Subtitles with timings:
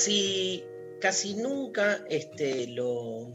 [0.00, 0.64] Casi,
[0.98, 3.30] casi nunca este, lo,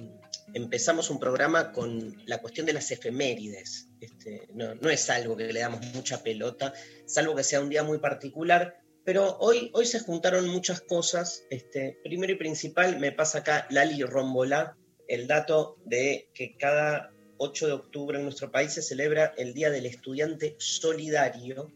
[0.52, 3.88] empezamos un programa con la cuestión de las efemérides.
[4.02, 6.74] Este, no, no, es algo que le damos mucha pelota,
[7.06, 8.80] salvo que sea un día muy particular.
[9.04, 11.44] Pero hoy, hoy se juntaron muchas cosas.
[11.52, 14.76] Este, primero y principal, me pasa acá Lali Rombolá,
[15.08, 19.70] el dato de que cada 8 de octubre en nuestro país se celebra el Día
[19.70, 21.72] del Estudiante Solidario,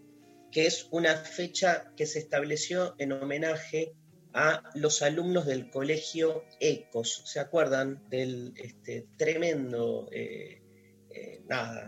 [0.51, 3.93] que es una fecha que se estableció en homenaje
[4.33, 7.23] a los alumnos del colegio ECOS.
[7.25, 10.61] ¿Se acuerdan del este, tremendo eh,
[11.09, 11.41] eh,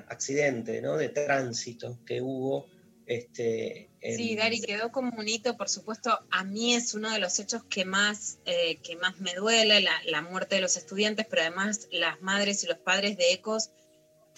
[0.07, 0.97] accidente ¿no?
[0.97, 2.67] de tránsito que hubo?
[3.05, 4.15] Este, en...
[4.15, 7.63] Sí, Gary, quedó como un hito, por supuesto, a mí es uno de los hechos
[7.65, 12.21] que más, eh, que más me duele, la, muerte de los estudiantes, pero además las
[12.21, 13.71] madres y los padres de ECOS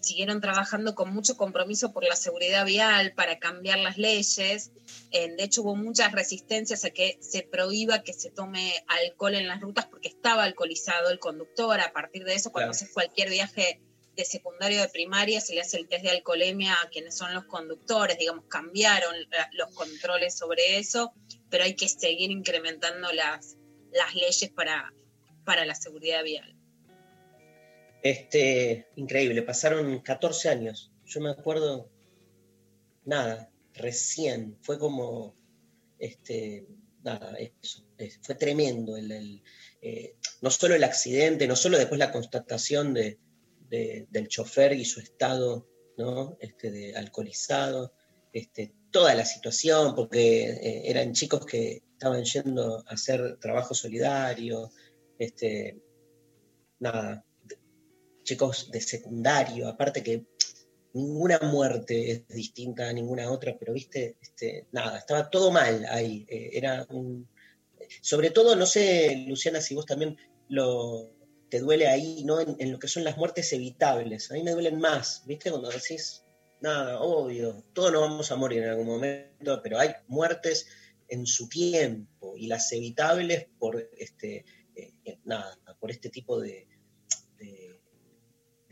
[0.03, 4.71] siguieron trabajando con mucho compromiso por la seguridad vial, para cambiar las leyes.
[5.11, 9.47] Eh, de hecho, hubo muchas resistencias a que se prohíba que se tome alcohol en
[9.47, 11.79] las rutas porque estaba alcoholizado el conductor.
[11.79, 12.83] A partir de eso, cuando claro.
[12.83, 13.81] haces cualquier viaje
[14.15, 17.45] de secundario de primaria, se le hace el test de alcoholemia a quienes son los
[17.45, 18.17] conductores.
[18.17, 19.15] Digamos, cambiaron
[19.53, 21.13] los controles sobre eso,
[21.49, 23.57] pero hay que seguir incrementando las,
[23.91, 24.93] las leyes para,
[25.45, 26.55] para la seguridad vial.
[28.03, 30.91] Este, increíble, pasaron 14 años.
[31.05, 31.89] Yo me acuerdo,
[33.05, 35.33] nada, recién, fue como,
[35.99, 36.67] este,
[37.01, 37.85] nada, eso,
[38.21, 38.97] fue tremendo.
[38.97, 39.41] El,
[39.81, 43.19] eh, no solo el accidente, no solo después la constatación de,
[43.69, 46.37] del chofer y su estado ¿no?
[46.41, 47.93] este, de alcoholizado,
[48.33, 54.69] este, toda la situación, porque eh, eran chicos que estaban yendo a hacer trabajo solidario,
[55.17, 55.81] este,
[56.79, 57.25] nada,
[58.23, 60.25] chicos de secundario, aparte que
[60.93, 66.25] ninguna muerte es distinta a ninguna otra, pero viste, este, nada, estaba todo mal ahí.
[66.29, 67.27] Eh, era un.
[68.01, 70.17] Sobre todo, no sé, Luciana, si vos también
[70.47, 71.11] lo
[71.53, 72.39] te duele ahí, ¿no?
[72.41, 74.31] En, lo que son las muertes evitables.
[74.31, 75.51] A mí me duelen más, ¿viste?
[75.51, 76.23] Cuando decís,
[76.61, 80.65] nada, obvio, todos nos vamos a morir en algún momento, pero hay muertes
[81.07, 84.45] en su tiempo y las evitables por este,
[84.75, 86.67] eh, nada, por este tipo de,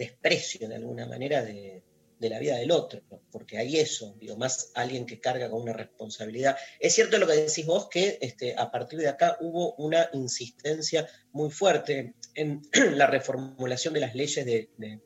[0.02, 1.84] desprecio de alguna manera de,
[2.20, 3.02] la vida del otro,
[3.32, 6.56] porque hay eso, digo, más alguien que carga con una responsabilidad.
[6.80, 11.08] Es cierto lo que decís vos, que este, a partir de acá hubo una insistencia
[11.32, 12.62] muy fuerte en
[12.96, 15.00] la reformulación de las leyes de,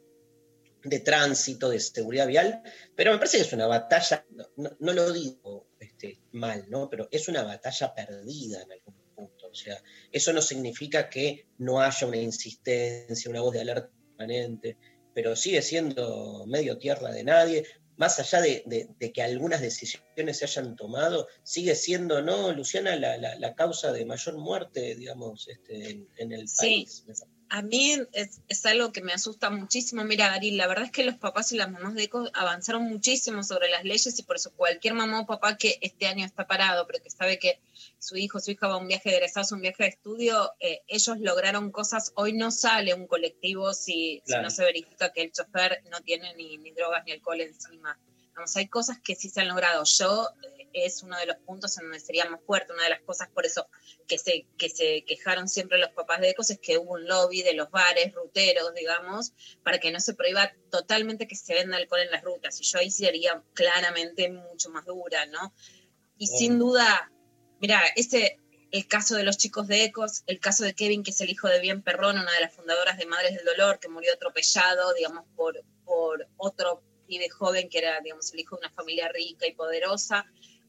[1.06, 2.62] tránsito, de seguridad vial,
[2.96, 4.26] pero me parece que es una batalla,
[4.58, 6.90] no lo digo este, mal, ¿no?
[6.90, 9.48] pero es una batalla perdida en algún punto.
[9.48, 14.78] O sea, eso no significa que no haya una insistencia, una voz de alerta permanente,
[15.14, 17.66] pero sigue siendo medio tierra de nadie.
[17.98, 22.98] Más allá de, de, de, que algunas decisiones se hayan tomado, sigue siendo, ¿no, Luciana,
[22.98, 27.06] la, la, la causa de mayor muerte, digamos, este, en, en, el país?
[27.06, 27.14] Sí.
[27.50, 30.04] A mí es, es, algo que me asusta muchísimo.
[30.04, 33.44] Mira, Gary, la verdad es que los papás y las mamás de ECO avanzaron muchísimo
[33.44, 36.88] sobre las leyes y por eso cualquier mamá o papá que este año está parado,
[36.88, 37.60] pero que sabe que
[38.00, 40.82] su hijo, su hija va a un viaje de egresados, un viaje de estudio, eh,
[40.88, 42.12] ellos lograron cosas.
[42.16, 44.42] Hoy no sale un colectivo si, claro.
[44.42, 47.98] si no se verifica que el chofer no tiene ni, ni drogas ni alcohol encima.
[48.36, 49.84] Vamos, hay cosas que sí se han logrado.
[49.86, 52.74] Yo eh, es uno de los puntos en donde sería más fuerte.
[52.74, 53.68] Una de las cosas por eso
[54.08, 57.44] que se, que se quejaron siempre los papás de Ecos es que hubo un lobby
[57.44, 59.34] de los bares, ruteros, digamos,
[59.64, 62.60] para que no se prohíba totalmente que se venda alcohol en las rutas.
[62.60, 65.54] Y yo ahí sería claramente mucho más dura, ¿no?
[66.18, 67.12] Y sin duda,
[67.60, 68.40] mira, este,
[68.72, 71.48] el caso de los chicos de Ecos, el caso de Kevin, que es el hijo
[71.48, 75.26] de Bien Perrón, una de las fundadoras de Madres del Dolor, que murió atropellado, digamos,
[75.36, 79.54] por, por otro pibe joven que era, digamos, el hijo de una familia rica y
[79.54, 80.26] poderosa.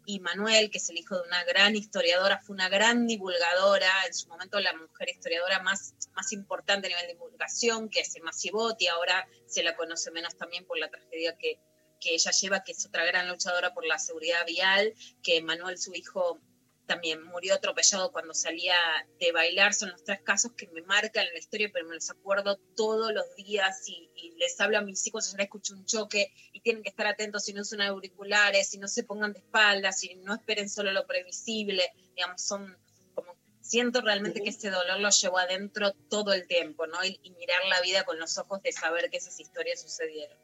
[0.09, 4.15] y Manuel, que es el hijo de una gran historiadora, fue una gran divulgadora, en
[4.15, 8.33] su momento la mujer historiadora más, más importante a nivel de divulgación, que es Emma
[8.33, 11.59] Cibotti, ahora se la conoce menos también por la tragedia que,
[12.01, 14.95] que ella lleva, que es otra gran luchadora por la seguridad vial,
[15.25, 16.41] que Manuel, su hijo,
[16.87, 18.75] también murió atropellado cuando salía
[19.21, 19.75] de bailar.
[19.75, 23.13] Son los tres casos que me marcan en la historia, pero me los acuerdo todos
[23.13, 26.91] los días y, les hablo a mis hijos, ya escucho un choque y tienen que
[26.91, 30.69] estar atentos si no usan auriculares, si no se pongan de espaldas, si no esperen
[30.69, 31.91] solo lo previsible.
[32.15, 32.77] Digamos, son
[33.15, 37.05] como, siento realmente que ese dolor lo llevo adentro todo el tiempo, ¿no?
[37.05, 40.37] Y, y mirar la vida con los ojos de saber que esas historias sucedieron.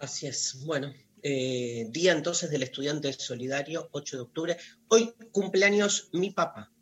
[0.00, 0.64] Así es.
[0.64, 0.92] Bueno,
[1.22, 4.56] eh, día entonces del estudiante solidario, 8 de octubre.
[4.88, 6.72] Hoy cumpleaños mi papá.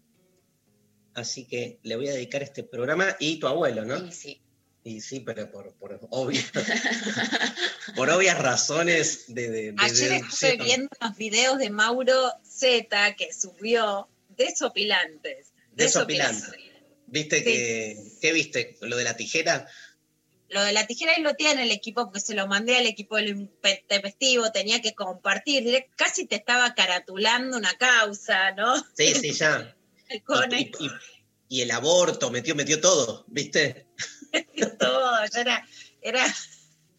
[1.14, 3.98] Así que le voy a dedicar este programa y tu abuelo, ¿no?
[3.98, 4.42] Sí, sí.
[4.84, 6.52] Y sí, pero por, por, obvias,
[7.96, 9.50] por obvias razones de...
[9.50, 15.48] de, Ayer estuve viendo los videos de Mauro Z que subió desopilantes.
[15.72, 16.52] Desopilantes.
[17.08, 17.96] ¿Viste que...
[18.20, 18.76] ¿Qué viste?
[18.80, 19.66] ¿Lo de la tijera?
[20.48, 23.16] Lo de la tijera y lo tiene el equipo, porque se lo mandé al equipo
[23.16, 28.76] del festivo, tenía que compartir, casi te estaba caratulando una causa, ¿no?
[28.96, 29.74] Sí, sí, ya.
[31.48, 33.86] y, el aborto, metió, metió todo, ¿viste?
[34.32, 35.68] Metió todo, ya era,
[36.00, 36.34] era,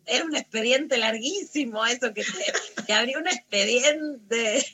[0.05, 2.25] era un expediente larguísimo eso, que
[2.85, 4.65] te, abrió un expediente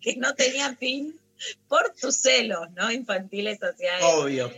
[0.00, 1.18] que no tenía fin
[1.66, 2.92] por tus celos, ¿no?
[2.92, 4.04] Infantiles hacia él.
[4.04, 4.52] Obvio.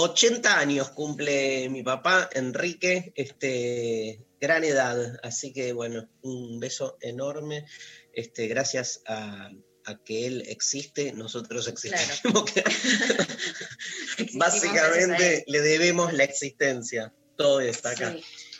[0.00, 7.66] 80 años cumple mi papá, Enrique, este, gran edad, así que bueno, un beso enorme,
[8.12, 9.50] este, gracias a,
[10.04, 12.44] que él existe, nosotros existimos.
[14.34, 18.14] Básicamente le debemos la existencia, todo está acá.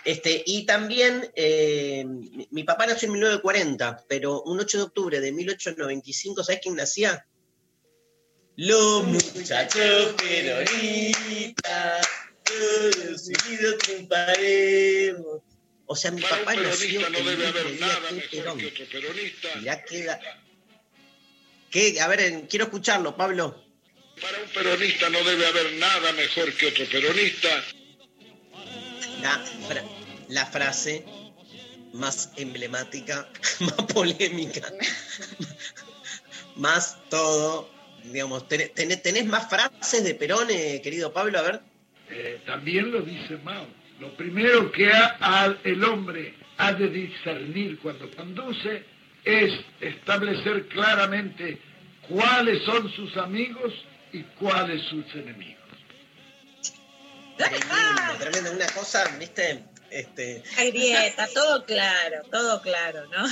[0.05, 2.05] Este, y también eh,
[2.51, 7.27] mi, papá nació en 1940, pero un 8 de octubre de 1895, ¿sabes quién nacía?
[8.61, 12.09] Los muchachos peronistas,
[12.43, 15.43] todos unidos triunfaremos.
[15.87, 18.59] O sea, mi Para papá un nació peronista no debe haber nada que mejor Perón.
[18.59, 19.49] que otro peronista.
[19.63, 20.21] Ya queda.
[21.71, 22.01] ¿Qué?
[22.01, 23.65] A ver, quiero escucharlo, Pablo.
[24.21, 27.49] Para un peronista no debe haber nada mejor que otro peronista.
[29.23, 29.39] La,
[29.69, 29.85] fra-
[30.29, 31.05] la frase
[31.93, 34.73] más emblemática, más polémica,
[36.57, 37.78] más todo.
[38.13, 41.39] Digamos, ¿tenés, más frases de Perón, eh, querido Pablo?
[41.39, 41.61] A ver.
[42.11, 43.67] Eh, también lo dice Mao.
[44.01, 48.85] Lo primero que ha- ha- el hombre ha de discernir cuando conduce
[49.25, 51.59] es establecer claramente
[52.09, 53.73] cuáles son sus amigos
[54.13, 55.57] y cuáles sus enemigos.
[57.37, 58.53] Tremendo, tremendo.
[58.53, 63.27] Una cosa, viste, este, La grieta, todo claro, todo claro, ¿no?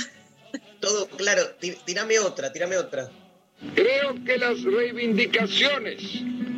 [0.79, 1.47] todo claro.
[1.59, 3.09] Ti- Tirame otra, tirame otra.
[3.75, 6.01] Creo que las reivindicaciones,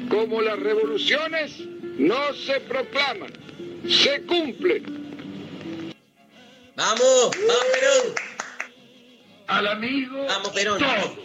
[0.09, 1.53] como las revoluciones,
[1.97, 3.31] no se proclaman,
[3.89, 5.93] se cumplen.
[6.75, 7.31] ¡Vamos!
[7.35, 8.15] ¡Vamos, Perón!
[9.47, 10.79] Al amigo Vamos, Perón.
[10.79, 11.15] todo,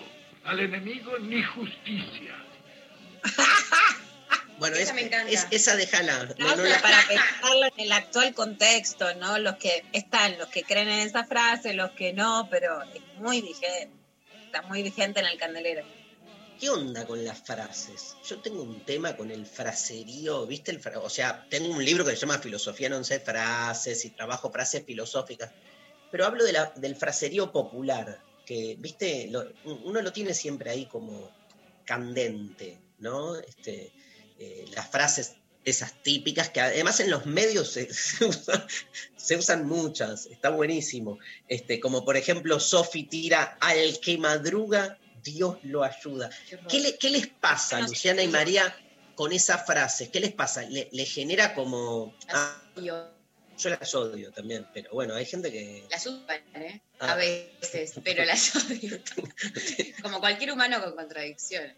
[0.44, 2.34] al enemigo ni justicia.
[4.56, 5.32] Bueno, Esa es- me encanta.
[5.32, 6.28] es- esa déjala.
[6.38, 9.36] No, No, la- para pensarlo en el actual contexto, ¿no?
[9.40, 13.40] Los que están, los que creen en esa frase, los que no, pero es muy
[13.42, 13.88] vigente,
[14.62, 15.84] muy vigente en el candelero.
[16.60, 18.16] ¿Qué onda con las frases?
[18.24, 20.70] Yo tengo un tema con el fraserío, ¿viste?
[20.70, 24.10] El fra- o sea, tengo un libro que se llama Filosofía en 11 frases y
[24.10, 25.50] trabajo frases filosóficas,
[26.10, 29.30] pero hablo de del fraserío popular, que, ¿viste?
[29.64, 31.28] Uno lo tiene siempre ahí como
[31.84, 33.36] candente, ¿no?
[33.36, 33.92] Este,
[34.38, 35.34] eh, las frases
[35.64, 38.66] esas típicas, que además en los medios se, se usan,
[39.16, 41.18] se usan muchas, está buenísimo.
[41.48, 46.30] Este, como por ejemplo, Sofi tira al que madruga, Dios lo ayuda.
[46.68, 48.28] ¿Qué, le- qué les pasa, No, Luciana y.
[48.28, 48.76] María,
[49.14, 50.10] con esa frase?
[50.10, 50.62] ¿Qué les pasa?
[50.62, 52.14] ¿Le, le genera como...
[52.28, 53.10] Ah, Yo,
[53.56, 55.84] yo las odio también, pero bueno, hay gente que...
[55.90, 56.80] las usan, ¿eh?
[56.98, 57.12] Ah.
[57.12, 58.98] A veces, pero las odio.
[60.02, 61.74] Como cualquier humano con contradicciones.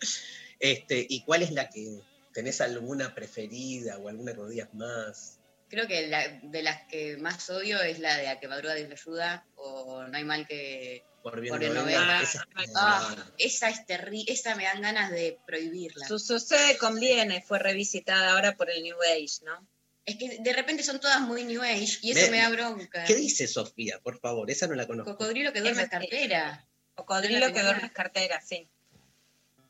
[0.58, 2.00] Este, ¿Y cuál es la que...
[2.36, 5.38] ¿Tenés alguna preferida o alguna que odias más?
[5.70, 8.88] Creo que la, de las que más odio es la de a que madruga Dios
[8.90, 11.02] le ayuda o no hay mal que...
[11.22, 11.98] Por bien Por el no novela.
[12.00, 16.06] venga, esa es- Ah, esa es terrible, esa me dan ganas de prohibirla.
[16.06, 19.66] Su sucede conviene, fue revisitada ahora por el New Age, ¿no?
[20.04, 23.04] Es que de repente son todas muy New Age y eso Me- me, da bronca.
[23.04, 24.50] ¿Qué dice Sofía, por favor?
[24.50, 25.12] Esa no la conozco.
[25.16, 26.68] Cocodrilo que duerme Es- cartera.
[26.94, 28.68] Cocodrilo que duerme cartera, sí.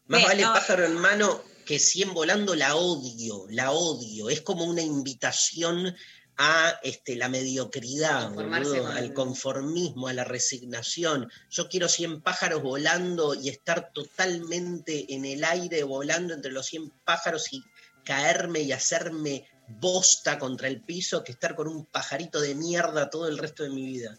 [0.08, 0.52] Más Ve, vale no.
[0.52, 4.30] pájaro en mano que 100 volando, la odio, la odio.
[4.30, 5.94] Es como una invitación
[6.38, 11.30] a este, la mediocridad, Conformarse boludo, con- al conformismo, a la resignación.
[11.50, 16.90] Yo quiero 100 pájaros volando y estar totalmente en el aire, volando entre los 100
[17.04, 17.62] pájaros y
[18.04, 23.26] caerme y hacerme bosta contra el piso que estar con un pajarito de mierda todo
[23.28, 24.16] el resto de mi vida.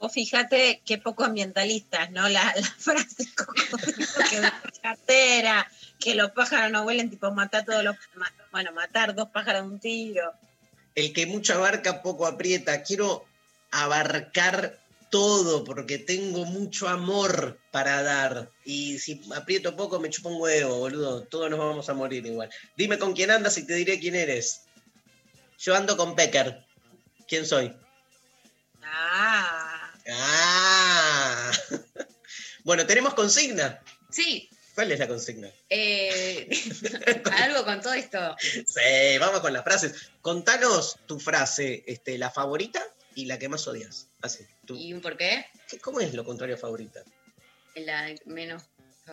[0.00, 2.28] Vos fíjate qué poco ambientalistas, ¿no?
[2.28, 5.66] La, la frase como de cartera,
[5.98, 7.96] que los pájaros no vuelen, tipo matar todos los,
[8.52, 10.32] bueno, matar dos pájaros de un tiro.
[10.94, 12.82] El que mucho abarca, poco aprieta.
[12.82, 13.24] Quiero
[13.70, 14.78] abarcar
[15.10, 18.50] todo porque tengo mucho amor para dar.
[18.64, 21.22] Y si aprieto poco, me chupo un huevo, boludo.
[21.24, 22.50] Todos nos vamos a morir igual.
[22.76, 24.62] Dime con quién andas y te diré quién eres.
[25.58, 26.64] Yo ando con Becker.
[27.26, 27.74] ¿Quién soy?
[28.82, 29.68] Ah,
[30.10, 31.52] Ah.
[32.64, 33.80] Bueno, tenemos consigna.
[34.10, 35.50] Sí, ¿Cuál es la consigna?
[35.70, 36.48] eh,
[37.42, 38.36] algo con todo esto.
[38.40, 40.12] Sí, vamos con las frases.
[40.20, 42.80] Contanos tu frase, este, la favorita
[43.16, 44.06] y la que más odias.
[44.22, 44.46] Así.
[44.64, 45.44] tú- ¿Y un por qué?
[45.68, 47.02] ¿Qué- ¿Cómo es lo contrario a favorita?
[47.74, 48.62] La menos.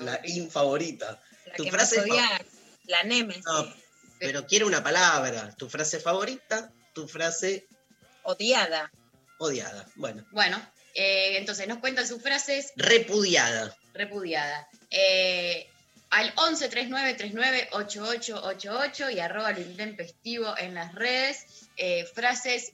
[0.02, 1.20] La infavorita.
[1.48, 2.42] la Tu que frase más odias,
[2.84, 3.74] la Nemesis, No,
[4.20, 5.52] pero quiero una palabra.
[5.58, 7.66] Tu frase favorita, tu frase
[8.22, 8.92] odiada.
[9.40, 9.88] odiada.
[9.96, 10.62] Bueno, Bueno,
[10.96, 13.76] eh, entonces nos cuentan sus frases repudiada.
[13.94, 14.68] repudiada.
[14.90, 15.68] Eh,
[16.10, 21.46] al 11 39 39 8888 y arroba lo intempestivo en las redes.
[21.76, 22.72] Eh, frases.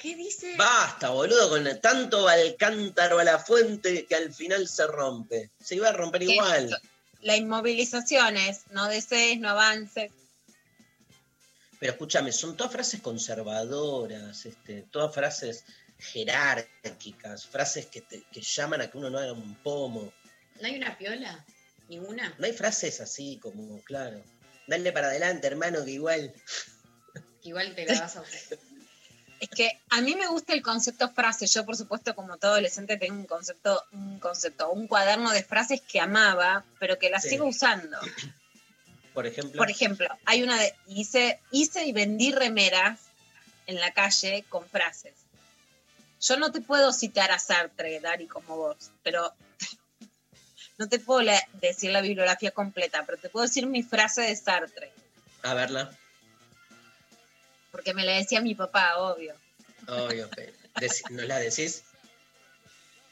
[0.00, 0.56] ¿Qué dice?
[0.56, 5.50] Basta, boludo, con tanto va cántaro a la fuente que al final se rompe.
[5.62, 6.76] Se iba a romper igual.
[7.22, 10.10] La inmovilización es no desees, no avances.
[11.78, 15.64] Pero escúchame, son todas frases conservadoras, este, todas frases
[16.00, 20.12] jerárquicas, frases que, te- que llaman a que uno no haga un pomo.
[20.60, 21.44] ¿No hay una piola?
[21.88, 22.34] ¿Ninguna?
[22.38, 24.22] No hay frases así como, claro,
[24.66, 26.32] dale para adelante, hermano, que igual.
[27.42, 28.58] Igual te la vas a usar.
[29.40, 31.46] Es que a mí me gusta el concepto frase.
[31.46, 35.80] Yo, por supuesto, como todo adolescente, tengo un concepto, un concepto, un cuaderno de frases
[35.80, 37.30] que amaba, pero que las Sí.
[37.30, 37.98] sigo usando.
[39.14, 43.00] Por ejemplo, Por ejemplo, hay una de hice, hice y vendí remeras
[43.66, 45.14] en la calle con frases.
[46.20, 49.34] Yo no te puedo citar a Sartre, Dari, como vos, pero
[50.78, 54.92] no te puedo decir la bibliografía completa, pero te puedo decir mi frase de Sartre,
[55.42, 55.96] a verla.
[57.72, 59.34] porque me la decía mi papá, obvio.
[59.88, 60.28] Obvio.
[60.74, 61.82] Deci- ¿Nos la decís?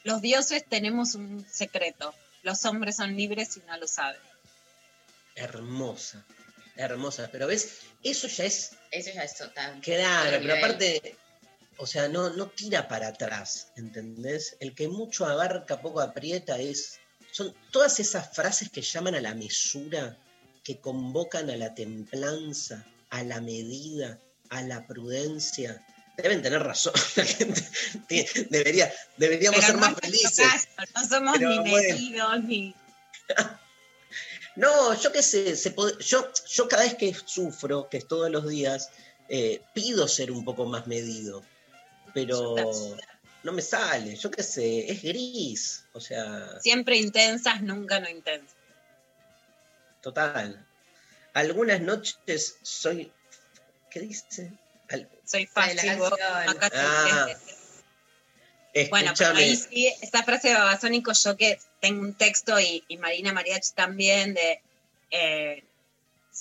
[0.03, 2.13] Los dioses tenemos un secreto.
[2.43, 4.21] Los hombres son libres y no lo saben.
[5.35, 6.23] Hermosa,
[6.75, 7.29] hermosa.
[7.31, 9.79] Pero ves, eso ya es Eso ya es total.
[9.81, 11.15] Claro, pero aparte,
[11.79, 14.57] o sea, no, no tira para atrás, ¿entendés?
[14.59, 16.99] El que mucho abarca, poco aprieta es.
[17.31, 20.17] Son todas esas frases que llaman a la mesura,
[20.63, 24.19] que convocan a la templanza, a la medida,
[24.49, 25.85] a la prudencia.
[26.17, 26.93] Deben tener razón.
[27.15, 27.63] La gente
[28.49, 30.45] debería, deberíamos Pero ser no más felices.
[30.75, 31.75] caso, no somos Pero ni bueno.
[31.75, 32.75] medidos ni.
[34.57, 38.49] No, yo qué sé, se yo, yo cada vez que sufro, que es todos los
[38.49, 38.89] días,
[39.29, 41.45] eh, pido ser un poco más medido,
[42.13, 42.55] pero
[43.43, 48.55] no me sale, yo qué sé, es gris, o sea, Siempre intensas, nunca no intensas.
[50.01, 50.65] total.
[51.33, 53.11] Algunas noches soy,
[53.91, 54.51] ¿qué dice?
[54.89, 55.97] Al- Soy La de la fácil.
[55.97, 56.49] vos, canción.
[56.57, 57.27] acá te- Ah,
[58.89, 62.97] Bueno, pero ahí sí, esta frase de Babasónico, yo que tengo un texto y, y
[62.97, 64.61] Marina Mariachi también de,
[65.11, 65.63] eh,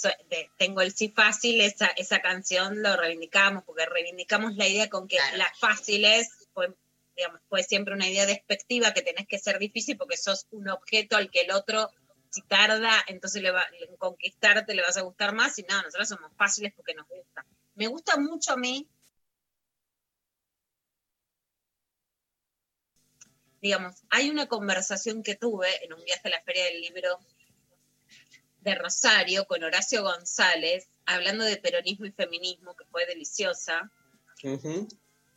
[0.02, 5.08] de Tengo el sí fácil, esa, esa canción lo reivindicamos, porque reivindicamos la idea con
[5.08, 5.36] que Claro.
[5.38, 6.74] las fáciles fue,
[7.16, 11.16] digamos, fue siempre una idea despectiva que tenés que ser difícil porque sos un objeto
[11.16, 11.90] al que el otro,
[12.30, 16.08] si tarda, entonces le va, en conquistarte le vas a gustar más y no, nosotros
[16.08, 17.44] somos fáciles porque nos gusta.
[17.74, 18.88] Me gusta mucho a mí
[23.60, 27.18] digamos, hay una conversación que tuve en un viaje a la Feria del Libro
[28.68, 33.90] de Rosario con Horacio González, hablando de peronismo y feminismo, que fue deliciosa.
[34.42, 34.88] ujú,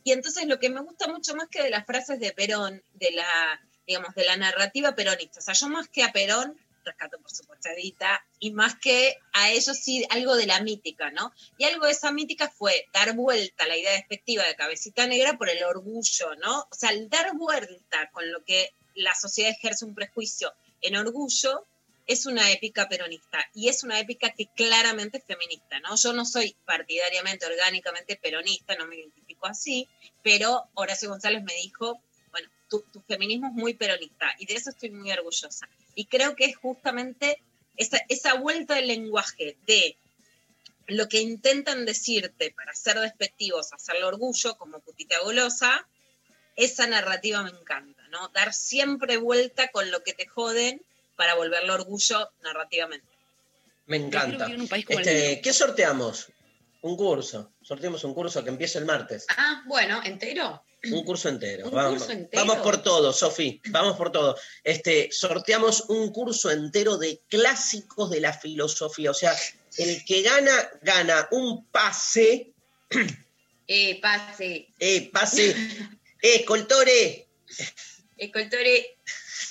[0.03, 3.11] Y entonces lo que me gusta mucho más que de las frases de Perón, de
[3.11, 7.31] la, digamos, de la narrativa peronista, o sea, yo más que a Perón, rescato por
[7.31, 11.31] supuesto a Evita, y más que a ellos sí algo de la mítica, ¿no?
[11.57, 15.37] Y algo de esa mítica fue dar vuelta a la idea despectiva de cabecita negra
[15.37, 16.61] por el orgullo, ¿no?
[16.61, 21.65] O sea, el dar vuelta con lo que la sociedad ejerce un prejuicio en orgullo
[22.11, 25.95] es una épica peronista y es una épica que claramente es feminista, ¿no?
[25.95, 29.87] Yo no soy partidariamente, orgánicamente peronista, no me identifico así,
[30.21, 32.01] pero Horacio González me dijo,
[32.31, 35.69] bueno, tu, tu feminismo es muy peronista y de eso estoy muy orgullosa.
[35.95, 37.41] Y creo que es justamente
[37.77, 39.97] esa, esa vuelta del lenguaje de
[40.87, 45.87] lo que intentan decirte para ser despectivos, hacerle orgullo, como putita golosa,
[46.57, 48.27] esa narrativa me encanta, ¿no?
[48.29, 50.81] Dar siempre vuelta con lo que te joden
[51.15, 53.07] para volverlo orgullo narrativamente.
[53.87, 54.47] Me encanta.
[54.87, 56.27] Este, ¿Qué sorteamos?
[56.81, 57.51] Un curso.
[57.61, 59.25] Sorteamos un curso que empieza el martes.
[59.37, 60.63] Ah, bueno, ¿entero?
[60.83, 61.69] Un curso entero.
[61.69, 63.61] vamos, vamos por todo, Sofi.
[63.69, 64.35] Vamos por todo.
[64.63, 69.11] Este, sorteamos un curso entero de clásicos de la filosofía.
[69.11, 69.35] O sea,
[69.77, 72.51] el que gana, gana un pase.
[73.73, 74.67] Eh, pase.
[74.79, 75.51] Eh, pase.
[75.51, 75.87] eh,
[76.41, 77.25] escoltore.
[78.17, 78.97] Escoltore.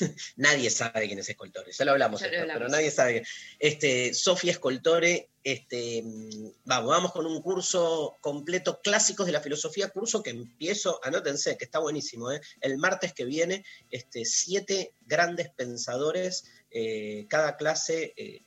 [0.36, 3.22] nadie sabe quién es Escoltore, ya lo hablamos, pero nadie sabe.
[3.58, 6.02] Este, Sofía Escoltore, este,
[6.64, 11.64] vamos, vamos con un curso completo, clásicos de la filosofía, curso que empiezo, anótense, que
[11.64, 12.40] está buenísimo, ¿eh?
[12.60, 18.42] el martes que viene, este, siete grandes pensadores, eh, cada clase, eh,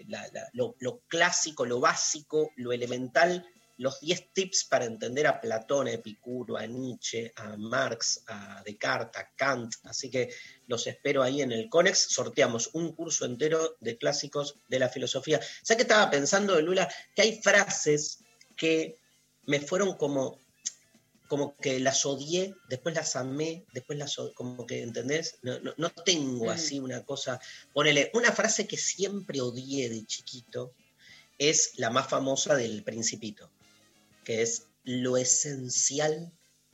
[0.54, 3.46] lo, lo clásico, lo básico, lo elemental
[3.78, 9.22] los 10 tips para entender a Platón, a Epicuro, a Nietzsche, a Marx, a Descartes,
[9.22, 9.74] a Kant.
[9.84, 10.30] Así que
[10.68, 12.08] los espero ahí en el CONEX.
[12.10, 15.40] Sorteamos un curso entero de clásicos de la filosofía.
[15.64, 16.88] ¿Sabes qué estaba pensando, Lula?
[17.16, 18.20] Que hay frases
[18.56, 18.98] que
[19.46, 20.40] me fueron como
[21.30, 25.40] como que las odié, después las amé, después las como que, ¿entendés?
[25.42, 27.40] No, tengo así una cosa.
[27.74, 30.76] Ponele, una frase que siempre odié de chiquito
[31.40, 33.50] es la más famosa del Principito
[34.24, 36.32] que es lo esencial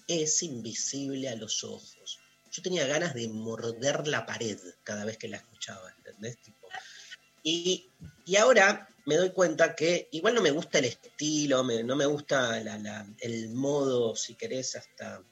[0.08, 2.20] es invisible a los ojos.
[2.52, 6.38] Yo tenía ganas de morder la pared cada vez que la escuchaba, ¿entendés?
[7.44, 7.90] y,
[8.38, 12.62] ahora me doy cuenta que igual no me gusta el estilo, no me gusta
[13.20, 15.24] el modo, si querés, hasta,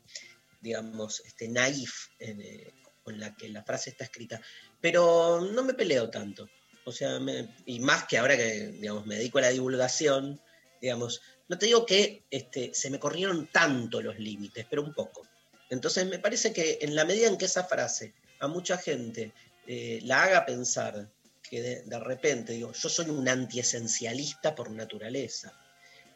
[0.62, 4.42] digamos, este naif eh, con la que la frase está escrita,
[4.82, 6.50] pero no me peleo tanto.
[6.86, 7.20] O sea,
[7.66, 10.42] y más que ahora que, digamos, me dedico a la divulgación,
[10.82, 15.28] digamos, no te digo que este, se me corrieron tanto los límites, pero un poco.
[15.70, 19.32] Entonces me parece que en la medida en que esa frase a mucha gente
[19.66, 21.10] eh, la haga pensar
[21.50, 25.54] que de, repente, digo, yo soy un antiesencialista por naturaleza,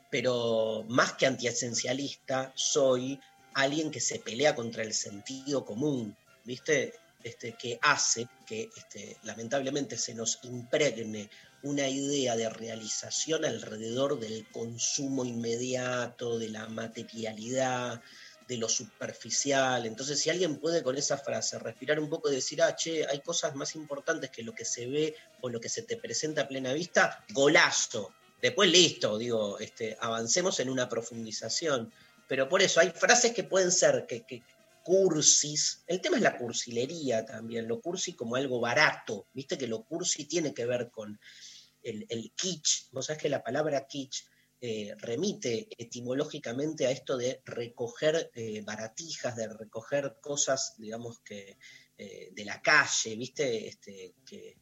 [0.09, 3.19] pero más que antiesencialista, soy
[3.53, 6.93] alguien que se pelea contra el sentido común, ¿viste?
[7.23, 11.29] Este, que hace que este, lamentablemente se nos impregne
[11.63, 18.01] una idea de realización alrededor del consumo inmediato, de la materialidad,
[18.47, 19.85] de lo superficial.
[19.85, 23.21] Entonces, si alguien puede con esa frase respirar un poco y decir, ah, che, hay
[23.21, 26.47] cosas más importantes que lo que se ve o lo que se te presenta a
[26.47, 28.11] plena vista, golazo.
[28.41, 31.93] Después listo, digo, este, avancemos en una profundización.
[32.27, 34.41] Pero por eso hay frases que pueden ser que, que
[34.83, 35.83] cursis.
[35.87, 39.27] El tema es la cursilería también, lo cursi como algo barato.
[39.33, 41.19] Viste que lo cursi tiene que ver con
[41.83, 44.25] el, kitsch, vos sabés que la palabra kitsch
[44.59, 51.57] eh, remite etimológicamente a esto de recoger eh, baratijas, de recoger cosas, digamos, que
[51.97, 53.67] eh, de la calle, ¿viste?
[53.67, 54.57] Este, que,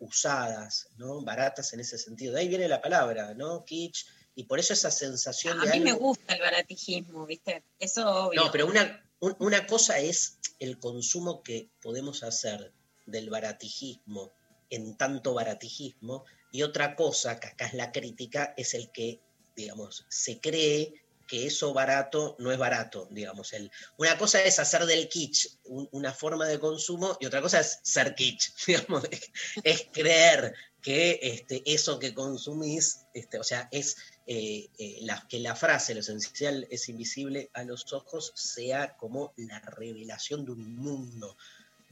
[0.00, 1.22] usadas, ¿no?
[1.22, 2.32] Baratas en ese sentido.
[2.32, 3.62] De ahí viene la palabra, ¿no?
[3.62, 7.62] Kitsch, y por eso esa sensación a mí me gusta el baratijismo, ¿viste?
[7.78, 8.44] Eso obvio.
[8.44, 12.72] No, pero una, una cosa es el consumo que podemos hacer
[13.06, 14.32] del baratijismo
[14.70, 16.24] en tanto baratijismo
[16.56, 19.20] y otra cosa, que acá es la crítica, es el que,
[19.54, 20.94] digamos, se cree
[21.26, 23.52] que eso barato no es barato, digamos.
[23.52, 27.80] El, una cosa es hacer del kitsch una forma de consumo y otra cosa es
[27.82, 29.04] ser kitsch, digamos,
[29.62, 35.40] es, creer que este, eso que consumís, este, o sea, es eh, eh, la, que
[35.40, 40.74] la frase, lo esencial es invisible a los ojos, sea como la revelación de un
[40.74, 41.36] mundo,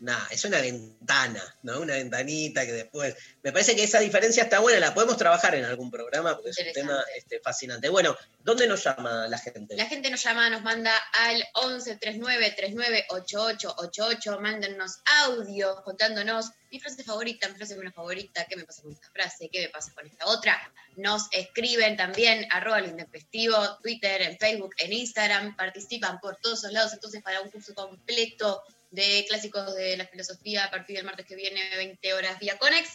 [0.05, 1.81] nada, es una ventana, ¿no?
[1.81, 3.17] Una ventanita que después.
[3.43, 6.59] Me parece que esa diferencia está buena, la podemos trabajar en algún programa porque es
[6.59, 7.89] un tema este, fascinante.
[7.89, 9.75] Bueno, ¿dónde nos llama la gente?
[9.77, 16.81] La gente nos llama, nos manda al 11 39 39 8888, mándennos audio contándonos mi
[16.81, 19.93] frase favorita, mi frase menos favorita, qué me pasa con esta frase, qué me pasa
[19.95, 20.61] con esta otra.
[20.97, 26.73] Nos escriben también, arroba el intempestivo, Twitter, en Facebook, en Instagram, participan por todos los
[26.73, 28.63] lados, entonces para un curso completo
[28.95, 32.89] de clásicos de la filosofía a partir del martes que viene, 20 horas vía Conex.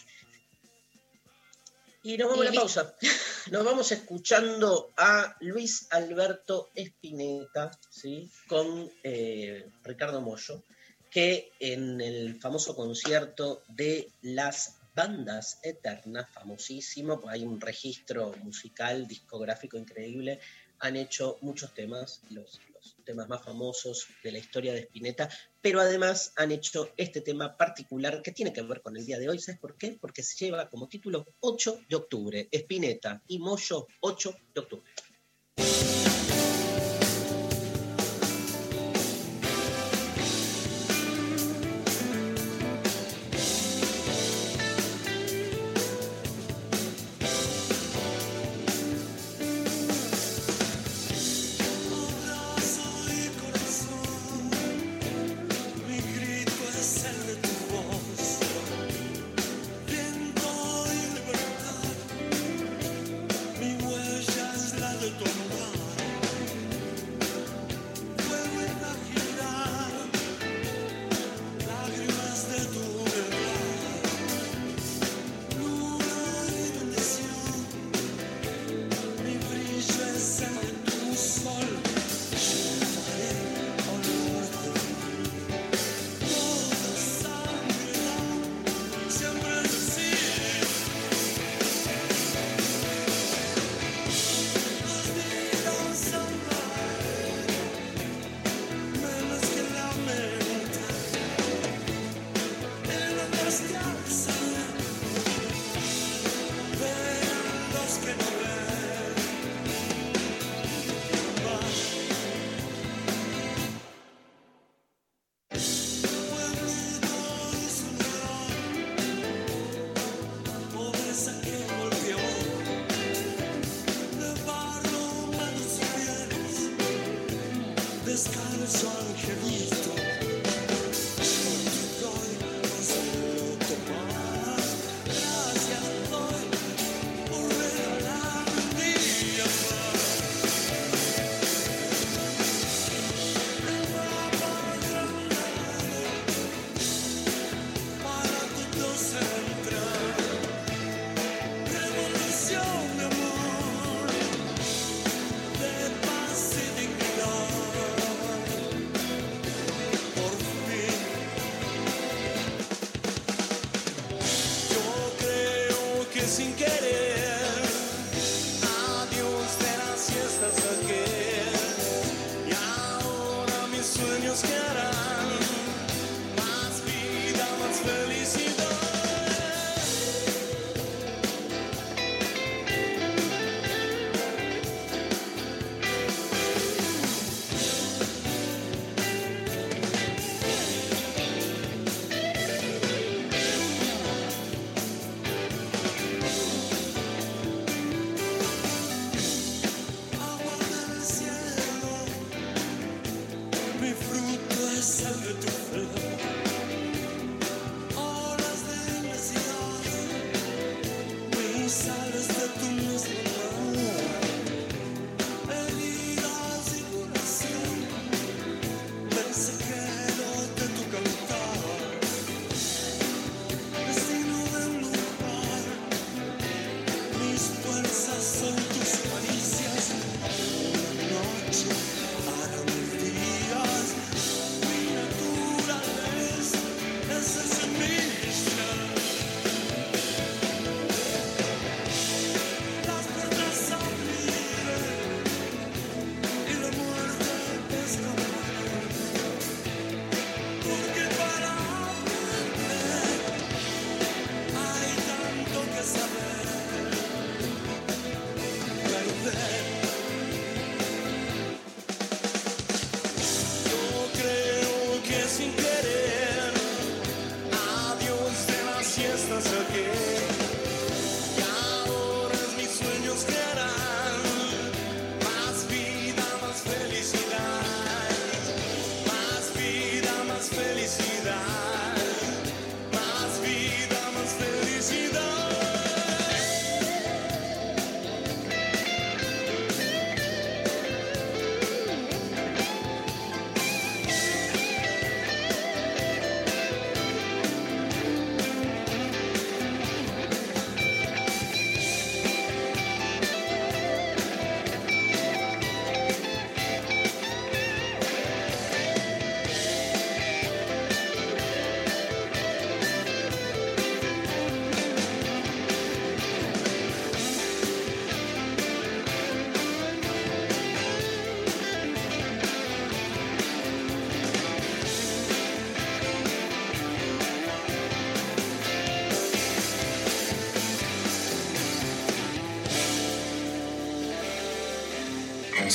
[2.04, 2.96] Y nos vamos a la pausa.
[3.52, 8.30] Nos vamos escuchando a Luis Alberto Espineta, ¿sí?
[8.48, 10.64] con eh, Ricardo Mollo,
[11.10, 19.08] que en el famoso concierto de las bandas eternas, famosísimo, pues hay un registro musical,
[19.08, 20.40] discográfico increíble,
[20.80, 22.62] han hecho muchos temas, los
[23.10, 25.28] temas más famosos de la historia de Spinetta,
[25.62, 29.28] pero además han hecho este tema particular que tiene que ver con el día de
[29.28, 29.40] hoy.
[29.40, 29.98] ¿Sabes por qué?
[30.00, 32.48] Porque se lleva como título 8 de octubre.
[32.52, 34.92] Spinetta y Moyo, 8 de octubre.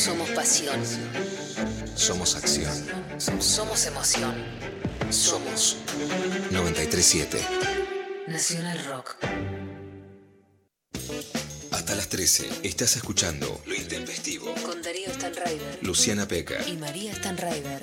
[0.04, 0.82] Somos pasión.
[1.94, 2.70] Somos acción.
[3.40, 4.34] Somos emoción.
[5.08, 5.78] Somos
[6.50, 7.40] 937.
[8.26, 9.16] Nacional Rock.
[11.70, 14.52] Hasta las 13 estás escuchando Lo Intempestivo.
[14.62, 16.62] Con Darío Stanraiver Luciana Peca.
[16.68, 17.82] y María Stanraiver.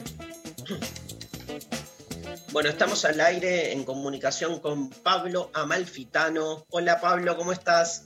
[2.52, 6.68] Bueno, estamos al aire en comunicación con Pablo Amalfitano.
[6.70, 8.06] Hola Pablo, ¿cómo estás?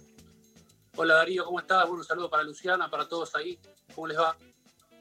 [0.96, 1.82] Hola Darío, ¿cómo estás?
[1.82, 3.60] Bueno, un saludo para Luciana, para todos ahí.
[4.06, 4.38] ¿Cómo les va?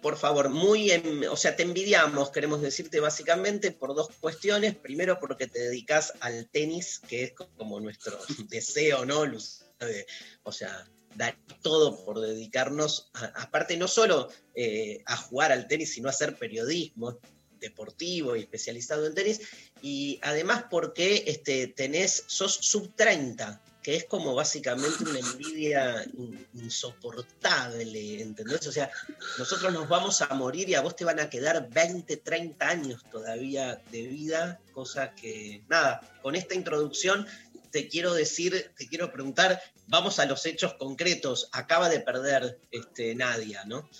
[0.01, 4.75] Por favor, muy, en- o sea, te envidiamos, queremos decirte básicamente por dos cuestiones.
[4.77, 9.25] Primero, porque te dedicas al tenis, que es como nuestro deseo, ¿no?
[9.27, 10.07] De-
[10.43, 15.93] o sea, dar todo por dedicarnos, a- aparte no solo eh, a jugar al tenis,
[15.93, 17.19] sino a hacer periodismo
[17.61, 19.41] deportivo y especializado en tenis.
[19.83, 26.49] Y además porque este, tenés, sos sub 30, que es como básicamente una envidia in-
[26.55, 28.67] insoportable, ¿entendés?
[28.67, 28.91] O sea,
[29.39, 33.05] nosotros nos vamos a morir y a vos te van a quedar 20, 30 años
[33.13, 37.27] todavía de vida, cosa que, nada, con esta introducción
[37.71, 41.49] te quiero decir, te quiero preguntar, vamos a los hechos concretos.
[41.53, 43.91] Acaba de perder este, Nadia, ¿no?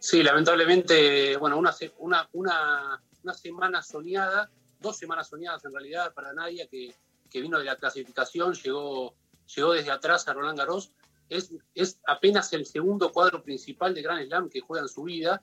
[0.00, 6.32] Sí, lamentablemente, bueno, una, una, una, una semana soñada, dos semanas soñadas en realidad para
[6.34, 6.92] Nadia, que,
[7.32, 9.14] que vino de la clasificación, llegó,
[9.56, 10.92] llegó desde atrás a Roland Garros.
[11.28, 15.42] Es, es apenas el segundo cuadro principal de Grand Slam que juega en su vida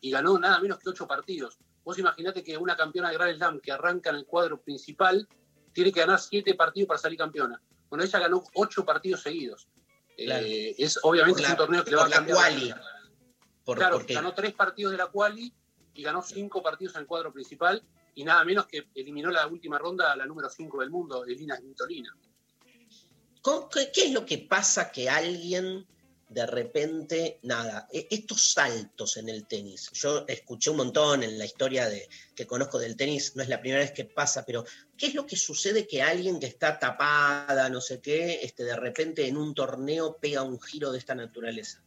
[0.00, 1.58] y ganó nada menos que ocho partidos.
[1.84, 5.28] Vos imaginate que una campeona de Grand Slam que arranca en el cuadro principal
[5.72, 7.62] tiene que ganar siete partidos para salir campeona.
[7.88, 9.68] Bueno, ella ganó ocho partidos seguidos.
[10.16, 10.44] Claro.
[10.44, 12.74] Eh, es obviamente Por la- es un torneo que le va a cambiar la quali.
[13.64, 15.54] Por- claro, porque- ganó tres partidos de la quali
[15.94, 17.82] y ganó cinco partidos en el cuadro principal
[18.14, 21.56] y nada menos que eliminó la última ronda a la número 5 del mundo, Elina
[21.56, 22.16] Svitolina.
[23.42, 25.86] ¿Cómo- ¿Qué, qué es lo que pasa que alguien
[26.28, 29.90] de repente, nada, e- estos saltos en el tenis?
[29.92, 33.60] Yo escuché un montón en la historia de, que conozco del tenis, no es la
[33.60, 34.64] primera vez que pasa, pero
[34.96, 38.76] ¿qué es lo que sucede que alguien que está tapada, no sé qué, este, de
[38.76, 41.82] repente en un torneo pega un giro de esta naturaleza?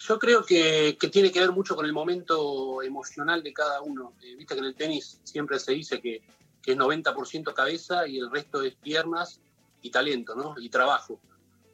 [0.00, 4.14] Yo creo que, tiene que ver mucho con el momento emocional de cada uno.
[4.22, 6.22] Eh, Viste que en el tenis siempre se dice que,
[6.64, 9.40] es 90% cabeza y el resto es piernas
[9.82, 10.54] y talento, ¿no?
[10.58, 11.20] Y trabajo.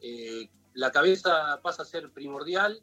[0.01, 2.81] Eh, la cabeza pasa a ser primordial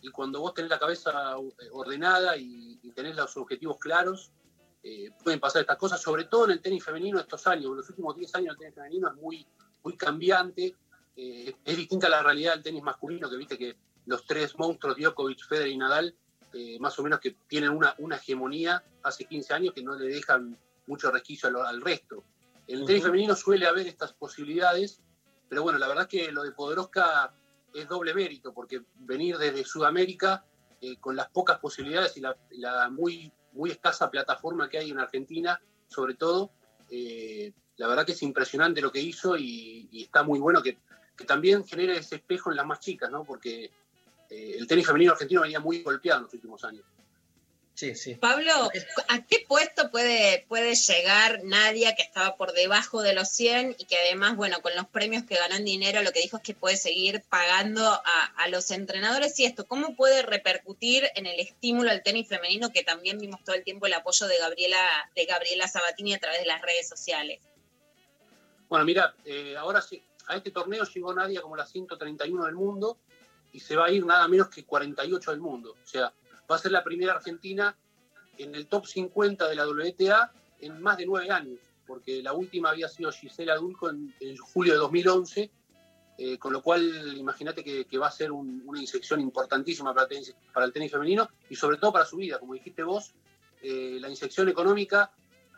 [0.00, 1.36] y cuando vos tenés la cabeza
[1.72, 4.30] ordenada y, tenés los objetivos claros,
[4.82, 7.66] eh, pueden pasar estas cosas, sobre todo en el tenis femenino estos años.
[7.66, 9.46] En los últimos 10 años el tenis femenino es muy,
[9.82, 10.74] muy cambiante.
[11.16, 13.76] Es distinta a la realidad del tenis masculino, que viste que
[14.06, 16.16] los tres monstruos, Djokovic, Federer y Nadal,
[16.52, 20.08] eh, más o menos que tienen una, una hegemonía hace 15 años que no le
[20.08, 22.24] dejan mucho resquicio al, al resto.
[22.66, 23.10] En el tenis Ujú.
[23.10, 25.00] femenino suele haber estas posibilidades,
[25.48, 27.34] pero bueno, la verdad es que lo de Podoroska
[27.74, 30.44] es doble mérito, porque venir desde Sudamérica
[30.80, 34.98] eh, con las pocas posibilidades y la, la muy, muy escasa plataforma que hay en
[34.98, 36.50] Argentina, sobre todo,
[36.90, 40.78] eh, la verdad que es impresionante lo que hizo y, y está muy bueno que,
[41.16, 43.24] que también genere ese espejo en las más chicas, ¿no?
[43.24, 43.70] Porque
[44.30, 46.84] eh, el tenis femenino argentino venía muy golpeado en los últimos años.
[47.76, 48.14] Sí, sí.
[48.14, 48.70] Pablo,
[49.08, 53.84] ¿a qué puesto puede, puede llegar Nadia que estaba por debajo de los 100 y
[53.84, 56.54] que además, bueno, con los premios que ganó en dinero, lo que dijo es que
[56.54, 61.90] puede seguir pagando a, a los entrenadores y esto, ¿cómo puede repercutir en el estímulo
[61.90, 65.68] al tenis femenino que también vimos todo el tiempo el apoyo de Gabriela, de Gabriela
[65.68, 67.40] Sabatini a través de las redes sociales?
[68.70, 72.98] Bueno, mira, eh, ahora sí, a este torneo llegó Nadia como la 131 del mundo
[73.56, 75.76] y se va a ir nada menos que 48 del mundo.
[75.82, 76.12] O sea,
[76.50, 77.74] va a ser la primera argentina
[78.36, 82.68] en el top 50 de la WTA en más de nueve años, porque la última
[82.68, 85.50] había sido Gisela Dulco en, julio de 2011,
[86.18, 90.36] eh, con lo cual imagínate que, va a ser un- una inyección importantísima para tenis,
[90.52, 92.38] para el tenis femenino y sobre todo para su vida.
[92.38, 93.14] Como dijiste vos,
[93.62, 95.12] eh, la inyección económica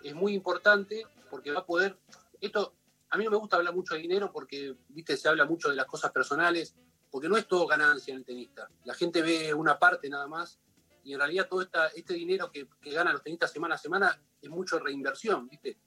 [0.04, 1.98] es muy importante porque va a poder...
[2.40, 2.74] Esto,
[3.10, 5.74] a mí no me gusta hablar mucho de dinero porque, viste, se habla mucho de
[5.74, 6.76] las cosas personales,
[7.10, 8.68] porque no es todo ganancia en el tenista.
[8.84, 10.58] La gente ve una parte nada más
[11.04, 14.50] y en realidad todo este dinero que, que ganan los tenistas semana a semana es
[14.50, 15.78] mucho reinversión, ¿viste?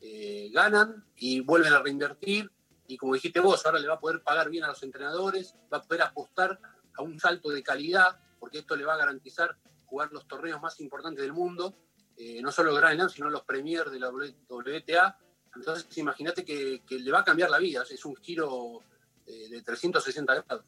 [0.00, 2.50] Eh, ganan y vuelven a reinvertir
[2.86, 5.78] y como dijiste vos, ahora le va a poder pagar bien a los entrenadores, va
[5.78, 6.58] a poder apostar
[6.94, 10.80] a un salto de calidad, porque esto le va a garantizar jugar los torneos más
[10.80, 11.76] importantes del mundo,
[12.16, 15.18] eh, no solo el Grand Slam, sino los Premier de la WTA.
[15.54, 18.82] Entonces imagínate que le va a cambiar la vida, es un giro
[19.30, 20.64] eh, de 360 grados.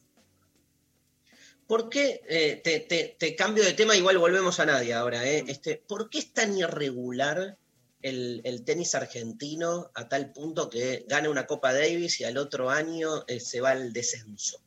[1.67, 5.43] ¿Por qué, eh, te, te- te cambio de tema, igual volvemos a Nadia ahora, eh,
[5.47, 7.57] este, ¿por qué es tan irregular
[8.01, 12.69] el, el tenis argentino a tal punto que gana una Copa Davis y al otro
[12.69, 14.59] año eh, se va al descenso?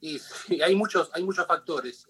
[0.00, 2.06] Y, sí, hay muchos, hay muchos factores.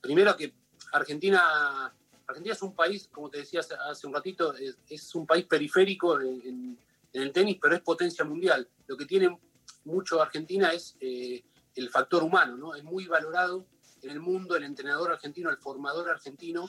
[0.00, 0.52] Primero que
[0.92, 1.94] Argentina,
[2.26, 5.46] Argentina es un país, como te decía hace, hace un ratito, es, es un país
[5.46, 6.78] periférico en, en-
[7.12, 8.68] en el tenis, pero es potencia mundial.
[8.86, 9.36] Lo que tiene
[9.84, 11.42] mucho Argentina es eh,
[11.74, 12.74] el factor humano, ¿no?
[12.74, 13.66] Es muy valorado
[14.02, 16.68] en el mundo el entrenador argentino, el formador argentino,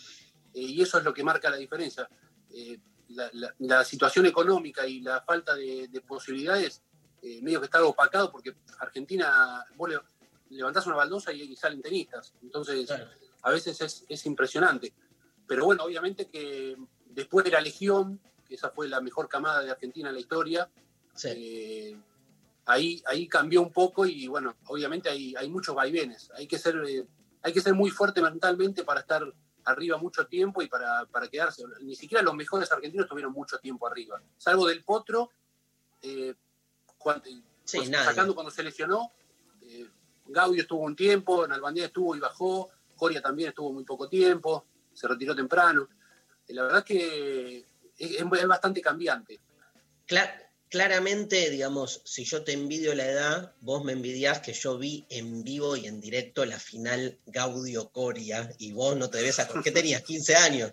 [0.54, 2.10] eh, y eso es lo que marca la diferencia.
[2.50, 6.82] Eh, la, la- la situación económica y la falta de, de posibilidades,
[7.42, 10.00] medio que está opacado porque Argentina, vos le-
[10.50, 12.34] levantás una baldosa y, y salen tenistas.
[12.42, 12.90] Entonces,
[13.44, 14.94] a veces es, es impresionante.
[15.48, 16.76] Pero bueno, obviamente que
[17.06, 18.20] después de la Legión,
[18.52, 20.70] que esa fue la mejor camada de Argentina en la historia,
[21.24, 21.98] eh,
[22.66, 26.30] ahí, ahí cambió un poco y bueno, obviamente hay, hay muchos vaivenes.
[26.36, 27.08] Hay que, ser, eh,
[27.44, 29.24] hay que ser muy fuerte mentalmente para estar
[29.64, 31.64] arriba mucho tiempo y para, para quedarse.
[31.80, 34.22] Ni siquiera los mejores argentinos tuvieron mucho tiempo arriba.
[34.38, 35.30] Salvo del Potro,
[36.02, 36.36] eh,
[36.98, 37.24] cuando-
[37.64, 39.14] Sí, pues, sacando cuando se lesionó,
[39.62, 39.88] eh,
[40.26, 45.08] Gaudio estuvo un tiempo, Nalbandián estuvo y bajó, Coria también estuvo muy poco tiempo, se
[45.08, 45.88] retiró temprano.
[46.48, 47.71] Eh, la verdad es que
[48.06, 49.40] es, es bastante cambiante.
[50.08, 55.06] Cla- claramente, digamos, si yo te envidio la edad, vos me envidias que yo vi
[55.10, 59.48] en vivo y en directo la final Gaudio Coria y vos no te debes a...
[59.62, 60.04] ¿Qué tenías?
[60.06, 60.72] ¿15 años?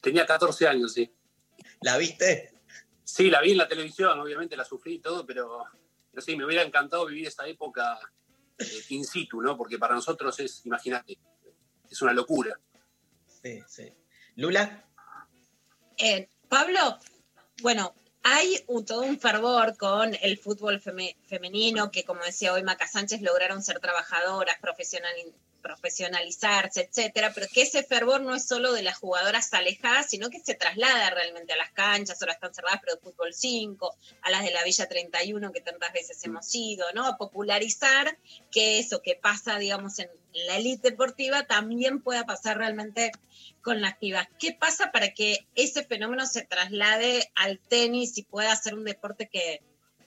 [0.00, 1.10] Tenía 14 años, sí.
[1.80, 2.52] ¿La viste?
[3.04, 5.64] Sí, la vi en la televisión, obviamente la sufrí y todo, pero,
[6.10, 7.98] pero sí, me hubiera encantado vivir esa época
[8.58, 9.56] eh, in situ, ¿no?
[9.56, 11.16] Porque para nosotros es, imagínate,
[11.90, 12.58] es una locura.
[13.26, 13.92] Sí, sí.
[14.36, 14.84] ¿Lula?
[15.96, 16.98] Eh, Pablo,
[17.62, 22.62] bueno, hay un- todo un fervor con el fútbol feme- femenino, que como decía hoy
[22.62, 25.34] Maca Sánchez, lograron ser trabajadoras, profesionali-
[25.66, 30.38] profesionalizarse, etcétera, pero que ese fervor no es solo de las jugadoras alejadas, sino que
[30.38, 34.44] se traslada realmente a las canchas, ahora están cerradas, pero de fútbol 5, a las
[34.44, 37.04] de la Villa 31, que tantas veces hemos ido, ¿no?
[37.04, 38.16] A popularizar
[38.52, 40.08] que eso que pasa, digamos, en
[40.46, 43.10] la élite deportiva también pueda pasar realmente
[43.60, 44.28] con las pibas.
[44.38, 49.28] ¿Qué pasa para que ese fenómeno se traslade al tenis y pueda ser un deporte
[49.28, 49.62] que,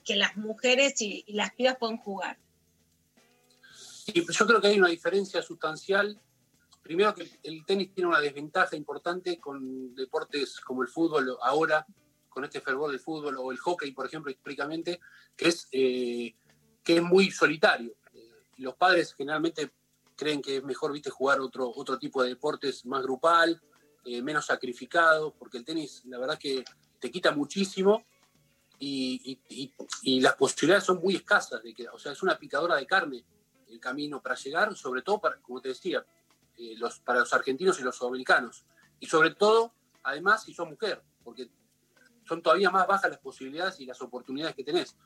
[0.06, 2.38] que las mujeres y, y las pibas puedan jugar?
[4.14, 6.20] Y yo creo que hay una diferencia sustancial.
[6.82, 11.86] Primero que el tenis tiene una desventaja importante con deportes como el fútbol ahora,
[12.28, 15.00] con este fervor del fútbol, o el hockey, por ejemplo, históricamente,
[15.36, 16.34] que es, eh,
[16.82, 17.94] que es muy solitario.
[18.14, 19.72] Eh, los padres generalmente
[20.16, 23.60] creen que es mejor viste, jugar otro, otro tipo de deportes más grupal,
[24.04, 26.64] eh, menos sacrificado, porque el tenis, la verdad que
[26.98, 28.04] te quita muchísimo
[28.78, 29.38] y-
[30.02, 31.62] y las posibilidades son muy escasas.
[31.62, 33.24] De que, o sea, es una picadora de carne
[33.70, 36.04] el camino para llegar, sobre todo, para, como te decía,
[36.56, 38.64] eh, los, para los argentinos y los sudamericanos.
[38.98, 41.50] Y sobre todo, además, si sos mujer, porque
[42.26, 44.96] son todavía más bajas las posibilidades y las oportunidades que tenés.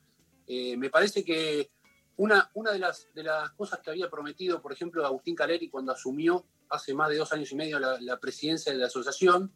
[0.46, 1.70] Eh, me parece que
[2.16, 5.92] una, una de, las, de las cosas que había prometido, por ejemplo, Agustín Caleri cuando
[5.92, 9.52] asumió hace más de dos años y medio la, la presidencia de la asociación,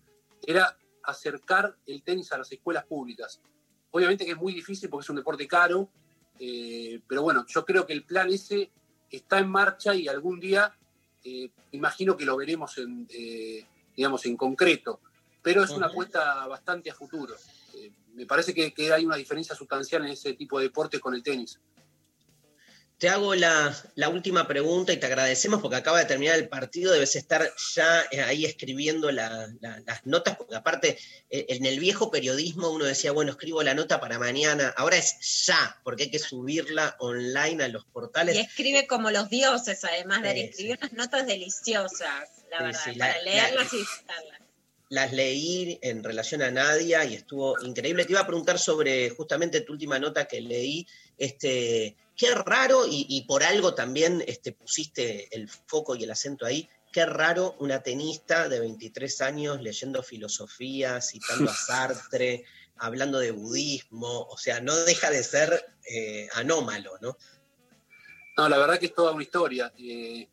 [0.46, 3.40] era acercar el tenis a las escuelas públicas.
[3.90, 5.90] Obviamente que es muy difícil porque es un deporte caro,
[6.38, 8.70] eh, pero bueno, yo creo que el plan ese
[9.10, 10.74] está en marcha y algún día
[11.24, 13.64] eh, imagino que lo veremos en, eh,
[13.96, 15.00] digamos, en concreto,
[15.42, 17.34] pero es una apuesta bastante a futuro.
[17.74, 21.14] Eh, me parece que, que hay una diferencia sustancial en ese tipo de deportes con
[21.14, 21.60] el tenis.
[22.98, 26.92] Te hago la, la última pregunta y te agradecemos porque acaba de terminar el partido,
[26.92, 30.98] debes estar ya eh, ahí escribiendo la- la- las notas, porque aparte
[31.30, 35.44] eh, en el viejo periodismo uno decía, bueno, escribo la nota para mañana, ahora es
[35.46, 38.34] ya, porque hay que subirla online a los portales.
[38.34, 42.98] Y escribe como los dioses, además de Sí, escribir unas notas deliciosas, la verdad, sí,
[42.98, 44.40] para leerlas la- y disfrutarlas.
[44.90, 48.06] las leí en relación a Nadia y estuvo increíble.
[48.06, 50.84] Te iba a preguntar sobre justamente tu última nota que leí,
[51.16, 56.44] este, qué raro, y, y por algo también este, pusiste el foco y el acento
[56.44, 62.44] ahí, qué raro una tenista de 23 años leyendo filosofía, citando a Sartre,
[62.76, 67.16] hablando de budismo, o sea, no deja de ser eh, anómalo, ¿no?
[68.36, 69.72] No, la verdad que es toda una historia.
[69.78, 70.28] Eh,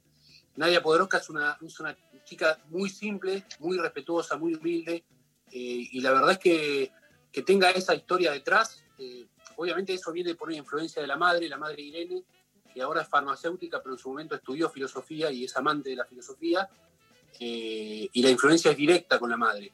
[0.55, 5.03] Nadia Podoroska es una, es una chica muy simple, muy respetuosa, muy humilde,
[5.51, 6.91] eh, y la verdad es que,
[7.31, 8.83] que tenga esa historia detrás,
[9.57, 12.23] obviamente eso viene por una influencia de la madre, la madre Irene,
[12.73, 16.05] que ahora es farmacéutica, pero en su momento estudió filosofía y es amante de la
[16.05, 16.69] filosofía,
[17.39, 19.71] eh, y la influencia es directa con la madre.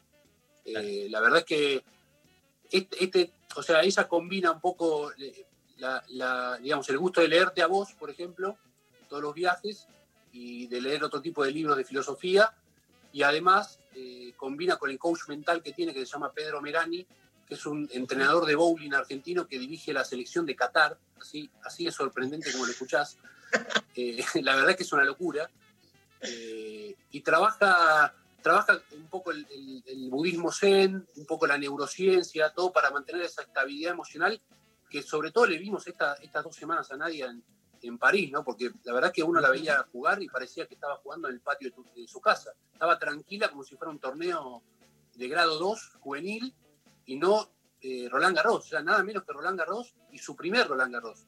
[0.66, 1.84] Eh, la verdad es que
[2.70, 5.46] este, este- o sea, ella combina un poco eh,
[5.78, 8.58] la, la- digamos, el gusto de leerte a vos, por ejemplo,
[9.10, 9.88] todos los viajes,
[10.32, 12.54] y de leer otro tipo de libros de filosofía,
[13.12, 17.06] y además eh, combina con el coach mental que tiene, que se llama Pedro Merani,
[17.52, 21.86] que es un entrenador de bowling argentino que dirige la selección de Qatar, así, así
[21.86, 23.18] es sorprendente como lo escuchás.
[23.94, 25.52] Eh, la verdad es que es una locura.
[26.22, 32.54] Eh, y trabaja, trabaja un poco el, el- el budismo zen, un poco la neurociencia,
[32.54, 34.42] todo para mantener esa estabilidad emocional
[34.90, 37.44] que sobre todo le vimos esta- estas dos semanas a Nadia en,
[37.82, 38.46] en París, ¿no?
[38.46, 41.34] Porque la verdad es que uno la veía jugar y parecía que estaba jugando en
[41.34, 42.54] el patio de, tu- de su casa.
[42.72, 44.64] Estaba tranquila como si fuera un torneo
[45.16, 46.54] de grado 2 juvenil
[47.12, 47.52] y no
[47.82, 51.26] eh, Roland Garros, o sea, nada menos que Roland Garros y su primer Roland Garros.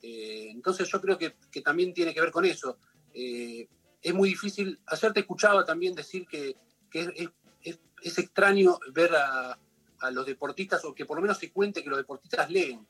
[0.00, 2.78] Eh, entonces yo creo que, que también tiene que ver con eso.
[3.12, 3.66] Eh,
[4.00, 6.56] es muy difícil, ayer te escuchaba también decir que,
[6.90, 7.30] que es, es-
[7.62, 9.58] es- es extraño ver a,
[10.00, 12.86] a los deportistas, o que por lo menos se cuente que los deportistas leen.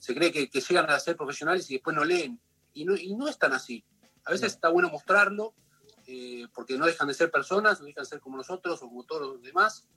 [0.00, 2.38] Se cree que, que llegan a ser profesionales y después no leen.
[2.74, 3.84] Y no, y no es tan así.
[4.24, 5.54] A veces está bueno mostrarlo,
[6.54, 9.22] porque no dejan de ser personas, no dejan de ser como nosotros o como todos
[9.34, 9.88] los demás,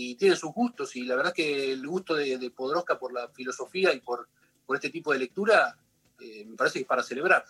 [0.00, 0.94] y tienen sus gustos.
[0.94, 4.28] Y la verdad que el gusto de, de por la filosofía y por,
[4.64, 5.76] por este tipo de lectura,
[6.20, 7.44] eh, me parece que es para celebrar.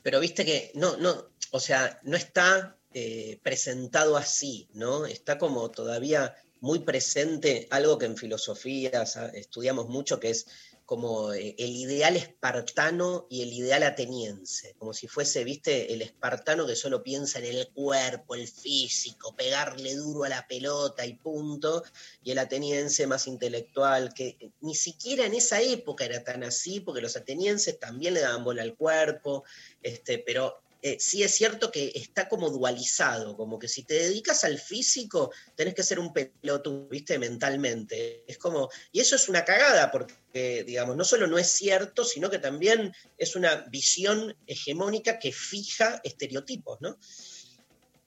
[0.00, 5.04] Pero viste que no, no, o sea, no está eh, presentado así, ¿no?
[5.04, 9.02] Está como todavía muy presente algo que en filosofía
[9.34, 10.46] estudiamos mucho, que es
[10.90, 16.66] como eh, el ideal espartano y el ideal ateniense, como si fuese, viste, el espartano
[16.66, 21.84] que solo piensa en el cuerpo, el físico, pegarle duro a la pelota y punto,
[22.24, 27.00] y el ateniense más intelectual, que ni siquiera en esa época era tan así, porque
[27.00, 29.44] los atenienses también le daban bola al cuerpo,
[29.84, 34.44] este, pero eh, sí es cierto que está como dualizado, como que si te dedicas
[34.44, 38.24] al físico, tenés que ser un pelotudo, viste, mentalmente.
[38.26, 42.30] Es como, y eso es una cagada, porque, digamos, no solo no es cierto, sino
[42.30, 46.96] que también es una visión hegemónica que fija estereotipos, ¿no?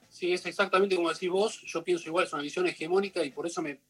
[0.10, 1.62] Sí, es exactamente como decís vos.
[1.66, 3.82] Yo pienso igual, es una visión hegemónica y por eso me,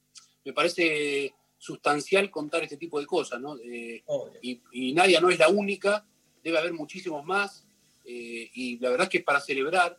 [0.44, 3.58] me parece sustancial contar este tipo de cosas, ¿no?
[3.60, 4.04] Eh,
[4.42, 6.06] y, y Nadia no es la única,
[6.44, 7.66] debe haber muchísimos más.
[8.06, 9.98] Eh, y la verdad es que para celebrar,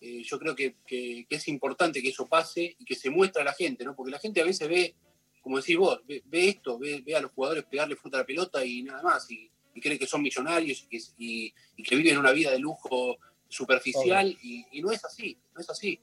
[0.00, 3.42] eh, yo creo que, que- que es importante que eso pase y que se muestre
[3.42, 3.94] a la gente, ¿no?
[3.94, 4.94] Porque la gente a veces ve,
[5.40, 8.26] como decís vos, ve, ve esto, ve, ve a los jugadores pegarle fruta a la
[8.26, 11.96] pelota y nada más, y, y cree que son millonarios y que, y- y que
[11.96, 16.00] viven una vida de lujo superficial, y, no es así, no es así.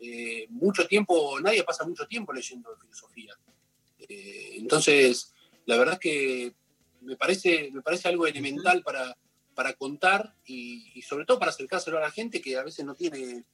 [0.00, 3.34] Eh, mucho tiempo, nadie pasa mucho tiempo leyendo filosofía.
[4.08, 5.32] Entonces,
[5.66, 6.54] la verdad es que
[7.02, 9.16] me parece, me parece algo elemental para,
[9.54, 12.94] para contar y, y sobre todo para acercárselo a la gente que a veces no
[12.94, 13.44] tiene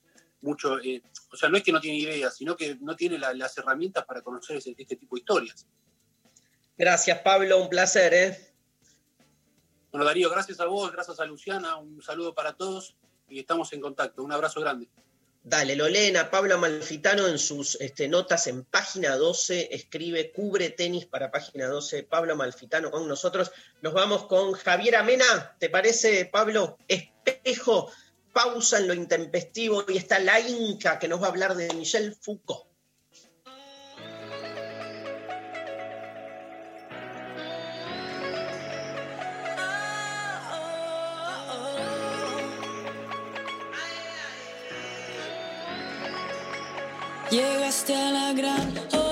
[0.40, 3.34] mucho, eh, o sea, no es que no tiene ideas, sino que no tiene la-
[3.34, 5.66] las herramientas para conocer ese- este tipo de historias.
[6.76, 8.54] Gracias, Pablo, un placer, ¿eh?
[9.90, 12.96] Bueno, Darío, gracias a vos, gracias a Luciana, un saludo para todos
[13.28, 14.22] y estamos en contacto.
[14.22, 14.88] Un abrazo grande.
[15.42, 20.70] Dale, lo leen a Pablo Amalfitano en sus este, notas en página 12, escribe cubre
[20.70, 23.50] tenis para página 12, Pablo Amalfitano con nosotros.
[23.80, 26.76] Nos vamos con Javier Amena, ¿te parece, Pablo?
[26.86, 27.90] Espejo,
[28.32, 32.14] pausa en lo intempestivo y está la Inca que nos va a hablar de Michel
[32.14, 32.67] Foucault.
[47.38, 49.07] Llegaste a la gran orilla,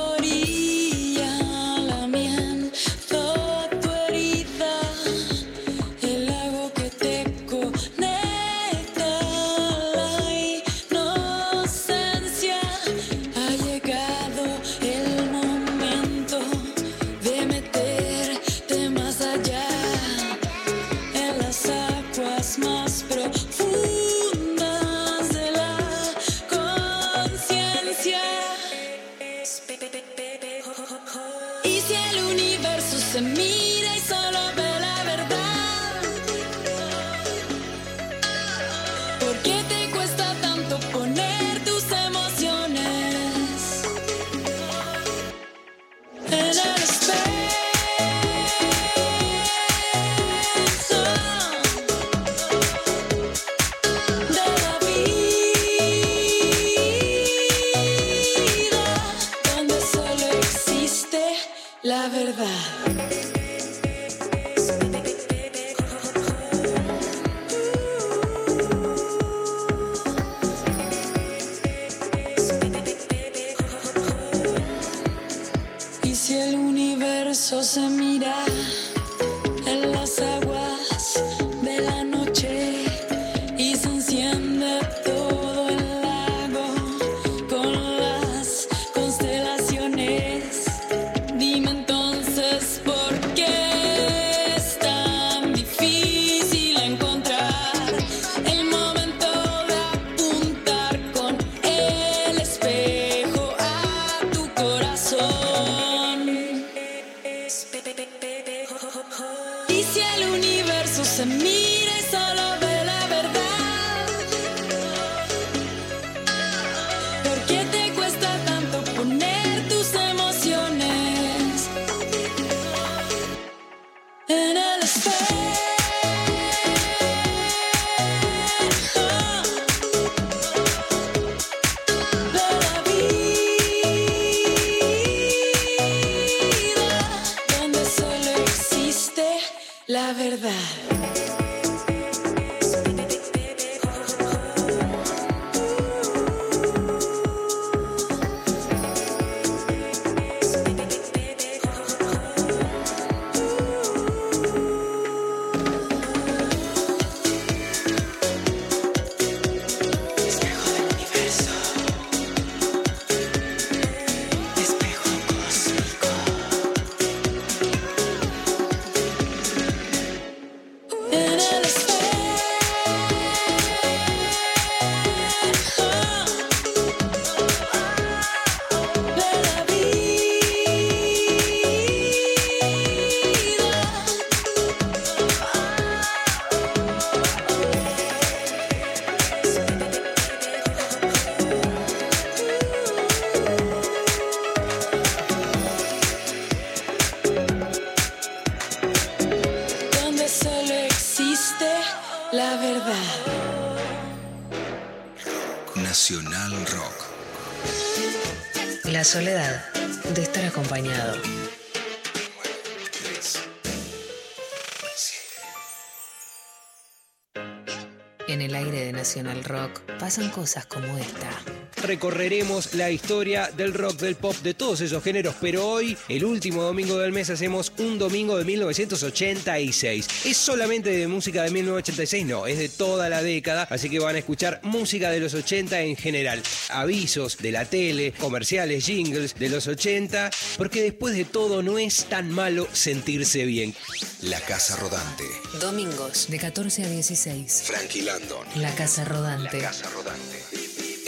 [220.07, 221.56] pasan cosas como esta.
[221.87, 226.63] Recorreremos la historia del rock, del pop, de todos esos géneros, pero hoy, el último
[226.63, 230.09] domingo del mes, hacemos un domingo de 1986.
[230.25, 232.27] ¿Es solamente de música de 1986?
[232.27, 235.81] No, es de toda la década, así que van a escuchar música de los 80
[235.83, 236.43] en general.
[236.71, 242.07] Avisos de la tele, comerciales, jingles de los 80, porque después de todo no es
[242.07, 243.77] tan malo sentirse bien.
[244.23, 245.25] La Casa Rodante.
[245.61, 247.63] Domingos de 14 a 16.
[247.65, 248.45] Frankie Landon.
[248.57, 249.59] La Casa Rodante.
[249.59, 250.36] La Casa Rodante.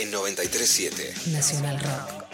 [0.09, 1.27] En 93.7.
[1.33, 2.25] Nacional Rock.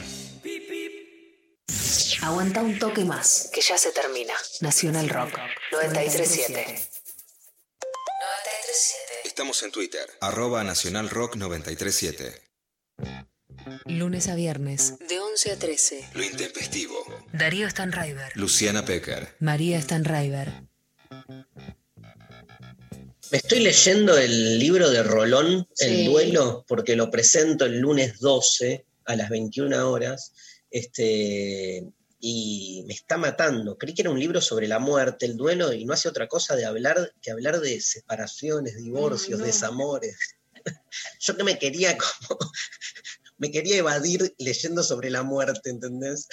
[2.23, 4.33] Aguanta un toque más, que ya se termina.
[4.61, 5.33] Nacional Rock.
[5.73, 6.55] 93.7.
[6.55, 6.89] 93.7.
[9.25, 10.09] Estamos en Twitter.
[10.21, 12.41] Arroba Nacional Rock 93.7.
[13.87, 16.11] Lunes a viernes, de 11 a 13.
[16.15, 16.95] Lo intempestivo.
[17.33, 18.31] Darío Stanraiver.
[18.37, 19.35] Luciana Pecker.
[19.41, 20.53] María Stanraiver.
[23.31, 25.87] Me estoy leyendo el libro de Rolón, Sí.
[25.87, 30.33] El Duelo, porque lo presento el lunes 12 a las 21 horas.
[30.71, 31.85] Este,
[32.27, 33.77] y me está matando.
[33.77, 36.57] Creí que era un libro sobre la muerte, el duelo, y no hace otra cosa
[36.57, 39.45] de hablar que hablar de separaciones, divorcios, no.
[39.45, 40.17] desamores.
[41.21, 42.39] Yo que me quería como.
[43.37, 46.29] Me quería evadir leyendo sobre la muerte, ¿entendés?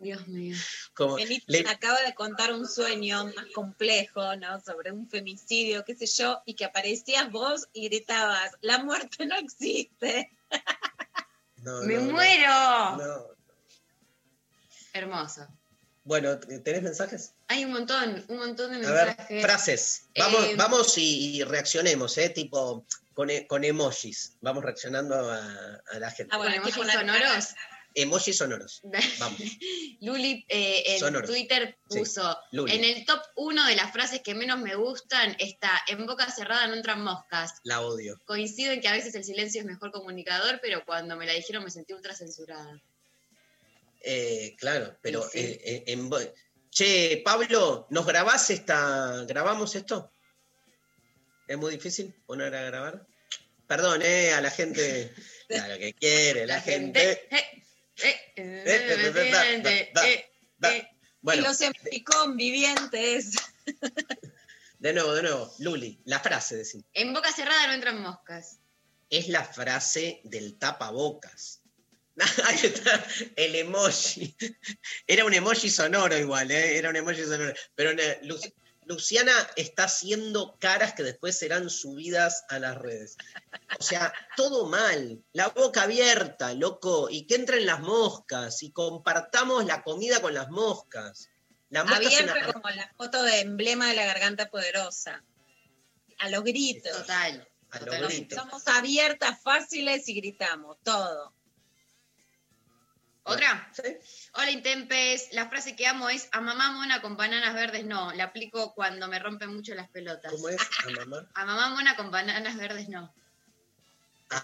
[0.00, 0.56] Dios mío.
[1.00, 4.60] Como, Benito le- acaba de contar un sueño más complejo, ¿no?
[4.60, 9.34] Sobre un femicidio, qué sé yo, y que aparecías vos y gritabas, la muerte no
[9.38, 10.30] existe.
[11.56, 12.96] no, ¡Me no, muero!
[12.98, 13.26] no.
[14.92, 15.46] Hermoso.
[16.04, 17.32] Bueno, ¿tenés mensajes?
[17.48, 19.42] Hay un montón, un montón de A ver, mensajes.
[19.42, 20.08] frases.
[20.18, 22.28] Vamos, Eh, vamos y, y reaccionemos, ¿eh?
[22.30, 22.84] Tipo,
[23.14, 24.36] con, e- con emojis.
[24.42, 26.30] Vamos reaccionando a, a la gente.
[26.34, 27.48] Ah, bueno, emojis sonoros.
[27.94, 28.80] Emojis sonoros.
[29.18, 29.40] Vamos.
[30.00, 31.28] Luli eh, en Sonoros.
[31.30, 36.06] Twitter puso, en el top 1 de las frases que menos me gustan está, en
[36.06, 37.54] boca cerrada no entran moscas.
[37.64, 38.20] La odio.
[38.26, 41.64] Coincido en que a veces el silencio es mejor comunicador, pero cuando me la dijeron
[41.64, 42.80] me sentí ultra censurada.
[44.02, 45.58] Eh, claro, pero Sí, sí.
[45.62, 46.08] eh, en
[46.70, 49.24] Che, Pablo, ¿nos grabás esta.
[49.26, 50.12] ¿Grabamos esto?
[51.48, 53.06] ¿Es muy difícil poner a grabar?
[53.66, 55.12] Perdón, eh, a la gente.
[55.50, 57.26] Claro, que quiere, la, gente.
[57.28, 57.64] eh,
[61.22, 63.32] Bueno, Y los convivientes.
[64.78, 65.52] de nuevo, de nuevo.
[65.58, 66.84] Luli, la frase, decir.
[66.94, 68.58] En boca cerrada no entran moscas.
[69.10, 71.60] es la frase del tapabocas.
[72.44, 74.36] Ahí está, el emoji.
[75.06, 76.76] Era un emoji sonoro igual, ¿eh?
[76.76, 77.54] era un emoji sonoro.
[77.74, 78.38] Pero eh, Lu-
[78.90, 83.16] Luciana está haciendo caras que después serán subidas a las redes.
[83.78, 85.22] O sea, todo mal.
[85.32, 87.08] La boca abierta, loco.
[87.08, 88.64] Y que entren las moscas.
[88.64, 91.30] Y compartamos la comida con las moscas.
[91.68, 95.22] La mosca Abierta una- como la foto de emblema de la garganta poderosa.
[96.18, 96.90] A los gritos.
[96.90, 97.48] Total.
[97.70, 98.38] A los gritos.
[98.40, 101.32] Somos abiertas, fáciles y gritamos todo.
[103.34, 103.70] ¿Otra?
[103.72, 103.82] Sí.
[104.34, 108.24] Hola Intempes, la frase que amo es a mamá mona con bananas verdes no, la
[108.24, 110.32] aplico cuando me rompen mucho las pelotas.
[110.32, 110.60] ¿Cómo es?
[110.86, 111.28] A mamá.
[111.34, 113.12] A mamá mona con bananas verdes no.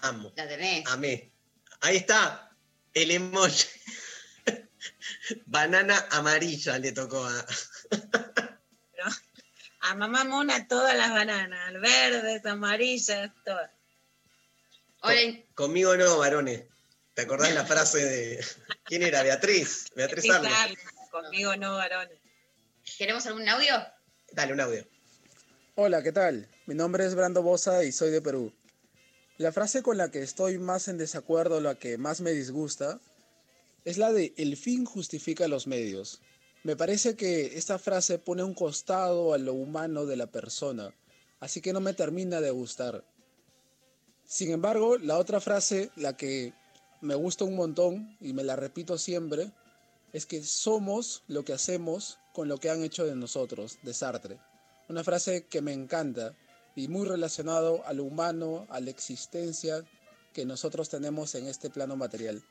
[0.03, 0.33] Amo.
[0.35, 0.85] La tenés.
[0.87, 1.31] Amé.
[1.81, 2.51] Ahí está.
[2.93, 3.65] El emoji.
[5.45, 7.45] Banana amarilla le tocó a.
[9.81, 13.71] A mamá mona todas las bananas, verdes, amarillas, todas.
[15.01, 16.63] Hola, In- Conmigo no, varones.
[17.17, 18.45] ¿Te acordás la frase de.
[18.83, 19.23] ¿Quién era?
[19.23, 19.87] Beatriz.
[19.95, 20.25] Beatriz
[21.09, 22.19] Conmigo no, varones.
[22.95, 23.73] ¿queremos algún audio?
[24.33, 24.87] Dale, un audio.
[25.73, 26.47] Hola, ¿qué tal?
[26.67, 28.53] Mi nombre es Brando Bosa y soy de Perú.
[29.39, 32.99] La frase con la que estoy más en desacuerdo, la que más me disgusta,
[33.83, 36.21] es la de el fin justifica los medios.
[36.61, 40.93] Me parece que esta frase pone un costado a lo humano de la persona,
[41.39, 43.03] así que no me termina de gustar.
[44.23, 46.53] Sin embargo, la otra frase, la que
[47.01, 49.51] me gusta un montón y me la repito siempre,
[50.13, 54.39] es que somos lo que hacemos con lo que han hecho de nosotros, de Sartre.
[54.89, 56.35] Una frase que me encanta
[56.75, 59.83] y muy relacionado a lo humano, a la existencia
[60.33, 62.41] que nosotros tenemos en este plano material.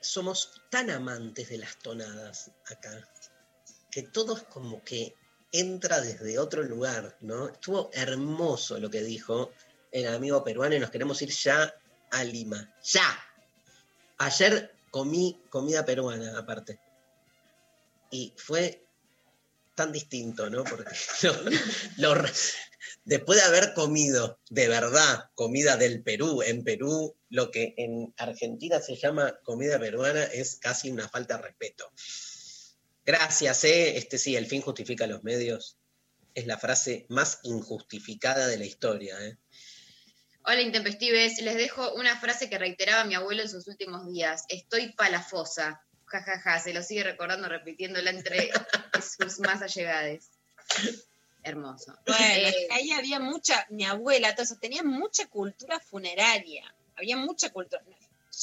[0.00, 3.08] Somos tan amantes de las tonadas acá
[3.90, 5.14] que todo como que
[5.52, 7.48] entra desde otro lugar, ¿no?
[7.48, 9.52] Estuvo hermoso lo que dijo
[9.94, 11.72] el amigo peruano y nos queremos ir ya
[12.10, 12.74] a Lima.
[12.82, 13.16] ¡Ya!
[14.18, 16.80] Ayer comí comida peruana aparte.
[18.10, 18.84] Y fue
[19.76, 20.64] tan distinto, ¿no?
[20.64, 20.84] Porque
[23.04, 28.80] Después de haber comido, de verdad, comida del Perú, en Perú, lo que en Argentina
[28.80, 31.90] se llama comida peruana es casi una falta de respeto.
[33.06, 33.96] Gracias, ¿eh?
[33.96, 35.78] Este sí, el fin justifica los medios.
[36.34, 39.38] Es la frase más injustificada de la historia, ¿eh?
[40.46, 44.44] Hola intempestives, les dejo una frase que reiteraba mi abuelo en sus últimos días.
[44.50, 45.82] Estoy palafosa.
[46.04, 46.60] Ja, ja, ja.
[46.60, 48.50] Se lo sigue recordando, repitiéndola entre
[49.18, 50.26] sus más allegados.
[51.42, 51.96] Hermoso.
[52.06, 56.74] Bueno, Eh, ahí había mucha, mi abuela, eso, tenía mucha cultura funeraria.
[56.96, 57.82] Había mucha cultura.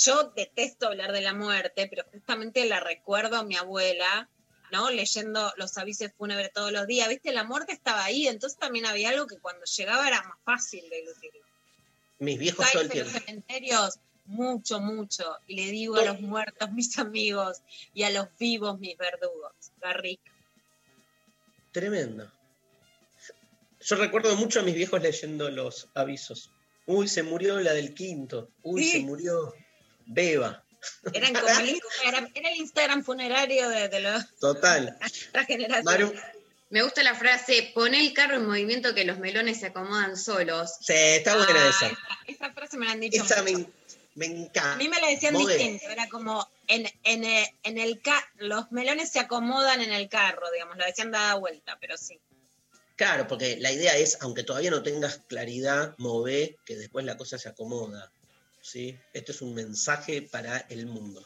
[0.03, 4.27] Yo detesto hablar de la muerte, pero justamente la recuerdo a mi abuela,
[4.71, 4.89] ¿no?
[4.89, 7.09] Leyendo los avisos fúnebres todos los días.
[7.09, 10.89] Viste, la muerte estaba ahí, entonces también había algo que cuando llegaba era más fácil
[10.89, 11.31] de decir.
[12.22, 13.26] Mis viejos todo el en los tiempo.
[13.26, 15.38] cementerios, mucho, mucho.
[15.47, 17.61] Y le digo a los muertos, mis amigos,
[17.93, 19.51] y a los vivos, mis verdugos.
[19.82, 20.19] Garrick.
[21.72, 22.32] Tremendo.
[23.80, 26.51] Yo recuerdo mucho a mis viejos leyendo los avisos.
[26.86, 28.49] Uy, se murió la del quinto.
[28.63, 28.91] Uy, Sí.
[28.91, 29.53] se murió
[30.05, 30.63] Beba.
[31.13, 34.97] Eran como el Instagram, era el Instagram funerario de, de la Total.
[35.30, 35.86] otra generación.
[35.86, 36.13] Maru,
[36.72, 40.72] me gusta la frase, pon el carro en movimiento que los melones se acomodan solos.
[40.82, 41.88] sí, está buena Ah, esa.
[41.88, 41.97] esa,
[42.28, 43.24] esa frase me la han dicho.
[43.24, 43.57] Esa mucho.
[43.57, 43.65] me,
[44.15, 44.74] me encanta.
[44.74, 45.53] A mí me la decían Mogue.
[45.57, 50.09] distinto, era como en, en, eh, en el ca los melones se acomodan en el
[50.09, 52.19] carro, digamos, lo decían dada vuelta, pero sí.
[52.95, 57.38] Claro, porque la idea es, aunque todavía no tengas claridad, move, que después la cosa
[57.38, 58.11] se acomoda.
[58.61, 58.95] ¿sí?
[59.13, 61.26] Esto es un mensaje para el mundo.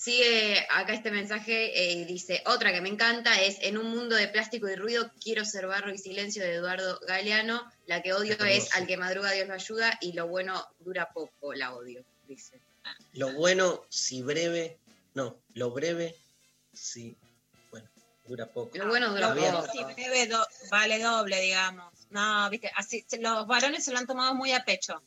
[0.00, 4.28] Sigue acá este mensaje, eh, dice, otra que me encanta es, en un mundo de
[4.28, 8.74] plástico y ruido, quiero ser barro y silencio de Eduardo Galeano, la que odio es
[8.74, 12.58] al que madruga Dios lo ayuda y lo bueno dura poco, la odio, dice.
[13.12, 14.78] Lo bueno, si breve,
[15.12, 16.16] no, lo breve,
[16.72, 17.14] si,
[17.70, 17.86] bueno,
[18.24, 18.78] dura poco.
[18.78, 19.52] Lo bueno dura bien.
[19.52, 19.70] poco.
[19.70, 21.92] Si breve do- vale doble, digamos.
[22.08, 25.02] No, viste, así, se- los varones se lo han tomado muy a pecho.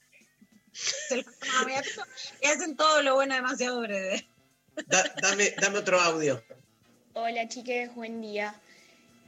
[0.71, 2.03] Se lo han tomado muy a pecho
[2.43, 4.27] y hacen todo lo bueno demasiado breve.
[4.88, 6.43] Da- dame, dame otro audio.
[7.13, 8.55] Hola chiques, buen día.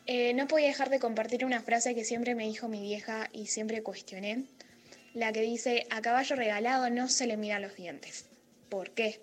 [0.07, 3.47] Eh, no podía dejar de compartir una frase que siempre me dijo mi vieja y
[3.47, 4.43] siempre cuestioné,
[5.13, 8.25] la que dice, a caballo regalado no se le miran los dientes.
[8.69, 9.19] ¿Por qué?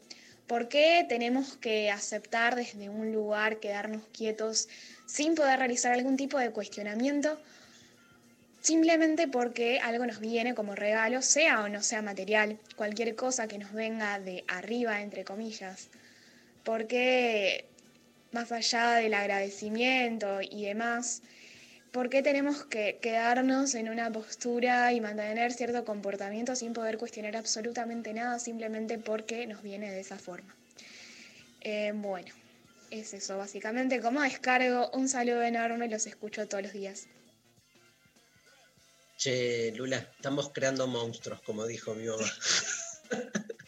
[0.47, 4.69] ¿Por qué tenemos que aceptar desde un lugar, quedarnos quietos
[5.07, 7.41] sin poder realizar algún tipo de cuestionamiento?
[8.61, 13.59] Simplemente porque algo nos viene como regalo, sea o no sea material, cualquier cosa que
[13.59, 15.89] nos venga de arriba, entre comillas.
[16.65, 17.67] Porque
[18.33, 21.23] más allá del agradecimiento y demás,
[21.93, 27.37] ¿por qué tenemos que quedarnos en una postura y mantener cierto comportamiento sin poder cuestionar
[27.37, 30.57] absolutamente nada simplemente porque nos viene de esa forma?
[31.61, 32.33] Eh, bueno,
[32.91, 34.01] es eso básicamente.
[34.01, 37.07] Como descargo, un saludo enorme, los escucho todos los días.
[39.17, 42.27] Che, Lula, estamos creando monstruos, como dijo mi mamá.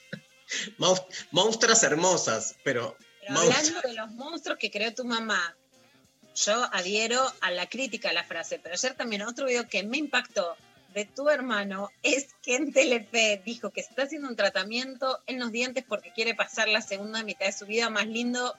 [0.79, 2.97] Monst- monstruas hermosas, pero,
[3.27, 5.57] Pero hablando de los monstruos que creó tu mamá,
[6.35, 9.99] yo adhiero a la crítica a la frase, pero ayer también otro video que me
[9.99, 10.57] impactó
[10.93, 15.51] de tu hermano es que en Telefe dijo que está haciendo un tratamiento en los
[15.53, 18.55] dientes porque quiere pasar la segunda mitad de su vida más lindo.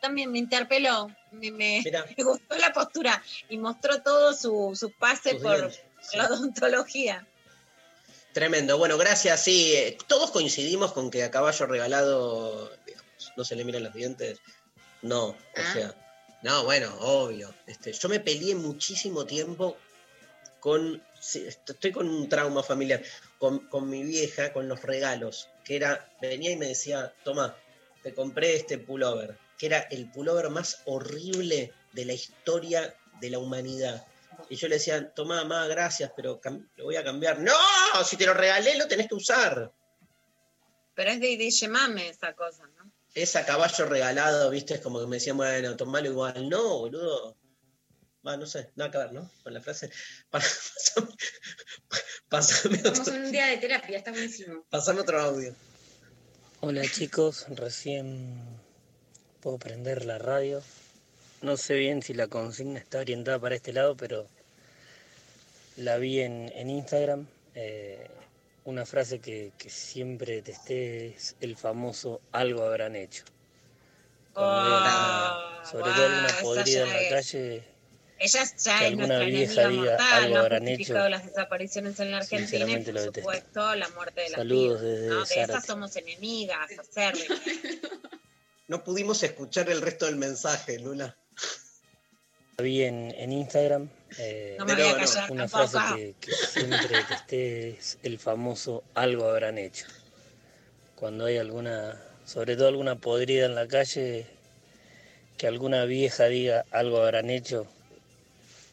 [0.00, 2.04] También me interpeló, me, me- Mira.
[2.16, 6.16] me gustó la postura y mostró todo su, su pase Sus por sí.
[6.16, 7.26] la odontología.
[8.32, 8.78] Tremendo.
[8.78, 9.42] Bueno, gracias.
[9.44, 13.92] Sí, eh, todos coincidimos con que a caballo regalado, digamos, no se le miran los
[13.94, 14.38] dientes.
[15.02, 15.72] No, o Ah.
[15.72, 15.94] sea,
[16.42, 17.54] no, bueno, obvio.
[17.66, 19.76] Este, yo me peleé muchísimo tiempo
[20.60, 23.02] con, sí, est- estoy con un trauma familiar,
[23.38, 27.56] con, con mi vieja, con los regalos, que era, venía y me decía, toma,
[28.02, 33.38] te compré este pullover, que era el pullover más horrible de la historia de la
[33.38, 34.06] humanidad.
[34.48, 36.40] Y yo le decía, toma, mamá, gracias, pero
[36.76, 37.38] lo voy a cambiar.
[37.40, 37.52] ¡No!
[38.04, 39.72] Si te lo regalé, lo tenés que usar.
[40.94, 42.90] Pero es de DJ Mame esa cosa, ¿no?
[43.14, 44.74] Es a caballo regalado, ¿viste?
[44.74, 46.48] Es como que me decían, bueno, tomalo igual.
[46.48, 47.36] No, boludo.
[48.26, 49.30] Va, no sé, nada que ver, ¿no?
[49.42, 49.90] Con la frase.
[50.30, 51.08] Pa- Pásame,
[52.28, 54.64] pásame Estamos otro, en un día de terapia, está buenísimo.
[54.70, 55.54] pásame otro audio.
[56.60, 58.40] Hola chicos, recién
[59.40, 60.62] puedo prender la radio.
[61.42, 64.26] No sé bien si la consigna está orientada para este lado, pero
[65.76, 67.26] la vi en, en Instagram.
[67.54, 68.06] Eh,
[68.64, 73.24] una frase que, que siempre testé es el famoso algo habrán hecho.
[74.32, 77.64] Cuando veo alguna- sobre todo alguna esa podrida en la es- calle,
[78.24, 81.08] Ella Que ya es alguna nuestra vieja enemiga diga, mortal, algo no habrán hecho.
[81.08, 83.20] las desapariciones en la Argentina y Sinceramente por lo detesto.
[83.20, 85.24] supuesto la muerte de las Saludos pibas, desde ¿no?
[85.24, 87.26] De esas somos enemigas, hacerle.
[88.68, 91.14] No pudimos escuchar el resto del mensaje, Lula.
[92.58, 93.88] Vi en, en Instagram.
[94.18, 98.18] eh, No me voy a callar una frase que, que siempre que esté es el
[98.18, 99.86] famoso algo habrán hecho.
[100.96, 104.26] Cuando hay alguna, sobre todo alguna podrida en la calle,
[105.36, 107.66] que alguna vieja diga algo habrán hecho,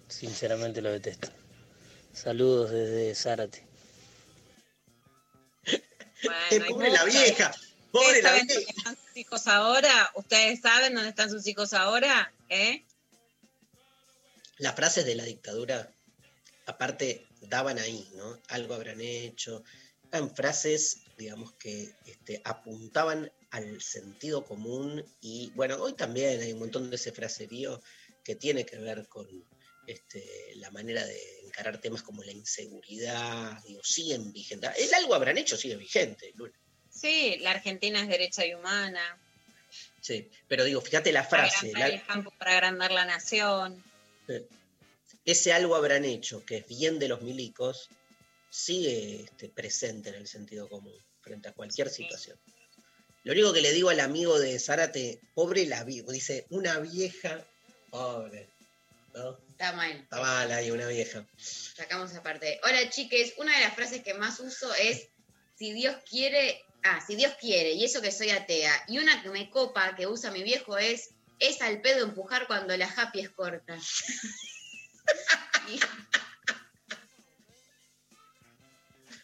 [0.08, 1.30] sinceramente lo detesto.
[2.14, 3.66] Saludos desde Zárate.
[6.52, 7.52] Eh, pobre la vieja,
[7.92, 8.46] pobre ¿Ustedes la vieja.
[8.54, 10.12] dónde están sus hijos ahora?
[10.16, 12.32] ¿Ustedes saben dónde están sus hijos ahora?
[12.50, 12.84] ¿Eh?
[14.60, 15.92] Las frases de la dictadura,
[16.66, 18.40] aparte, daban ahí, ¿no?
[18.50, 19.64] Algo habrán hecho.
[20.12, 26.60] Eran frases, digamos, que este, apuntaban al sentido común y, bueno, hoy también hay un
[26.60, 27.82] montón de ese fraserío
[28.24, 29.28] que tiene que ver con
[29.88, 30.24] este,
[30.56, 34.72] la manera de encarar temas como la inseguridad, digo, siguen vigentes.
[34.78, 36.54] El algo habrán hecho sigue vigente, Lula.
[36.92, 39.20] Sí, la Argentina es derecha y humana.
[40.02, 43.84] Sí, pero digo, fíjate la frase, Agrandar la- el campo para agrandar la nación.
[45.26, 47.90] Ese algo habrán hecho, que es bien de los milicos,
[48.50, 52.40] sigue este, presente en el sentido común frente a cualquier situación.
[53.24, 57.46] Lo único que le digo al amigo de Zárate, pobre la vieja, dice, una vieja,
[57.90, 58.48] pobre,
[59.14, 59.38] ¿no?
[59.50, 59.92] Está mal.
[59.92, 61.28] Está mal ahí, una vieja.
[61.38, 62.60] Sacamos aparte.
[62.64, 65.10] Hola chiques, una de las frases que más uso es
[65.56, 68.86] si Dios quiere, ah, si Dios quiere, y eso que soy atea.
[68.88, 71.10] Y una que me copa que usa mi viejo es
[71.40, 73.78] es al pedo empujar cuando la happy es corta.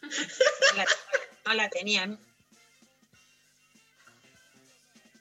[0.02, 0.86] No la,
[1.46, 2.18] no la tenían.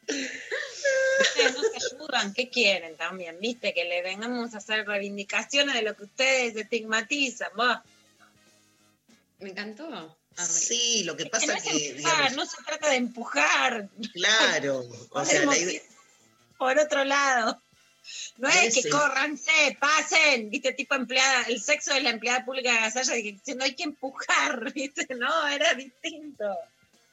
[0.07, 3.39] Ustedes no se ayudan, ¿qué quieren también?
[3.39, 3.73] ¿Viste?
[3.73, 7.49] Que le vengamos a hacer reivindicaciones de lo que ustedes estigmatizan.
[7.55, 7.77] vos.
[9.39, 10.17] Me encantó.
[10.37, 13.89] Sí, lo que Es pasa no que, es empujar, digamos, no se trata de empujar.
[14.13, 15.81] claro, o sea, la idea-
[16.57, 17.61] por otro lado.
[18.37, 18.89] No es que Ese.
[18.89, 23.73] córranse, pasen, viste, tipo empleada, el sexo de la empleada pública de Gasalla diciendo hay
[23.73, 26.45] que empujar, viste, no, era distinto.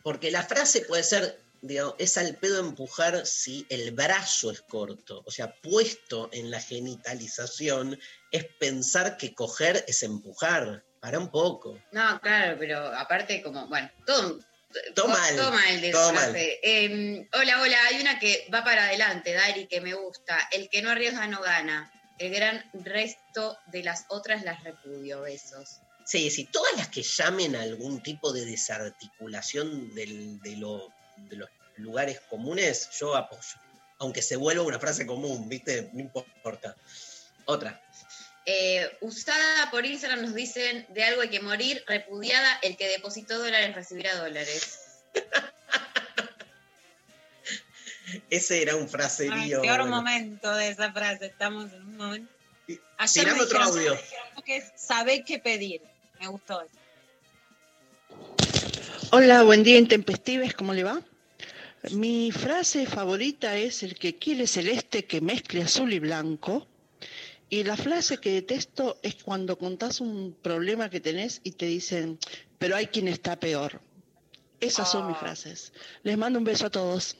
[0.02, 5.22] Porque la frase puede ser, digo, es al pedo empujar si el brazo es corto.
[5.24, 7.98] O sea, puesto en la genitalización
[8.30, 10.82] es pensar que coger es empujar.
[11.00, 11.76] Para un poco.
[11.90, 14.38] No, claro, pero aparte como, bueno, todo,
[14.94, 15.80] Todo mal, todo mal
[16.14, 16.36] mal.
[16.36, 20.48] Eh, hola, hola, hay una que va para adelante, Dari, que me gusta.
[20.52, 21.90] El que no arriesga no gana.
[22.18, 25.22] El gran resto de las otras las repudio.
[25.22, 25.80] Besos.
[26.04, 31.36] Sí, sí, todas las que llamen a algún tipo de desarticulación del- de, lo- de
[31.36, 33.40] los lugares comunes, yo apoyo.
[33.98, 35.90] Aunque se vuelva una frase común, ¿viste?
[35.92, 36.76] No importa.
[37.44, 37.80] Otra.
[38.44, 43.38] Eh, usada por Instagram nos dicen de algo hay que morir, repudiada, el que depositó
[43.38, 44.78] dólares recibirá dólares.
[48.30, 49.62] Ese era un Ay, fraserío.
[49.62, 49.96] peor bueno.
[49.96, 52.32] momento de esa frase, estamos en un momento.
[52.98, 53.94] Ayer tirame me otro dijeron, audio.
[53.94, 55.80] me dijeron que sabés qué pedir.
[56.20, 56.62] Me gustó.
[59.10, 61.00] Hola, buen día intempestives, ¿cómo le va?
[61.90, 66.66] Mi frase favorita es el que quiere celeste que mezcle azul y blanco.
[67.52, 72.18] Y la frase que detesto es cuando contás un problema que tenés y te dicen,
[72.58, 73.82] pero hay quien está peor.
[74.58, 75.70] Esas son mis frases.
[76.02, 77.14] Les mando un beso a todos.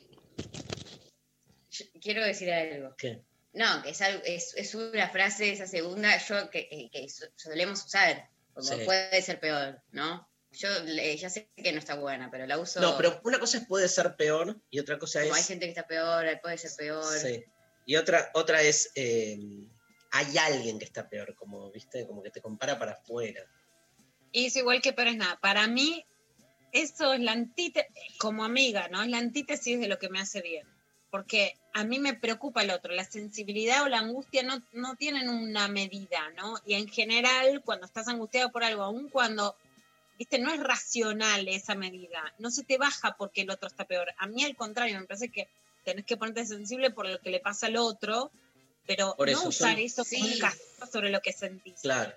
[1.70, 2.95] Yo quiero decir algo.
[2.97, 3.20] ¿Qué?
[3.53, 7.26] No, que es, algo- es, es una frase, esa segunda, yo que, que- que so-
[7.37, 8.85] solemos usar, como Sí.
[8.87, 10.26] puede ser peor, ¿no?
[10.53, 12.80] Yo ya sé que no está buena, pero la uso.
[12.80, 15.47] No, pero una cosa es puede ser peor y otra cosa como hay es.
[15.47, 17.05] gente que está peor, puede ser peor.
[17.18, 17.45] Sí.
[17.85, 18.91] Y otra, otra es.
[18.95, 19.39] eh,
[20.12, 22.06] hay alguien que está peor, como, ¿viste?
[22.06, 23.40] Como que te compara para afuera.
[24.30, 25.38] Y es igual que pero es nada.
[25.40, 26.04] Para mí,
[26.70, 29.02] eso es la antítesis, como amiga, ¿no?
[29.02, 30.66] Es la antítesis de lo que me hace bien.
[31.10, 32.92] Porque a mí me preocupa el otro.
[32.92, 36.56] La sensibilidad o la angustia no, no tienen una medida, ¿no?
[36.66, 39.56] Y en general, cuando estás angustiado por algo, aun cuando,
[40.18, 44.12] viste, no es racional esa medida, no se te baja porque el otro está peor.
[44.18, 45.48] A mí, al contrario, me parece que
[45.84, 48.30] tenés que ponerte sensible por lo que le pasa al otro,
[48.87, 50.33] pero Por no eso usar soy- eso como Sí.
[50.35, 51.80] un castigo sobre lo que sentís.
[51.83, 52.12] Claro.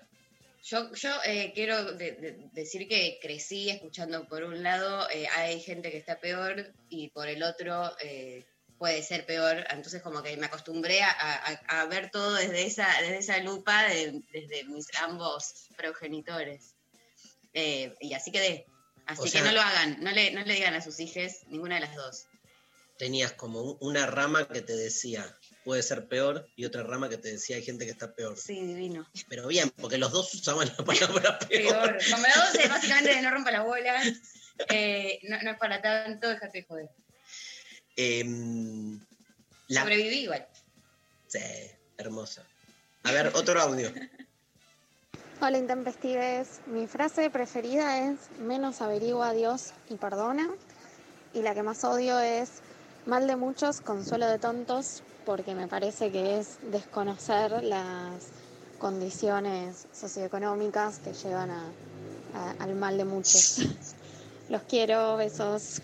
[0.64, 5.60] Yo, yo eh, quiero de- de- decir que crecí escuchando por un lado, eh, hay
[5.60, 8.44] gente que está peor y por el otro eh,
[8.76, 9.64] puede ser peor.
[9.70, 13.84] Entonces como que me acostumbré a, a- a ver todo desde esa, desde esa lupa,
[13.84, 16.74] de- desde mis ambos progenitores.
[17.54, 18.66] Eh, y así quedé.
[19.06, 21.32] Así O que sea- no lo hagan, no le, no le digan a sus hijos
[21.46, 22.24] ninguna de las dos.
[22.98, 25.32] Tenías como un- una rama que te decía,
[25.66, 28.38] puede ser peor, y otra rama que te decía, hay gente que está peor.
[28.38, 29.04] Sí, divino.
[29.28, 31.48] Pero bien, porque los dos usaban la palabra peor.
[31.48, 31.98] Peor.
[32.08, 34.00] Como dos es básicamente de no rompa la bola,
[34.70, 36.88] eh, no, no es para tanto, déjate de joder.
[37.96, 39.00] Em,
[39.66, 40.46] la- Sobreviví igual.
[41.26, 41.40] Sí,
[41.98, 42.46] hermosa.
[43.02, 43.92] A ver, otro audio.
[45.40, 50.48] Hola intempestives, mi frase preferida es menos averigua a Dios y perdona.
[51.34, 52.62] Y la que más odio es
[53.04, 58.28] mal de muchos, consuelo de tontos, porque me parece que es desconocer las
[58.78, 61.70] condiciones socioeconómicas que llevan a-
[62.34, 63.58] a- al mal de muchos.
[64.48, 65.82] Los quiero, besos.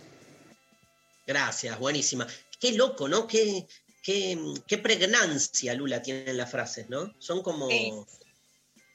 [1.26, 2.26] Gracias, buenísima.
[2.61, 3.26] Qué loco, ¿no?
[3.26, 3.66] Qué,
[4.03, 7.12] qué, qué pregnancia, Lula, tienen las frases, ¿no?
[7.18, 7.68] Son como...
[7.68, 7.93] Sí.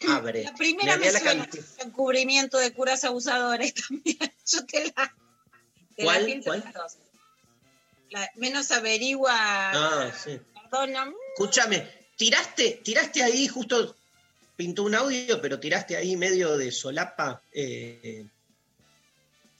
[0.07, 0.43] Abre.
[0.43, 4.17] La primera Me me, hacía la suena canti- a encubrimiento de curas abusadores también.
[4.45, 5.15] Yo te la.
[5.95, 6.19] Te ¿Cuál?
[6.21, 6.61] La pienso ¿Cuál?
[6.63, 6.97] las dos.
[8.09, 9.31] La- menos averigua.
[9.33, 10.39] Ah, sí.
[10.69, 11.11] Perdona.
[11.33, 13.95] Escúchame, tiraste, tiraste ahí, justo
[14.55, 17.41] pintó un audio, pero tiraste ahí medio de solapa.
[17.51, 18.25] eh,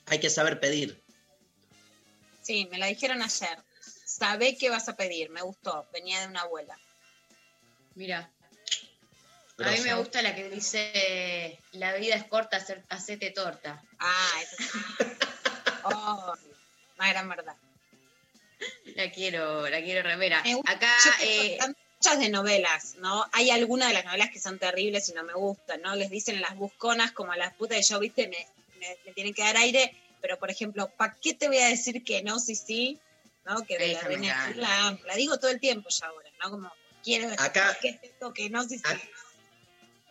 [0.08, 1.02] hay que saber pedir.
[2.42, 3.60] Sí, me la dijeron ayer.
[4.06, 5.86] Sabé qué vas a pedir, me gustó.
[5.92, 6.78] Venía de una abuela.
[7.96, 8.32] Mira.
[9.60, 13.84] A mí me gusta la que dice, la vida es corta, hacer- hacete torta.
[14.00, 14.70] Ah, esa sí.
[15.84, 16.34] Oh,
[16.98, 17.56] una gran verdad.
[18.96, 20.44] La quiero, la quiero remera.
[20.66, 20.92] Acá,
[21.22, 21.58] eh,
[22.00, 23.26] muchas de novelas, ¿no?
[23.32, 25.96] Hay algunas de las novelas que son terribles y no me gustan, ¿no?
[25.96, 28.48] Les dicen las busconas como a las putas de yo, viste, me,
[28.80, 32.04] me- me tienen que dar aire, pero por ejemplo, ¿para qué te voy a decir
[32.04, 33.00] que no, sí, sí?
[33.46, 33.64] ¿No?
[33.66, 34.98] Que de la reina la.
[35.06, 36.50] La digo todo el tiempo ya ahora, ¿no?
[36.52, 36.72] Como,
[37.04, 38.84] quiero Acá- ¿qué es esto que no, sí, sí?
[38.86, 39.10] Ac-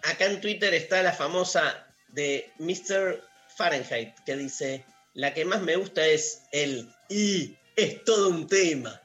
[0.04, 3.22] Acá en Twitter está la famosa de Mr.
[3.56, 4.84] Fahrenheit, que dice,
[5.14, 9.00] la que más me gusta es el y es todo un tema.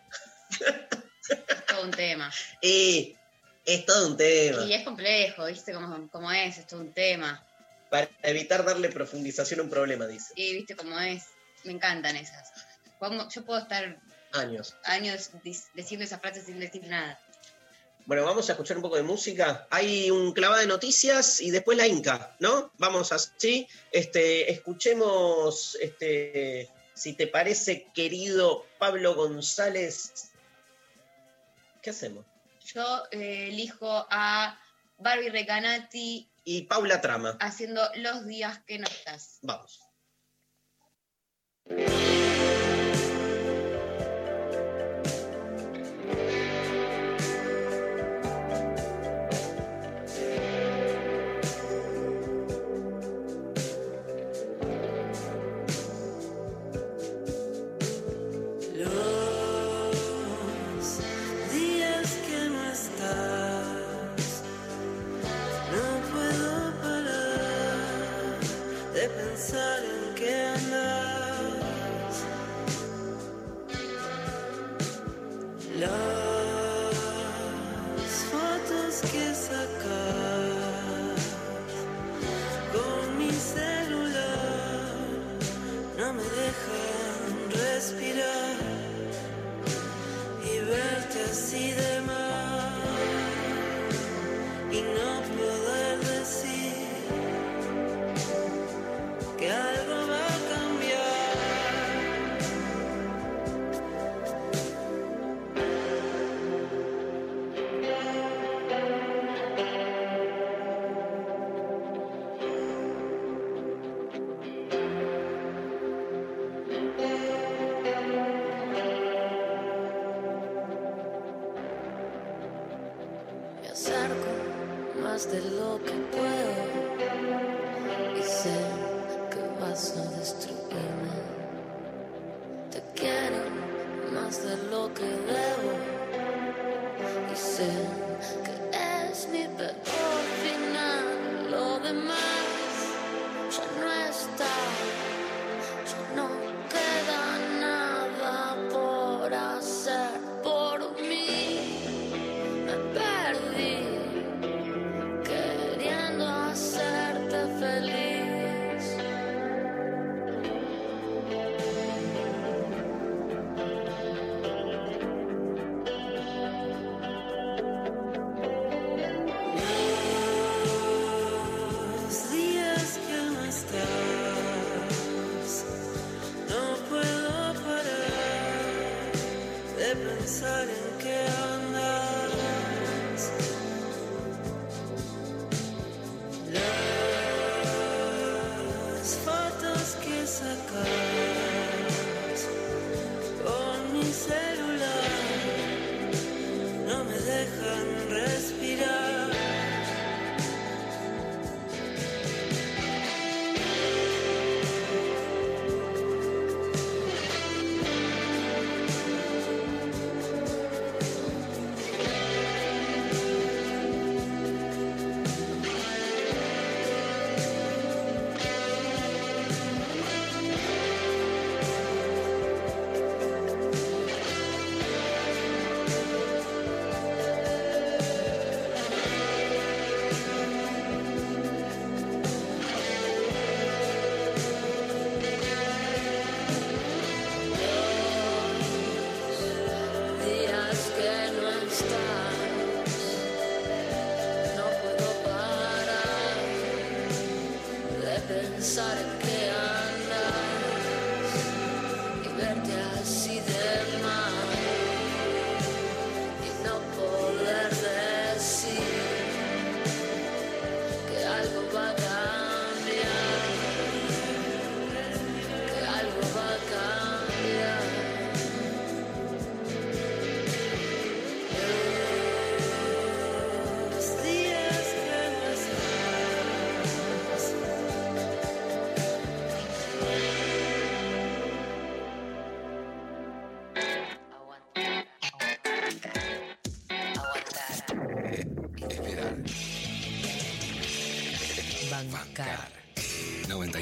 [1.67, 2.31] todo un tema.
[2.61, 3.15] Y
[3.65, 4.63] es todo un tema.
[4.65, 6.57] Y es complejo, ¿viste cómo, cómo es?
[6.57, 7.45] Es todo un tema.
[7.89, 10.33] Para evitar darle profundización a un problema, dice.
[10.35, 11.25] Y viste cómo es.
[11.65, 12.51] Me encantan esas.
[13.33, 13.99] Yo puedo estar
[14.33, 14.75] Años.
[14.85, 17.19] años diciendo esas frases sin decir nada.
[18.05, 19.67] Bueno, vamos a escuchar un poco de música.
[19.69, 22.71] Hay un clavado de noticias y después la Inca, ¿no?
[22.77, 23.67] Vamos así.
[23.91, 26.69] Este, escuchemos, este,
[27.01, 30.31] si te parece, querido Pablo González.
[31.81, 32.23] ¿Qué hacemos?
[32.63, 34.59] Yo eh, elijo a
[34.99, 37.39] Barbie Recanati Y Paula Trama.
[37.39, 39.39] haciendo Los días que no estás.
[39.41, 39.81] Vamos.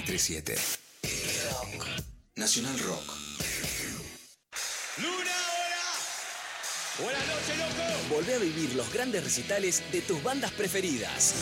[0.09, 0.55] 937.
[2.35, 3.13] Nacional Rock.
[6.99, 8.15] Buenas noches, loco.
[8.15, 11.35] Volvé a vivir los grandes recitales de tus bandas preferidas.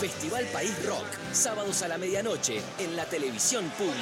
[0.00, 4.00] Festival País Rock, sábados a la medianoche en la televisión pública.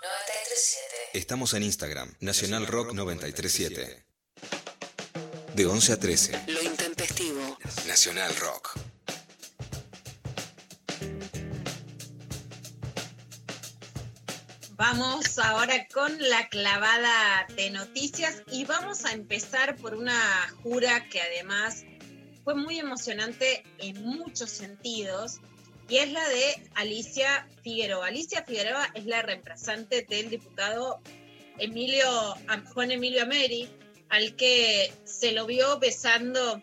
[0.00, 1.18] 937.
[1.18, 4.04] Estamos en Instagram, Nacional Rock 937.
[5.56, 6.44] De 11 a 13.
[6.46, 7.58] Lo intempestivo.
[7.88, 8.89] Nacional Rock.
[14.80, 21.20] Vamos ahora con la clavada de noticias y vamos a empezar por una jura que
[21.20, 21.84] además
[22.44, 25.40] fue muy emocionante en muchos sentidos
[25.86, 28.06] y es la de Alicia Figueroa.
[28.06, 31.02] Alicia Figueroa es la reemplazante del diputado
[31.58, 32.34] Emilio,
[32.72, 33.68] Juan Emilio Ameri,
[34.08, 36.62] al que se lo vio besando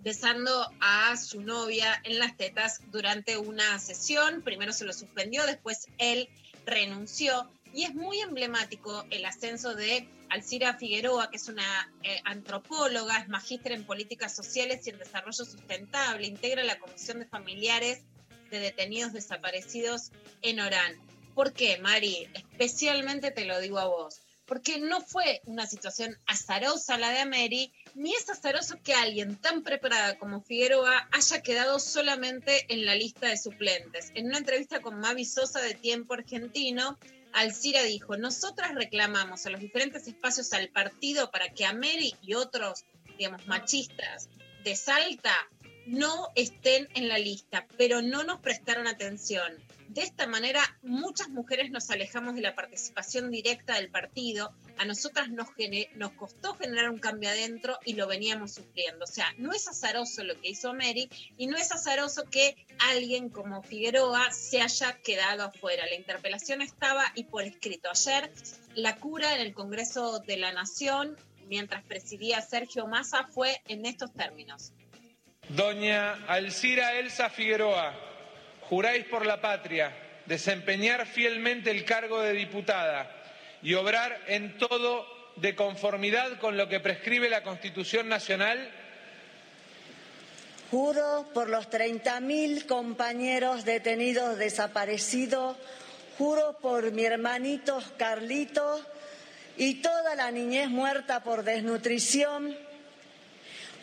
[0.00, 4.42] besando a su novia en las tetas durante una sesión.
[4.42, 6.28] Primero se lo suspendió, después él
[6.70, 7.50] renunció.
[7.72, 13.28] Y es muy emblemático el ascenso de Alcira Figueroa, que es una eh, antropóloga, es
[13.28, 18.02] magíster en políticas sociales y en desarrollo sustentable, integra la Comisión de Familiares
[18.50, 20.12] de Detenidos Desaparecidos
[20.42, 20.96] en Orán.
[21.34, 22.28] ¿Por qué, Mari?
[22.34, 24.20] Especialmente te lo digo a vos.
[24.46, 29.62] Porque no fue una situación azarosa la de Ameri, ni es azaroso que alguien tan
[29.62, 34.10] preparada como Figueroa haya quedado solamente en la lista de suplentes.
[34.14, 36.98] En una entrevista con Mavi Sosa de Tiempo Argentino,
[37.32, 42.84] Alcira dijo, nosotras reclamamos a los diferentes espacios al partido para que Ameri y otros,
[43.18, 44.28] digamos, machistas
[44.64, 45.34] de Salta
[45.86, 49.52] no estén en la lista, pero no nos prestaron atención.
[49.88, 54.54] De esta manera, muchas mujeres nos alejamos de la participación directa del partido.
[54.78, 55.48] A nosotras nos,
[55.94, 59.04] nos costó generar un cambio adentro y lo veníamos sufriendo.
[59.04, 63.28] O sea, no es azaroso lo que hizo Mary y no es azaroso que alguien
[63.28, 65.86] como Figueroa se haya quedado afuera.
[65.86, 67.90] La interpelación estaba y por escrito.
[67.90, 68.30] Ayer,
[68.74, 71.16] la cura en el Congreso de la Nación,
[71.46, 74.72] mientras presidía Sergio Massa, fue en estos términos.
[75.48, 77.94] Doña Alcira Elsa Figueroa,
[78.62, 79.94] juráis por la patria
[80.26, 83.19] desempeñar fielmente el cargo de diputada
[83.62, 85.06] y obrar en todo
[85.36, 88.70] de conformidad con lo que prescribe la Constitución Nacional.
[90.70, 95.56] Juro por los 30.000 compañeros detenidos desaparecidos,
[96.16, 98.80] juro por mi hermanito Carlito
[99.56, 102.56] y toda la niñez muerta por desnutrición,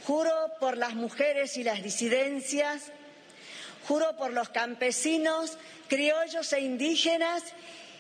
[0.05, 2.91] juro por las mujeres y las disidencias,
[3.87, 5.57] juro por los campesinos,
[5.89, 7.43] criollos e indígenas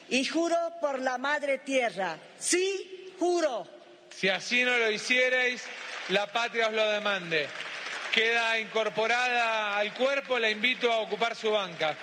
[0.09, 2.17] y juro por la madre tierra.
[2.39, 3.67] Sí, juro.
[4.15, 5.63] Si así no lo hicierais,
[6.09, 7.47] la patria os lo demande.
[8.13, 11.95] Queda incorporada al cuerpo, la invito a ocupar su banca.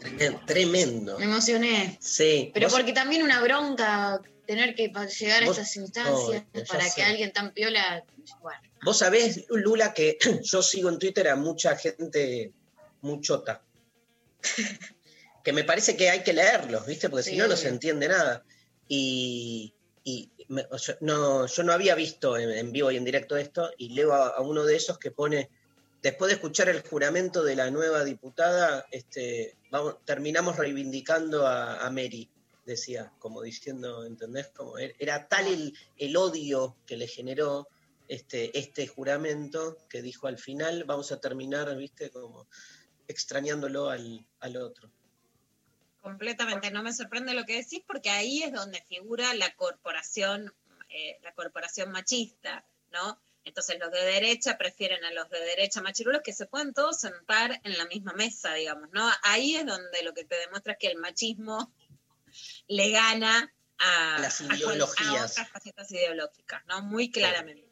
[0.00, 1.18] Tre- Tremendo.
[1.18, 1.96] Me emocioné.
[2.00, 2.50] Sí.
[2.52, 6.92] Pero vos- porque también una bronca tener que llegar a estas instancias Oh, para sé.
[6.96, 8.04] que alguien tan piola.
[8.42, 12.52] Bueno, Vos sabés, Lula, que yo sigo en Twitter a mucha gente
[13.04, 13.62] muchota.
[15.44, 17.08] que me parece que hay que leerlos, ¿viste?
[17.10, 18.44] Porque si no, no se entiende nada.
[18.88, 23.04] Y, y me- o sea, no, yo no había visto en, en vivo y en
[23.04, 25.50] directo esto, y leo a, a uno de esos que pone,
[26.02, 31.90] después de escuchar el juramento de la nueva diputada, este, vamos, terminamos reivindicando a, a
[31.90, 32.30] Mary,
[32.64, 34.48] decía, como diciendo, ¿entendés?
[34.48, 37.68] Como er- era tal el, el odio que le generó
[38.08, 42.48] este, este juramento que dijo al final, vamos a terminar, viste, como
[43.08, 44.90] extrañándolo al, al otro.
[46.00, 50.52] Completamente, no me sorprende lo que decís porque ahí es donde figura la corporación,
[50.90, 53.20] eh, la corporación machista, ¿no?
[53.46, 57.60] Entonces los de derecha prefieren a los de derecha machirulos que se pueden todos sentar
[57.64, 59.10] en la misma mesa, digamos, ¿no?
[59.22, 61.72] Ahí es donde lo que te demuestra es que el machismo
[62.68, 65.32] le gana a, Las a- a ideologías.
[65.32, 66.82] otras facetas ideológicas, ¿no?
[66.82, 67.68] Muy claramente.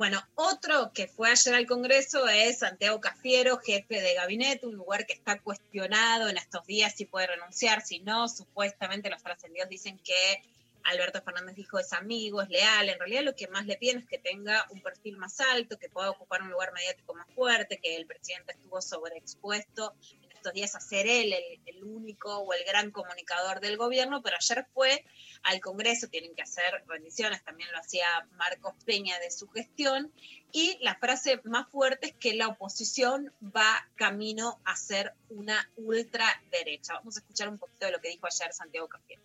[0.00, 5.04] Bueno, otro que fue ayer al Congreso es Santiago Cafiero, jefe de gabinete, un lugar
[5.04, 9.98] que está cuestionado en estos días si puede renunciar, si no, supuestamente los trascendidos dicen
[9.98, 10.42] que
[10.84, 14.06] Alberto Fernández dijo es amigo, es leal, en realidad lo que más le piden es
[14.06, 17.96] que tenga un perfil más alto, que pueda ocupar un lugar mediático más fuerte, que
[17.96, 19.94] el presidente estuvo sobreexpuesto
[20.40, 24.36] estos días a ser él el, el único o el gran comunicador del gobierno, pero
[24.36, 25.04] ayer fue
[25.42, 30.10] al Congreso, tienen que hacer rendiciones, también lo hacía Marcos Peña de su gestión,
[30.50, 36.94] y la frase más fuerte es que la oposición va camino a ser una ultraderecha.
[36.94, 39.22] Vamos a escuchar un poquito de lo que dijo ayer Santiago Cafiero.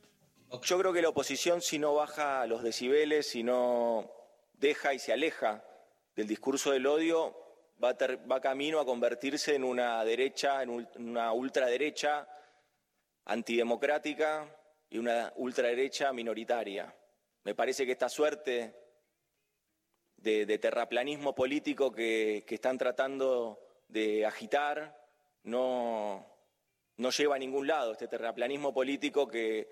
[0.64, 4.12] Yo creo que la oposición, si no baja los decibeles, si no
[4.54, 5.64] deja y se aleja
[6.16, 7.45] del discurso del odio,
[7.84, 12.28] va, camino a convertirse en una derecha, en una ultraderecha
[13.26, 14.48] antidemocrática
[14.90, 16.94] y una ultraderecha minoritaria.
[17.44, 18.76] Me parece que esta suerte
[20.18, 24.98] de, terraplanismo político que, están tratando de agitar
[25.44, 26.26] no,
[26.98, 27.92] no lleva a ningún lado.
[27.92, 29.68] Este terraplanismo político que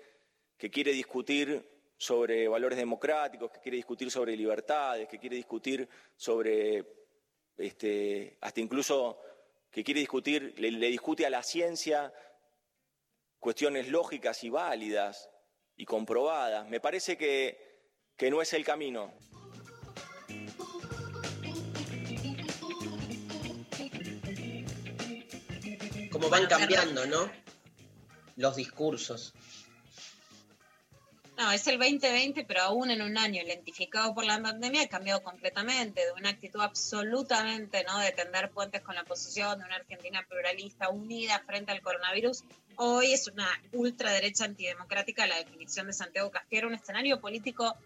[0.70, 7.03] quiere discutir sobre valores democráticos, que quiere discutir sobre libertades, que quiere discutir sobre,
[7.56, 9.18] este, hasta incluso
[9.70, 12.12] que quiere discutir, le, le discute a la ciencia
[13.38, 15.28] cuestiones lógicas y válidas
[15.76, 16.68] y comprobadas.
[16.68, 17.82] Me parece que,
[18.16, 19.12] que no es el camino.
[26.10, 27.30] Cómo van cambiando, ¿no?
[28.36, 29.34] Los discursos.
[31.36, 35.20] No, es el 2020, pero aún en un año lentificado por la pandemia ha cambiado
[35.20, 40.24] completamente, de una actitud absolutamente no de tender puentes con la oposición, de una Argentina
[40.28, 42.44] pluralista unida frente al coronavirus.
[42.76, 47.76] Hoy es una ultraderecha antidemocrática la definición de Santiago Cafiero, un escenario político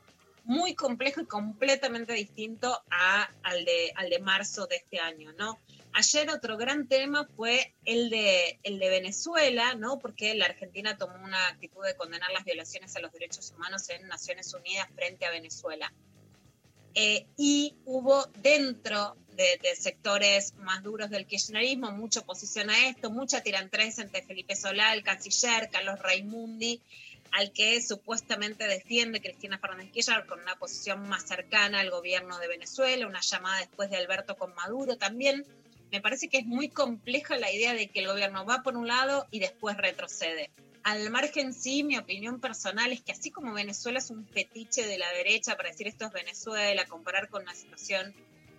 [0.48, 5.58] muy complejo y completamente distinto a, al, de, al de marzo de este año, ¿no?
[5.92, 9.98] Ayer otro gran tema fue el de, el de Venezuela, ¿no?
[9.98, 14.08] Porque la Argentina tomó una actitud de condenar las violaciones a los derechos humanos en
[14.08, 15.92] Naciones Unidas frente a Venezuela.
[16.94, 23.10] Eh, y hubo dentro de, de sectores más duros del kirchnerismo mucha oposición a esto,
[23.10, 26.80] mucha tirantres entre Felipe Solá, el canciller, Carlos Raimundi,
[27.32, 32.48] al que supuestamente defiende Cristina Fernández Kirchner con una posición más cercana al gobierno de
[32.48, 35.46] Venezuela, una llamada después de Alberto con Maduro también.
[35.90, 38.86] Me parece que es muy compleja la idea de que el gobierno va por un
[38.86, 40.50] lado y después retrocede.
[40.82, 44.98] Al margen sí, mi opinión personal es que así como Venezuela es un fetiche de
[44.98, 48.14] la derecha para decir esto es Venezuela, comparar con una situación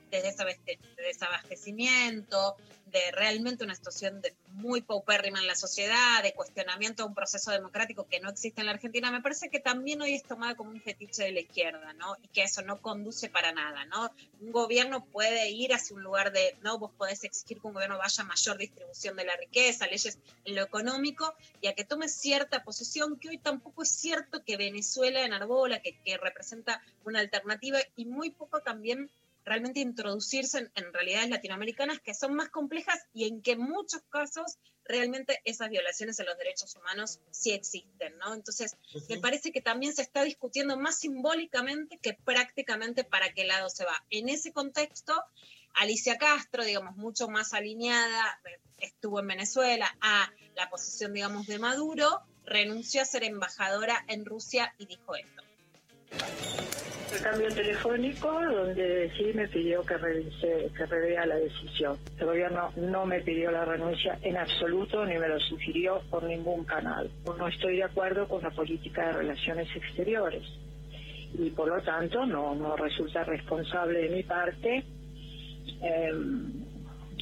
[0.10, 2.56] de desabaste- de desabastecimiento,
[2.88, 7.52] de realmente una situación de muy paupérrima en la sociedad, de cuestionamiento a un proceso
[7.52, 10.72] democrático que no existe en la Argentina, me parece que también hoy es tomada como
[10.72, 12.16] un fetiche de la izquierda, ¿no?
[12.24, 14.12] Y que eso no conduce para nada, ¿no?
[14.42, 18.00] Un gobierno puede ir hacia un lugar de, no, vos podés exigir que un gobierno
[18.00, 22.10] vaya a mayor distribución de la riqueza, leyes en lo económico, y a que tome
[22.10, 27.78] cierta posición que hoy tampoco es cierto que Venezuela enarbola, que, que representa una alternativa,
[27.96, 29.12] y muy poco también
[29.50, 34.02] realmente introducirse en, en realidades latinoamericanas que son más complejas y en que en muchos
[34.10, 34.58] casos
[34.90, 38.34] realmente esas violaciones a los derechos humanos sí existen, ¿no?
[38.34, 38.76] Entonces,
[39.08, 43.86] me parece que también se está discutiendo más simbólicamente que prácticamente para qué lado se
[43.86, 44.04] va.
[44.10, 45.14] En ese contexto,
[45.76, 51.60] Alicia Castro, digamos, mucho más alineada, eh, estuvo en Venezuela a la posición, digamos, de
[51.60, 55.49] Maduro, renunció a ser embajadora en Rusia y dijo esto.
[56.12, 61.98] El cambio telefónico donde sí me pidió que revise, que revea la decisión.
[62.20, 66.66] El gobierno no me pidió la renuncia en absoluto ni me lo sugirió por ningún
[66.66, 67.10] canal.
[67.26, 70.44] No estoy de acuerdo con la política de relaciones exteriores
[71.34, 74.84] y por lo tanto no, no resulta responsable de mi parte
[75.82, 76.12] eh,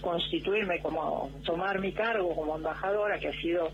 [0.02, 3.72] constituirme como tomar mi cargo como embajadora que ha sido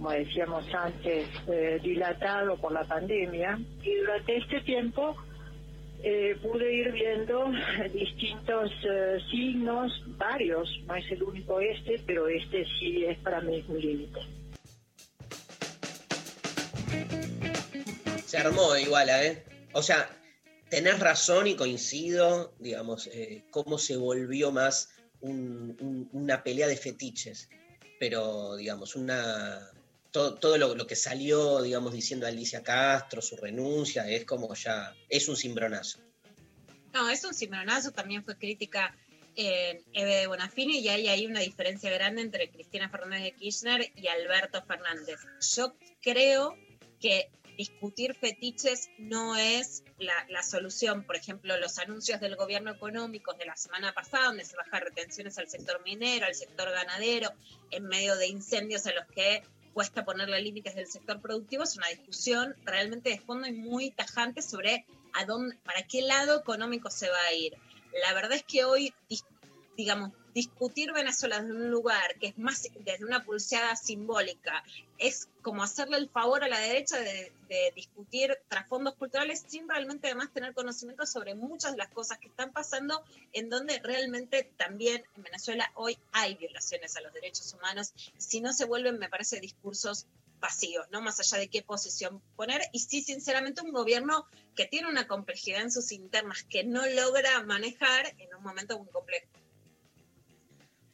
[0.00, 5.14] como decíamos antes eh, dilatado por la pandemia y durante este tiempo
[6.02, 7.52] eh, pude ir viendo
[7.92, 13.62] distintos eh, signos, varios, no es el único este, pero este sí es para mí
[13.68, 14.20] un límite.
[18.24, 19.44] Se armó igual, ¿eh?
[19.74, 20.08] O sea,
[20.70, 23.10] tenés razón y coincido, digamos,
[23.50, 27.48] cómo se volvió más un- un- una pelea de fetiches.
[27.98, 29.70] Pero, digamos, una.
[30.10, 34.94] Todo, todo lo, que salió, digamos, diciendo Alicia Castro, su renuncia, es como ya.
[35.08, 36.00] Es un cimbronazo.
[36.92, 38.96] No, es un cimbronazo, también fue crítica
[39.36, 44.08] en Eve de Bonafini y hay una diferencia grande entre Cristina Fernández de Kirchner y
[44.08, 45.20] Alberto Fernández.
[45.54, 46.56] Yo creo
[46.98, 47.30] que
[47.60, 51.04] discutir fetiches no es la, solución.
[51.04, 55.36] Por ejemplo, los anuncios del gobierno económico de la semana pasada, donde se bajan retenciones
[55.36, 57.30] al sector minero, al sector ganadero,
[57.70, 59.42] en medio de incendios a los que
[59.74, 64.40] cuesta ponerle límites del sector productivo, es una discusión realmente de fondo y muy tajante
[64.40, 67.52] sobre a dónde, para qué lado económico se va a ir.
[68.08, 68.94] La verdad es que hoy,
[69.76, 74.62] digamos, discutir Venezuela desde un lugar que es más desde una pulseada simbólica,
[74.98, 80.08] es como hacerle el favor a la derecha de, de discutir trasfondos culturales sin realmente
[80.08, 83.02] además tener conocimiento sobre muchas de las cosas que están pasando,
[83.32, 88.52] en donde realmente también en Venezuela hoy hay violaciones a los derechos humanos, si no
[88.52, 90.06] se vuelven, me parece, discursos
[90.40, 91.00] vacíos, ¿no?
[91.00, 92.62] Más allá de qué posición poner.
[92.72, 94.26] Y sí, sinceramente, un gobierno
[94.56, 98.88] que tiene una complejidad en sus internas que no logra manejar en un momento muy
[98.88, 99.26] complejo.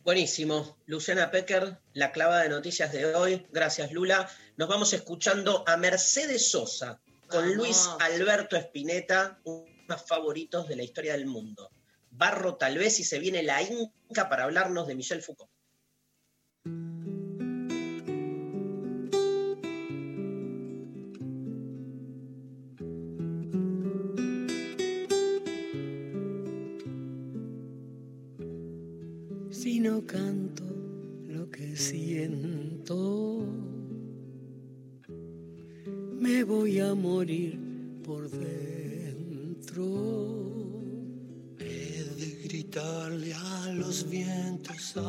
[0.07, 0.79] Buenísimo.
[0.87, 3.45] Luciana Pecker, la clava de noticias de hoy.
[3.51, 4.31] Gracias, Lula.
[4.57, 7.57] Nos vamos escuchando a Mercedes Sosa con Vamos.
[7.57, 11.73] Luis Alberto Spinetta, uno de los favoritos de la historia del mundo.
[12.13, 15.51] Barro tal vez y se viene la Inca para hablarnos de Michel Foucault.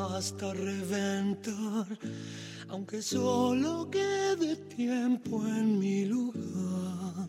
[0.09, 1.85] Hasta reventar,
[2.69, 7.27] aunque solo quede tiempo en mi lugar.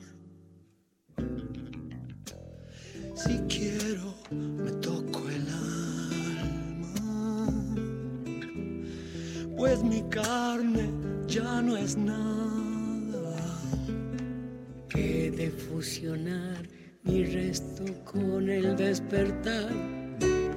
[3.15, 6.95] Si quiero, me toco el alma,
[9.57, 10.91] pues mi carne
[11.27, 13.37] ya no es nada.
[14.95, 16.69] He de fusionar
[17.03, 19.73] mi resto con el despertar,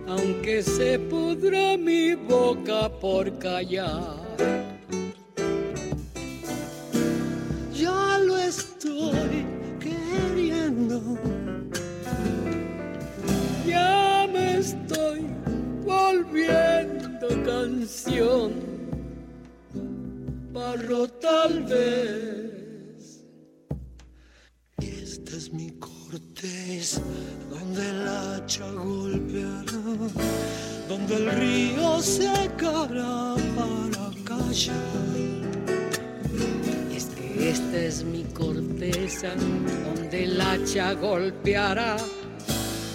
[0.07, 4.19] aunque se pudra mi boca por callar.
[7.73, 9.45] Ya lo estoy
[9.79, 11.01] queriendo.
[13.65, 15.25] Ya me estoy
[15.85, 18.51] volviendo canción,
[20.53, 22.40] barro tal vez.
[26.41, 29.63] Donde el hacha golpeará,
[30.89, 34.75] donde el río secará para callar.
[36.89, 39.35] Y es que esta es mi corteza,
[39.85, 41.97] donde el hacha golpeará,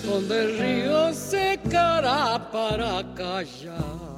[0.05, 4.16] donde el río secará para callar.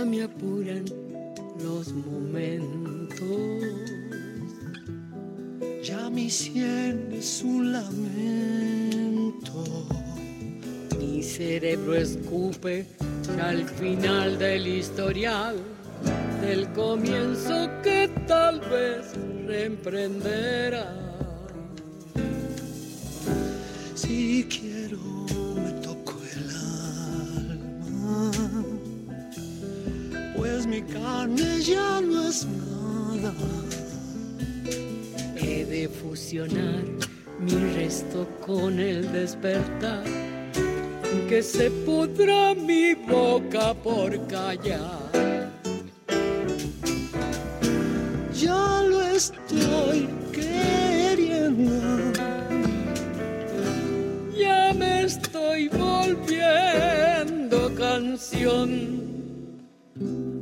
[0.00, 0.86] Ya me apuran
[1.62, 3.28] los momentos.
[5.82, 9.62] Ya mi sien es un lamento.
[10.98, 12.86] Mi cerebro escupe
[13.42, 15.56] al final del historial,
[16.40, 19.12] del comienzo que tal vez
[19.46, 20.96] reemprenderá.
[23.94, 25.19] Si quiero,
[30.70, 33.34] mi carne ya no es nada.
[35.34, 36.84] He de fusionar
[37.40, 40.04] mi resto con el despertar,
[41.28, 45.50] que se pudra mi boca por callar.
[48.32, 52.12] Ya lo estoy queriendo.
[54.38, 59.09] Ya me estoy volviendo canción,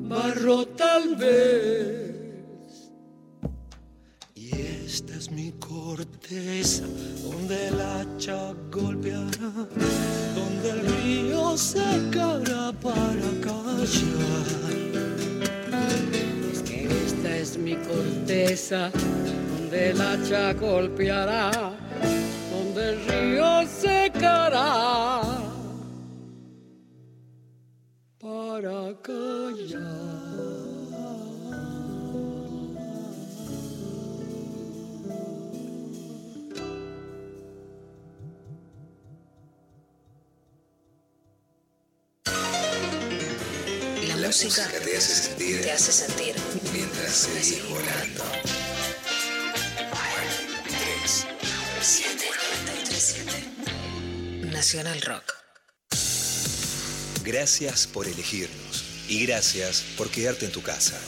[0.08, 2.90] barro tal vez.
[4.34, 4.50] Y
[4.84, 6.84] esta es mi corteza,
[7.22, 9.52] donde el hacha golpeará,
[10.34, 14.46] donde el río secará para callar.
[16.52, 18.90] Es que esta es mi corteza,
[19.58, 21.50] donde el hacha golpeará,
[22.50, 25.47] donde el río secará
[28.60, 29.80] para callar.
[44.08, 46.34] La, música, te hace sentir te hace sentir.
[46.72, 48.24] mientras seguís volando.
[51.80, 52.26] 793
[54.42, 54.50] 937.
[54.50, 55.47] Nacional Rock.
[57.28, 60.98] Gracias por elegirnos y gracias por quedarte en tu casa.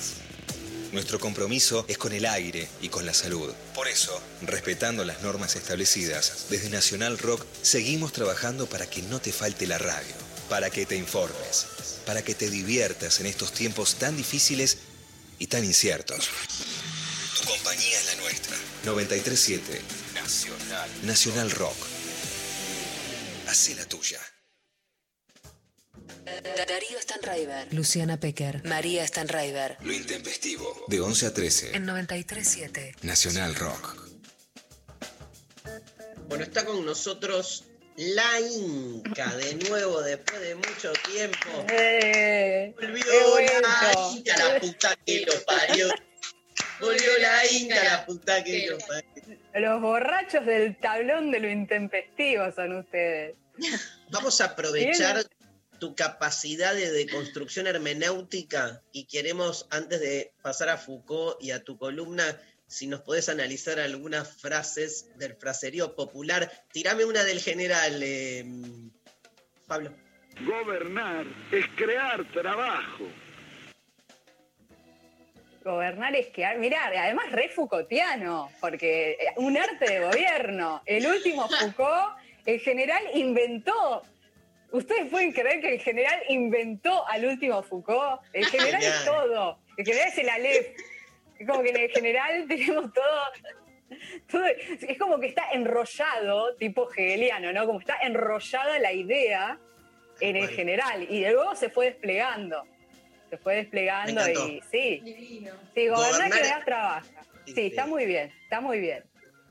[0.92, 3.51] Nuestro compromiso es con el aire y con la salud.
[3.74, 9.32] Por eso, respetando las normas establecidas, desde Nacional Rock seguimos trabajando para que no te
[9.32, 10.14] falte la radio,
[10.51, 11.68] para que te informes,
[12.05, 14.76] para que te diviertas en estos tiempos tan difíciles
[15.38, 16.28] y tan inciertos.
[17.40, 18.56] Tu compañía es la nuestra.
[18.84, 19.80] 937
[20.16, 20.90] Nacional.
[21.02, 21.78] Nacional Rock.
[23.47, 24.20] Hacé la tuya.
[26.43, 27.73] Darío Stanraiver.
[27.73, 28.62] Luciana Pecker.
[28.65, 29.77] María Stanraiver.
[29.83, 30.85] Lo intempestivo.
[30.89, 31.77] De 11 a 13.
[31.77, 32.95] En 937.
[33.03, 33.97] Nacional Rock.
[36.29, 37.65] Bueno, está con nosotros
[37.97, 41.49] la Inca, de nuevo, después de mucho tiempo.
[41.73, 44.11] Eh, Volvió la.
[44.17, 45.89] Inca, la puta que lo parió.
[46.81, 49.39] Volvió la Inca, la puta que lo parió.
[49.55, 53.37] Los borrachos del tablón de lo intempestivo son ustedes.
[54.11, 55.25] Vamos a aprovechar
[55.81, 61.77] tu capacidad de deconstrucción hermenéutica y queremos, antes de pasar a Foucault y a tu
[61.77, 62.39] columna,
[62.69, 66.48] si nos podés analizar algunas frases del fraserío popular.
[66.70, 68.44] Tirame una del general, eh,
[69.66, 69.93] Pablo.
[70.47, 73.09] Gobernar es crear trabajo.
[75.65, 80.82] Gobernar es que, mirá, además re Foucaultiano, porque eh, un arte de gobierno.
[80.86, 82.16] El último Foucault,
[82.47, 84.05] el general inventó.
[84.72, 88.20] ¿Ustedes pueden creer que el general inventó al último Foucault?
[88.32, 89.59] El general es todo.
[89.76, 90.66] El general es el Aleph.
[91.38, 93.22] Es como que en el general tenemos todo,
[94.30, 97.66] todo- Es como que está enrollado, tipo hegeliano, ¿no?
[97.66, 99.59] Como está enrollada la idea
[100.20, 101.06] en el general.
[101.10, 102.64] Y de luego se fue desplegando.
[103.30, 105.01] Se fue desplegando y sí.
[105.05, 105.52] Divino.
[105.74, 107.06] Sí, gobernar Gobernar das trabaja.
[107.47, 109.02] Sí, está muy bien, está muy bien.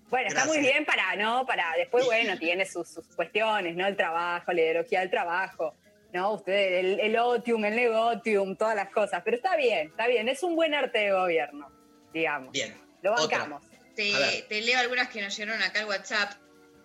[0.10, 1.46] Bueno, está muy bien para, ¿no?
[1.46, 3.86] Para después, bueno, tiene sus, sus cuestiones, ¿no?
[3.88, 5.76] El trabajo, la ideología del trabajo,
[6.14, 6.34] ¿no?
[6.34, 9.22] Usted, el, el otium, el negotium, todas las cosas.
[9.24, 10.28] Pero está bien, está bien.
[10.28, 11.72] Es un buen arte de gobierno,
[12.14, 12.52] digamos.
[12.52, 12.76] Bien.
[13.02, 13.64] Lo bancamos.
[13.96, 16.34] Te, te leo algunas que nos llegaron acá al WhatsApp.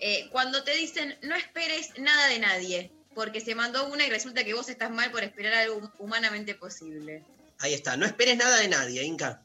[0.01, 4.45] Eh, cuando te dicen, no esperes nada de nadie, porque se mandó una y resulta
[4.45, 7.23] que vos estás mal por esperar algo humanamente posible.
[7.61, 7.97] Ahí está.
[7.97, 9.41] No esperes nada de nadie, Inca.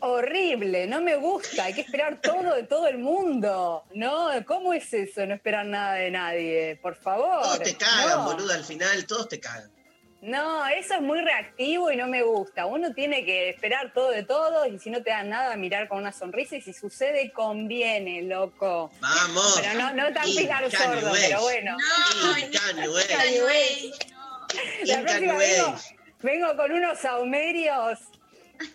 [0.00, 1.64] Horrible, no me gusta.
[1.64, 4.30] Hay que esperar todo de todo el mundo, ¿no?
[4.46, 6.78] ¿Cómo es eso, no esperar nada de nadie?
[6.80, 7.42] Por favor.
[7.42, 8.24] Todos te cagan, no.
[8.26, 9.70] boludo, al final, todos te cagan.
[10.20, 12.66] No, eso es muy reactivo y no me gusta.
[12.66, 15.98] Uno tiene que esperar todo de todos y si no te dan nada, mirar con
[15.98, 18.90] una sonrisa y si sucede, conviene, loco.
[19.00, 19.60] Vamos.
[19.62, 21.76] Pero no, no tan pilar sordo, pero bueno.
[22.74, 23.92] New Age.
[24.86, 25.74] La próxima vengo,
[26.20, 27.98] vengo con unos saumerios.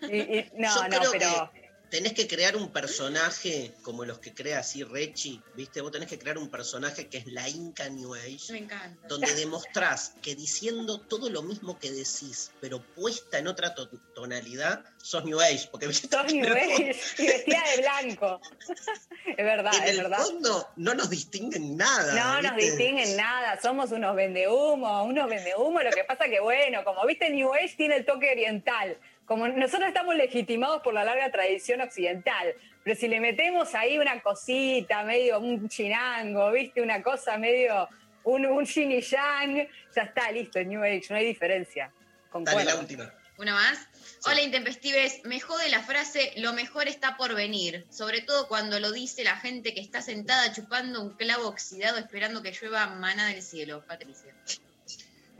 [0.09, 1.51] Y, y- no, Yo no, creo pero.
[1.53, 5.79] que tenés que crear un personaje como los que crea así Rechi, ¿viste?
[5.81, 9.07] Vos tenés que crear un personaje que es la Inca New Age, Me encanta.
[9.07, 14.83] donde demostrás que diciendo todo lo mismo que decís, pero puesta en otra to- tonalidad,
[14.97, 15.67] sos New Age.
[15.71, 15.93] Porque.
[15.93, 18.41] Sos New Age y vestida de blanco.
[19.25, 20.17] Es verdad, en es el verdad.
[20.19, 22.13] fondo no nos distinguen nada.
[22.13, 27.05] No nos distinguen nada, somos unos vendehumos, unos vendehumos, lo que pasa que bueno, como
[27.05, 31.81] viste New Age tiene el toque oriental, como nosotros estamos legitimados por la larga tradición
[31.81, 37.87] occidental, pero si le metemos ahí una cosita, medio un chinango, viste, una cosa medio,
[38.23, 41.85] un, un yin y yang, ya está, listo, New Age, no hay diferencia.
[41.85, 42.65] Dale, Concuerdo.
[42.65, 43.13] la última.
[43.37, 43.87] Una más.
[44.25, 45.21] Hola, Intempestives.
[45.25, 47.85] Me jode la frase, lo mejor está por venir.
[47.89, 52.41] Sobre todo cuando lo dice la gente que está sentada chupando un clavo oxidado esperando
[52.43, 53.83] que llueva maná del cielo.
[53.87, 54.33] Patricia.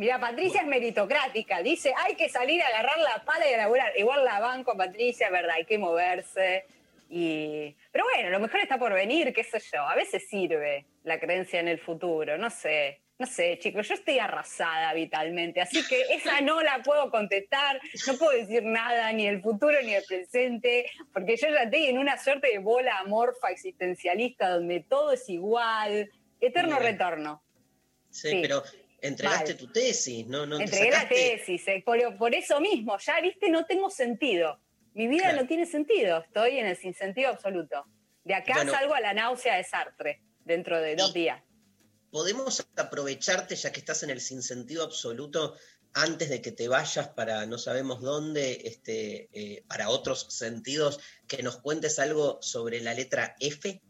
[0.03, 3.97] Mira, Patricia es meritocrática, dice, hay que salir a agarrar la pala y a laburar.
[3.97, 6.65] Igual la banco, Patricia, verdad, hay que moverse.
[7.09, 7.73] Y...
[7.89, 9.79] Pero bueno, lo mejor está por venir, qué sé yo.
[9.83, 12.99] A veces sirve la creencia en el futuro, no sé.
[13.17, 18.17] No sé, chicos, yo estoy arrasada vitalmente, así que esa no la puedo contestar, no
[18.17, 22.17] puedo decir nada, ni el futuro ni el presente, porque yo ya estoy en una
[22.17, 26.11] suerte de bola amorfa existencialista donde todo es igual,
[26.41, 26.91] eterno Bien.
[26.91, 27.41] retorno.
[28.09, 28.39] Sí, Sí.
[28.41, 28.63] pero
[29.07, 30.45] entregaste tu tesis, ¿no?
[30.45, 34.59] no te Entregué la tesis, eh, por, por eso mismo, ya viste, no tengo sentido.
[34.93, 35.41] Mi vida Claro.
[35.41, 37.85] no tiene sentido, estoy en el sinsentido absoluto.
[38.23, 38.71] De acá Bueno.
[38.71, 41.41] salgo a la náusea de Sartre, dentro de dos días.
[42.11, 45.55] podemos aprovecharte, ya que estás en el sinsentido absoluto,
[45.95, 51.41] antes de que te vayas para no sabemos dónde, este, eh, para otros sentidos, que
[51.41, 53.81] nos cuentes algo sobre la letra F.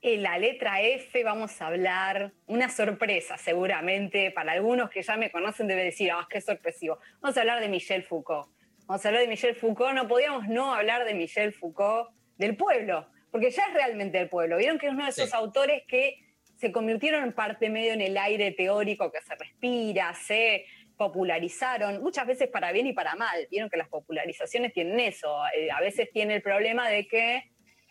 [0.00, 5.30] En la letra F vamos a hablar, una sorpresa seguramente, para algunos que ya me
[5.32, 6.98] conocen debe decir, ah, qué sorpresivo.
[7.20, 8.48] Vamos a hablar de Michel Foucault.
[8.86, 13.08] Vamos a hablar de Michel Foucault, no podíamos no hablar de Michel Foucault, del pueblo,
[13.32, 14.56] porque ya es realmente el pueblo.
[14.56, 15.36] Vieron que es uno de esos Sí.
[15.36, 16.14] autores que
[16.54, 20.64] se convirtieron en parte medio en el aire teórico que se respira, se
[20.96, 23.46] popularizaron, muchas veces para bien y para mal.
[23.50, 25.36] Vieron que las popularizaciones tienen eso.
[25.56, 27.42] eh, a veces tiene el problema de que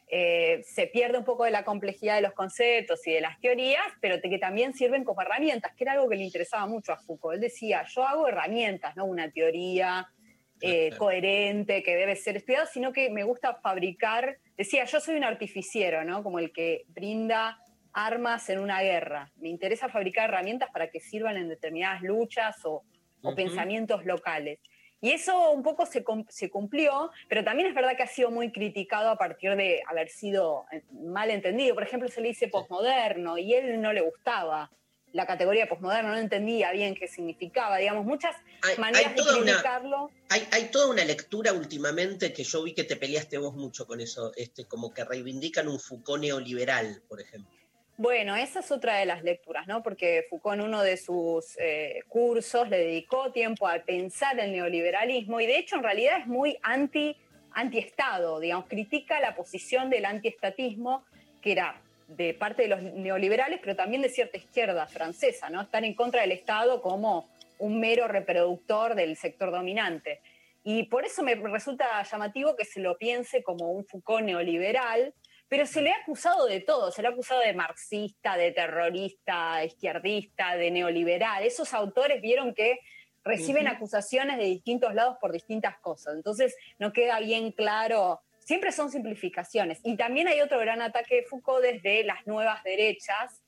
[0.09, 3.85] eh, se pierde un poco de la complejidad de los conceptos y de las teorías,
[4.01, 7.35] pero que también sirven como herramientas, que era algo que le interesaba mucho a Foucault.
[7.35, 10.07] Él decía, yo hago herramientas, no una teoría
[10.61, 15.23] eh, coherente que debe ser estudiada, sino que me gusta fabricar, decía, yo soy un
[15.23, 16.23] artificiero, ¿no?
[16.23, 17.59] Como el que brinda
[17.93, 19.31] armas en una guerra.
[19.35, 22.83] Me interesa fabricar herramientas para que sirvan en determinadas luchas o,
[23.35, 24.59] pensamientos locales.
[24.99, 28.51] Y eso un poco se, se cumplió, pero también es verdad que ha sido muy
[28.51, 31.75] criticado a partir de haber sido eh, mal entendido.
[31.75, 34.71] Por ejemplo, se le dice posmoderno y él no le gustaba
[35.13, 37.77] la categoría de posmoderno, no entendía bien qué significaba.
[37.77, 38.35] Digamos, muchas
[38.77, 40.11] maneras de una- criticarlo.
[40.29, 44.01] Hay, hay toda una lectura últimamente que yo vi que te peleaste vos mucho con
[44.01, 47.51] eso, este, como que reivindican un Foucault neoliberal, por ejemplo.
[47.99, 49.81] Bueno, esa es otra de las lecturas, ¿no?
[49.81, 55.41] Porque Foucault en uno de sus eh, cursos le dedicó tiempo a pensar el neoliberalismo
[55.41, 57.17] y de hecho en realidad es muy anti,
[57.53, 61.05] anti-Estado, digamos, critica la posición del antiestatismo
[61.41, 65.61] que era de parte de los neoliberales, pero también de cierta izquierda francesa, ¿no?
[65.61, 70.21] Estar en contra del Estado como un mero reproductor del sector dominante.
[70.63, 75.15] Y por eso me resulta llamativo que se lo piense como un Foucault neoliberal,
[75.49, 79.63] pero se le ha acusado de todo, se le ha acusado de marxista, de terrorista,
[79.63, 81.43] izquierdista, de neoliberal.
[81.43, 82.79] Esos autores vieron que
[83.23, 86.15] reciben acusaciones de distintos lados por distintas cosas.
[86.15, 89.79] Entonces no queda bien claro, siempre son simplificaciones.
[89.83, 93.41] Y también hay otro gran ataque de Foucault desde las nuevas derechas,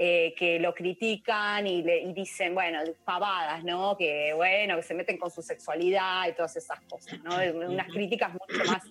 [0.00, 3.96] eh, que lo critican y, le, y dicen, bueno, pavadas, ¿no?
[3.96, 7.34] Que bueno, que se meten con su sexualidad y todas esas cosas, ¿no?
[7.68, 8.84] Unas críticas mucho más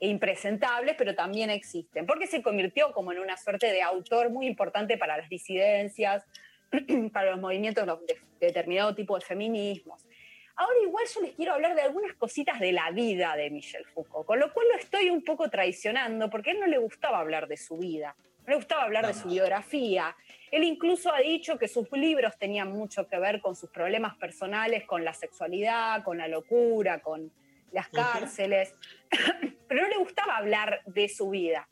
[0.00, 4.98] impresentables, pero también existen, porque se convirtió como en una suerte de autor muy importante
[4.98, 6.24] para las disidencias,
[7.12, 10.06] para los movimientos de determinado tipo de feminismos.
[10.58, 14.26] Ahora igual yo les quiero hablar de algunas cositas de la vida de Michel Foucault,
[14.26, 17.46] con lo cual lo estoy un poco traicionando, porque a él no le gustaba hablar
[17.46, 18.16] de su vida,
[18.46, 20.16] no le gustaba hablar de su biografía.
[20.50, 24.84] Él incluso ha dicho que sus libros tenían mucho que ver con sus problemas personales,
[24.84, 27.30] con la sexualidad, con la locura, con
[27.72, 28.74] las cárceles,
[29.68, 31.68] pero no le gustaba hablar de su vida.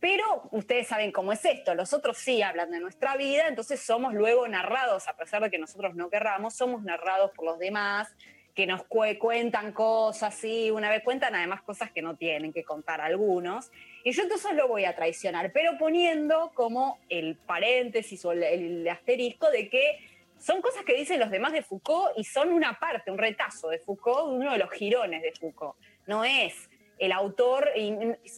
[0.00, 4.12] Pero ustedes saben cómo es esto, los otros sí hablan de nuestra vida, entonces somos
[4.12, 8.12] luego narrados, a pesar de que nosotros no querramos, somos narrados por los demás,
[8.54, 12.64] que nos cue- cuentan cosas, sí, una vez cuentan además cosas que no tienen que
[12.64, 13.70] contar algunos.
[14.04, 19.50] Y yo entonces lo voy a traicionar, pero poniendo como el paréntesis o el, asterisco
[19.50, 19.98] de que
[20.38, 23.78] son cosas que dicen los demás de Foucault y son una parte, un retazo de
[23.78, 25.76] Foucault, uno de los jirones de Foucault.
[26.06, 26.68] No es
[27.02, 27.92] el autor, y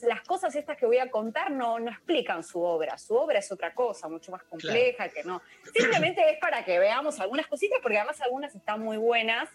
[0.05, 2.97] las cosas estas que voy a contar no, no explican su obra.
[2.97, 5.43] Su obra es otra cosa, mucho más compleja que no.
[5.77, 9.51] Simplemente es para que veamos algunas cositas, porque además algunas están muy buenas.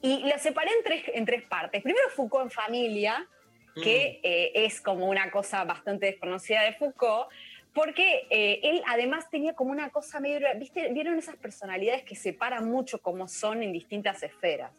[0.00, 1.82] Y las separé en tres, en tres partes.
[1.82, 3.28] Primero Foucault en familia,
[3.74, 7.28] que eh, es como una cosa bastante desconocida de Foucault,
[7.74, 10.88] porque eh, él además tenía como una cosa medio, ¿viste?
[10.94, 14.72] ¿Vieron esas personalidades que separan mucho cómo son en distintas esferas?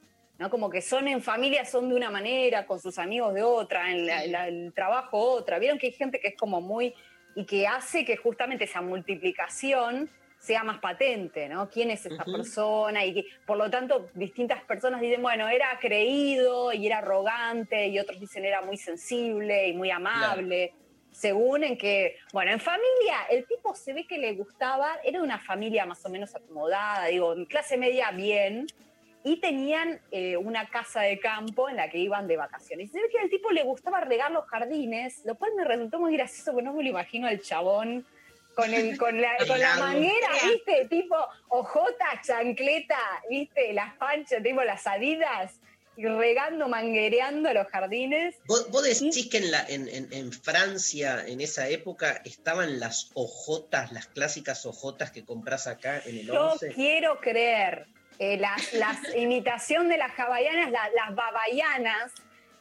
[0.43, 0.49] ¿No?
[0.49, 4.05] Como que son en familia, son de una manera, con sus amigos de otra, en
[4.05, 5.57] la- la- el trabajo otra.
[5.57, 6.93] Vieron que hay gente que es como muy,
[7.33, 11.69] y que hace que justamente esa multiplicación sea más patente, ¿no?
[11.69, 12.31] ¿Quién es esta Ujú.
[12.33, 13.05] persona?
[13.05, 17.97] Y que, por lo tanto, distintas personas dicen, bueno, era creído y era arrogante, y
[17.97, 20.73] otros dicen era muy sensible y muy amable.
[21.11, 25.39] Según en que, bueno, en familia, el tipo se ve que le gustaba, era una
[25.39, 28.67] familia más o menos acomodada, digo, en clase media bien,
[29.23, 32.89] y tenían eh, una casa de campo en la que iban de vacaciones.
[32.89, 35.99] Y se ve que al tipo le gustaba regar los jardines, lo cual me resultó
[35.99, 38.05] muy gracioso, porque no me lo imagino al chabón
[38.55, 39.79] con, el, con, la, con la Helado.
[39.85, 40.87] manguera, ¿viste?
[40.89, 41.15] Tipo
[41.49, 42.97] ojota, chancleta,
[43.29, 43.73] ¿viste?
[43.73, 45.59] Las panchas, tipo las adidas,
[45.95, 48.35] y regando, manguereando los jardines.
[48.47, 53.11] ¿Vos, vos decís que en, la, en, en- en Francia, en esa época, estaban las
[53.13, 56.73] ojotas, las clásicas ojotas que compras acá en el Yo 11?
[56.73, 57.85] quiero creer.
[58.19, 62.11] Eh, las, las imitación de las hawaianas, la- las babayanas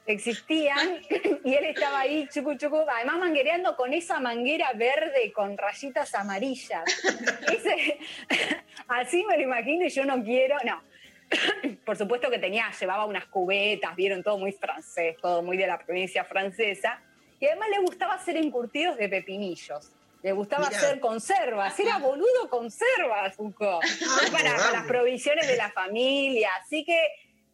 [0.07, 1.01] existían
[1.45, 6.83] y él estaba ahí chucu chucu, además manguereando con esa manguera verde con rayitas amarillas.
[7.53, 7.99] Ese-
[8.89, 10.83] así me lo imagino y yo no quiero, no.
[11.85, 15.79] Por supuesto que tenía, llevaba unas cubetas, vieron todo muy francés, todo muy de la
[15.79, 17.01] provincia francesa.
[17.41, 19.91] Y además le gustaba hacer encurtidos de pepinillos.
[20.23, 20.79] Le gustaba Mirá.
[20.79, 21.79] hacer conservas.
[21.79, 23.85] Era boludo conservas, Foucault.
[24.31, 26.51] para, para las provisiones de la familia.
[26.61, 26.97] Así que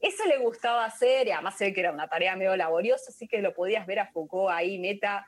[0.00, 1.26] eso le gustaba hacer.
[1.26, 4.00] Y además se ve que era una tarea medio laboriosa, así que lo podías ver
[4.00, 5.26] a Foucault ahí, meta,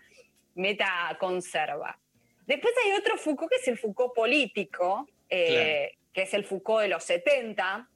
[0.54, 1.98] meta conserva.
[2.46, 6.88] Después hay otro Foucault que es el Foucault político, eh, que es el Foucault de
[6.88, 7.88] los 70,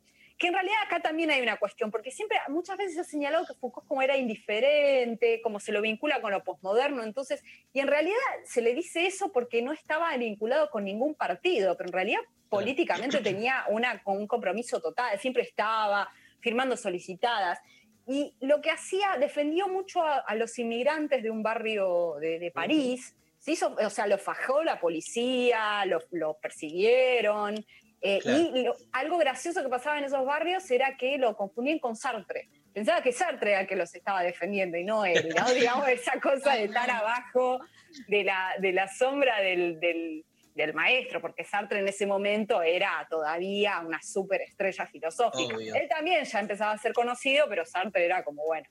[0.45, 3.47] que en realidad acá también hay una cuestión, porque siempre, muchas veces se ha señalado
[3.47, 7.43] que Foucault como era indiferente, como se lo vincula con lo posmoderno, entonces,
[7.73, 11.89] y en realidad se le dice eso porque no estaba vinculado con ningún partido, pero
[11.89, 16.11] en realidad políticamente tenía una, un compromiso total, siempre estaba
[16.41, 17.59] firmando solicitadas.
[18.07, 22.51] Y lo que hacía, defendió mucho a, a los inmigrantes de un barrio de, de
[22.51, 27.65] París, se hizo, o sea, lo fajó la policía, lo, lo persiguieron.
[28.07, 28.39] Eh, Claro.
[28.39, 32.49] Y lo- algo gracioso que pasaba en esos barrios era que lo confundían con Sartre.
[32.73, 35.45] Pensaba que Sartre era el que los estaba defendiendo y no él, ¿no?
[35.85, 37.61] Digamos, esa cosa de estar abajo
[38.09, 40.25] de la, de la sombra del, del-
[40.55, 45.57] del maestro, porque Sartre en ese momento era todavía una superestrella filosófica.
[45.57, 45.75] Obvio.
[45.75, 48.69] Él también ya empezaba a ser conocido, pero Sartre era como, bueno,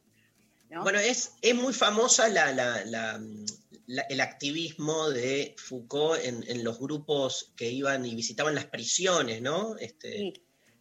[0.69, 0.83] ¿no?
[0.83, 3.19] Bueno, es, es muy famosa la, la- la-
[3.87, 9.41] la- el activismo de Foucault en, en los grupos que iban y visitaban las prisiones,
[9.41, 9.77] ¿no?
[9.77, 10.33] Este, Sí.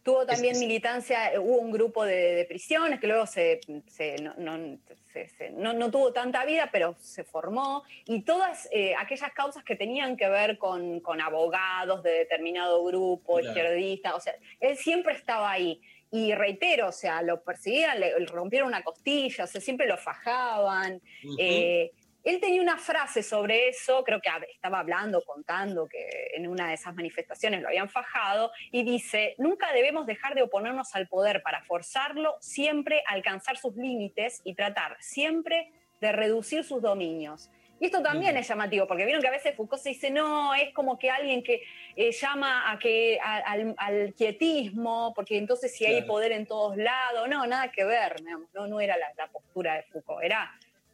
[0.03, 4.17] Tuvo también es- militancia, eh, hubo un grupo de, de prisiones que luego se, se-
[4.21, 4.77] no, no-
[5.13, 9.63] se- se- no- no tuvo tanta vida, pero se formó, y todas eh, aquellas causas
[9.63, 13.47] que tenían que ver con, con abogados de determinado grupo, Claro.
[13.47, 15.79] izquierdista, o sea, él siempre estaba ahí.
[16.11, 21.01] Y reitero, o sea, lo perseguían, le, rompieron una costilla, o sea, siempre lo fajaban.
[21.39, 21.91] Eh,
[22.23, 26.75] él tenía una frase sobre eso, creo que estaba hablando, contando que en una de
[26.75, 31.63] esas manifestaciones lo habían fajado, y dice, nunca debemos dejar de oponernos al poder para
[31.63, 37.49] forzarlo, siempre a alcanzar sus límites y tratar siempre de reducir sus dominios.
[37.79, 40.73] Y esto también es llamativo, porque vieron que a veces Foucault se dice, no, es
[40.73, 41.61] como que alguien que
[41.97, 46.07] eh, llama a que, a- al, al quietismo, porque entonces si hay Claro.
[46.07, 49.75] poder en todos lados, no, nada que ver, digamos, no, no era la, la postura
[49.75, 50.49] de Foucault, era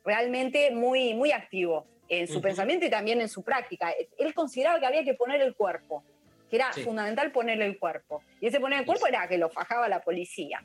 [0.09, 3.93] realmente muy, muy activo en su pensamiento y también en su práctica.
[4.17, 6.03] Él consideraba que había que poner el cuerpo,
[6.49, 6.81] que era Sí.
[6.83, 8.23] fundamental ponerle el cuerpo.
[8.41, 10.59] Y ese poner el cuerpo era que lo fajaba la policía.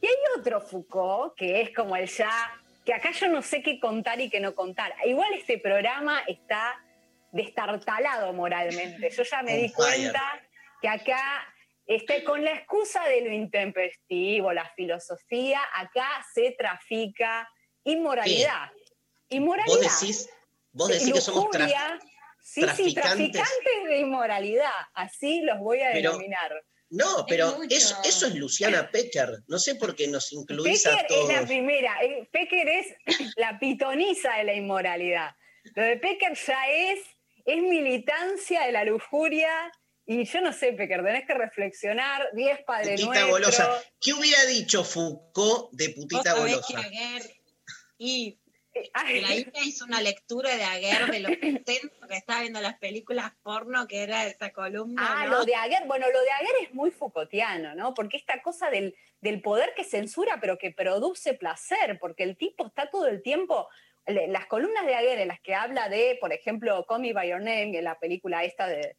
[0.00, 2.30] Y hay otro Foucault, que es como el ya,
[2.84, 4.92] que acá yo no sé qué contar y qué no contar.
[5.04, 6.74] Igual este programa está
[7.30, 9.10] destartalado moralmente.
[9.10, 10.22] Yo ya me di cuenta
[10.82, 11.46] que acá,
[11.86, 17.48] este, con la excusa de lo intempestivo, la filosofía, acá se trafica
[17.84, 18.70] inmoralidad.
[19.28, 19.76] Inmoralidad.
[19.76, 20.28] vos decís,
[20.72, 21.98] vos decís que somos tra- Lujuria.
[22.42, 23.32] Sí, sí, traficantes.
[23.32, 24.70] traficantes de inmoralidad.
[24.94, 26.52] Así los voy a Pero- denominar.
[26.90, 29.38] No, pero eso, eso es Luciana Pecker.
[29.48, 31.32] No sé por qué nos incluís a Pecker es todos.
[31.32, 32.02] la primera.
[32.02, 32.86] eh, Pecker es
[33.36, 35.30] la pitoniza de la inmoralidad.
[35.74, 37.00] Lo de Pecker ya es,
[37.46, 39.72] es militancia de la lujuria.
[40.06, 42.28] Y yo no sé, Pecker, tenés que reflexionar.
[42.34, 43.28] 10 Padre Putita Nuestro.
[43.30, 43.82] golosa.
[43.98, 46.82] ¿Qué hubiera dicho Foucault de putita Vos sabés golosa?
[46.90, 47.33] que
[48.04, 48.40] y
[48.92, 49.20] Ay.
[49.20, 51.20] la hija hizo una lectura de Aguer de
[51.64, 55.00] 70 que estaba viendo las películas porno, que era esa columna.
[55.08, 55.38] Ah, ¿no?
[55.38, 57.94] lo de Aguer, bueno, lo de Aguer es muy Foucaultiano, ¿no?
[57.94, 62.66] Porque esta cosa del, del poder que censura pero que produce placer, porque el tipo
[62.66, 63.68] está todo el tiempo,
[64.06, 67.28] le- las columnas de Aguer en las que habla de, por ejemplo, Call Me By
[67.28, 68.96] Your Name, en la película esta de,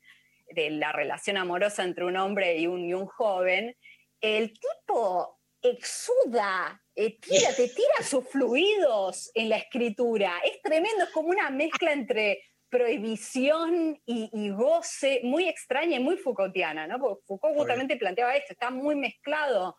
[0.52, 3.76] de la relación amorosa entre un hombre y un, y un joven,
[4.22, 5.38] el tipo
[5.70, 10.34] exuda, eh, tira, te tira sus fluidos en la escritura.
[10.44, 16.18] Es tremendo, es como una mezcla entre prohibición y, y goce, muy extraña y muy
[16.18, 17.00] Foucaultiana, ¿no?
[17.00, 19.76] Porque Foucault justamente planteaba esto, está muy mezclado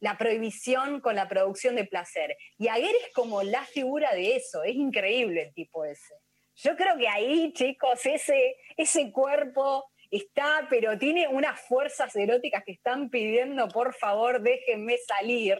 [0.00, 2.36] la prohibición con la producción de placer.
[2.58, 6.14] Y Aguer es como la figura de eso, es increíble el tipo ese.
[6.56, 12.72] Yo creo que ahí, chicos, ese, ese cuerpo está, pero tiene unas fuerzas eróticas que
[12.72, 15.58] están pidiendo, por favor, déjenme salir.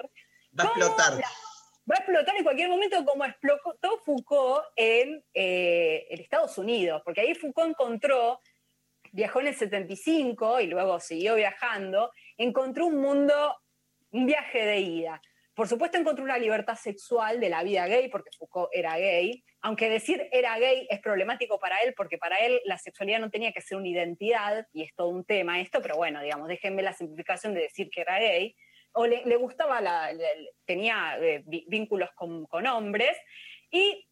[0.59, 1.13] Va a explotar.
[1.89, 7.21] Va a explotar en cualquier momento como explotó Foucault en, eh, en Estados Unidos, porque
[7.21, 8.41] ahí Foucault encontró,
[9.13, 13.57] viajó en el 75 y luego siguió viajando, encontró un mundo,
[14.11, 15.23] un viaje de ida.
[15.57, 19.89] Por supuesto encontró una libertad sexual de la vida gay, porque Foucault era gay, aunque
[19.89, 23.63] decir era gay es problemático para él, porque para él la sexualidad no tenía que
[23.63, 27.55] ser una identidad, y es todo un tema esto, pero bueno, digamos, déjenme la simplificación
[27.55, 28.55] de decir que era gay,
[28.93, 30.11] o le, gustaba, la,
[30.67, 33.17] tenía eh, vínculos con, con hombres,
[33.71, 34.07] y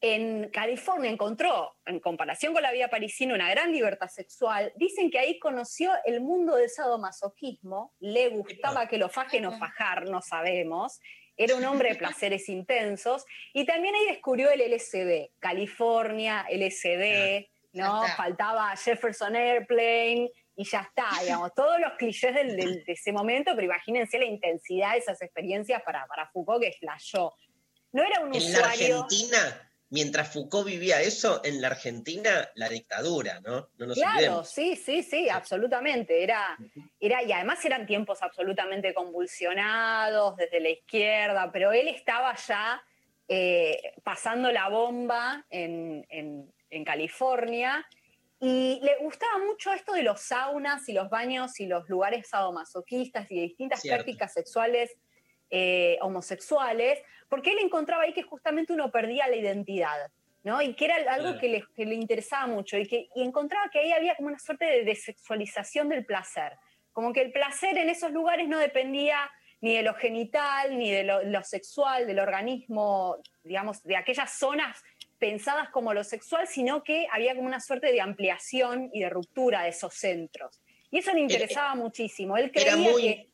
[0.00, 4.72] en California encontró, en comparación con la vida parisina, una gran libertad sexual.
[4.76, 10.08] Dicen que ahí conoció el mundo del sadomasoquismo, le gustaba que lo fajen o fajar,
[10.08, 11.00] no sabemos.
[11.38, 13.24] Era un hombre de placeres intensos.
[13.52, 18.02] Y también ahí descubrió el LSD, California, LSD, ¿no?
[18.16, 23.52] Faltaba Jefferson Airplane y ya está, digamos, todos los clichés del- del- de ese momento,
[23.54, 27.34] pero imagínense la intensidad de esas experiencias para, para Foucault que flashó.
[27.92, 29.02] No era un En usuario.
[29.04, 33.68] Argentina, mientras Foucault vivía eso, en la Argentina, la dictadura, ¿no?
[33.78, 34.50] No nos Claro, olvidemos.
[34.50, 36.22] sí, sí, sí, absolutamente.
[36.22, 36.58] Era,
[37.00, 42.82] era, y además eran tiempos absolutamente convulsionados desde la izquierda, pero él estaba ya
[43.28, 47.86] eh, pasando la bomba en, en- en California
[48.38, 53.30] y le gustaba mucho esto de los saunas y los baños y los lugares sadomasoquistas
[53.30, 53.96] y de distintas Cierto.
[54.04, 54.94] prácticas sexuales
[55.50, 59.96] eh, homosexuales, porque él encontraba ahí que justamente uno perdía la identidad.
[60.42, 60.62] ¿no?
[60.62, 61.40] Y que era algo Claro.
[61.40, 64.38] que le, que le interesaba mucho y que y encontraba que ahí había como una
[64.38, 66.52] suerte de desexualización del placer.
[66.92, 69.28] Como que el placer en esos lugares no dependía
[69.60, 74.80] ni de lo genital, ni de lo, lo sexual, del organismo, digamos, de aquellas zonas
[75.18, 79.62] pensadas como lo sexual, sino que había como una suerte de ampliación y de ruptura
[79.62, 80.60] de esos centros.
[80.92, 82.36] Y eso le interesaba muchísimo.
[82.36, 83.28] Él creía muy, que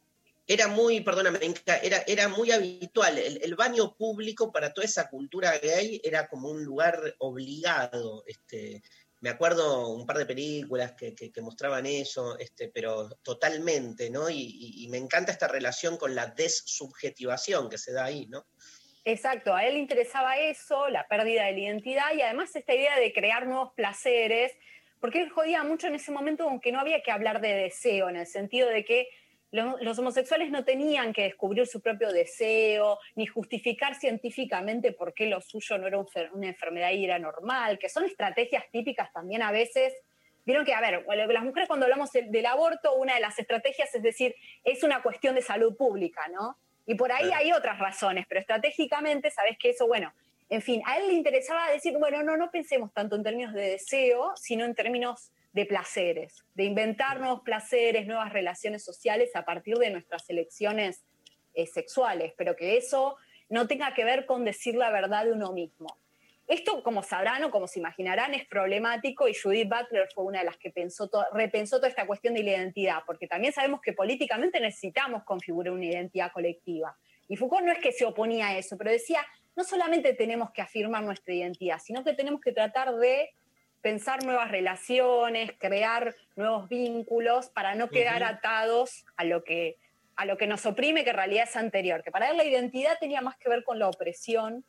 [0.47, 1.39] era muy, perdóname,
[1.82, 3.19] era, era muy habitual.
[3.19, 8.24] El, el baño público para toda esa cultura gay era como un lugar obligado.
[8.27, 8.82] Este,
[9.23, 14.28] me acuerdo un par de películas que, que- mostraban eso, este, pero totalmente, ¿no?
[14.28, 18.44] Y, me encanta esta relación con la dessubjetivación que se da ahí, ¿no?
[19.05, 22.98] Exacto, a él le interesaba eso, la pérdida de la identidad y además esta idea
[22.98, 24.52] de crear nuevos placeres,
[25.01, 28.09] porque él jodía mucho en ese momento con que no había que hablar de deseo,
[28.09, 29.09] en el sentido de que
[29.53, 35.43] los homosexuales no tenían que descubrir su propio deseo, ni justificar científicamente por qué lo
[35.43, 35.99] suyo no era
[36.33, 39.93] una enfermedad y era normal, que son estrategias típicas también a veces.
[40.47, 44.03] Vieron que, a ver, las mujeres cuando hablamos del, aborto, una de las estrategias es
[44.03, 44.35] decir,
[44.65, 46.57] es una cuestión de salud pública, ¿no?
[46.87, 50.12] Y por ahí hay otras razones, pero estratégicamente sabes que eso, bueno,
[50.49, 53.70] en fin, a él le interesaba decir, bueno, no, no pensemos tanto en términos de
[53.70, 59.77] deseo, sino en términos de placeres, de inventar nuevos placeres, nuevas relaciones sociales a partir
[59.77, 61.05] de nuestras elecciones
[61.55, 63.16] eh, sexuales, pero que eso
[63.49, 65.99] no tenga que ver con decir la verdad de uno mismo.
[66.49, 70.47] Esto, como sabrán o como se imaginarán, es problemático y Judith Butler fue una de
[70.47, 74.59] las que pensó repensó toda esta cuestión de la identidad, porque también sabemos que políticamente
[74.59, 76.97] necesitamos configurar una identidad colectiva.
[77.29, 79.24] Y Foucault no es que se oponía a eso, pero decía,
[79.55, 83.31] no solamente tenemos que afirmar nuestra identidad, sino que tenemos que tratar de
[83.83, 89.77] pensar nuevas relaciones, crear nuevos vínculos para no quedar atados a lo que
[90.15, 92.99] a lo que nos oprime, que en realidad es anterior, que para él la identidad
[93.01, 94.63] tenía más que ver con la opresión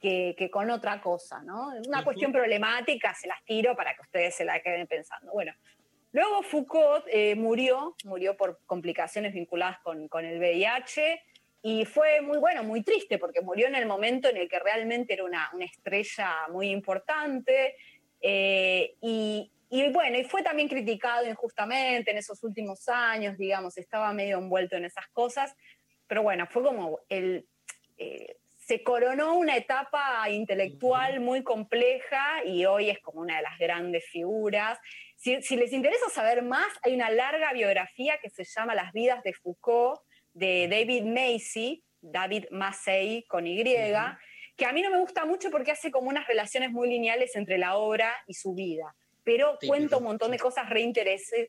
[0.00, 1.68] que, que con otra cosa, ¿no?
[1.86, 2.04] Una Ujú.
[2.06, 5.30] cuestión problemática, se las tiro para que ustedes se la queden pensando.
[5.32, 5.54] Bueno,
[6.10, 11.22] luego Foucault eh, murió, murió por complicaciones vinculadas con, con el VIH
[11.62, 15.14] y fue muy bueno, muy triste, porque murió en el momento en el que realmente
[15.14, 17.76] era una, una estrella muy importante.
[18.22, 24.12] Eh, y, y bueno, y fue también criticado injustamente en esos últimos años, digamos, estaba
[24.12, 25.54] medio envuelto en esas cosas,
[26.06, 27.46] pero bueno, fue como el,
[27.98, 33.58] eh, se coronó una etapa intelectual muy compleja y hoy es como una de las
[33.58, 34.78] grandes figuras.
[35.16, 39.22] Si, si les interesa saber más, hay una larga biografía que se llama Las vidas
[39.24, 40.00] de Foucault,
[40.32, 43.64] de David Macy, David Massey con Y,
[44.62, 47.58] que a mí no me gusta mucho porque hace como unas relaciones muy lineales entre
[47.58, 48.94] la obra y su vida.
[49.24, 50.70] Pero Típico, cuenta un montón de cosas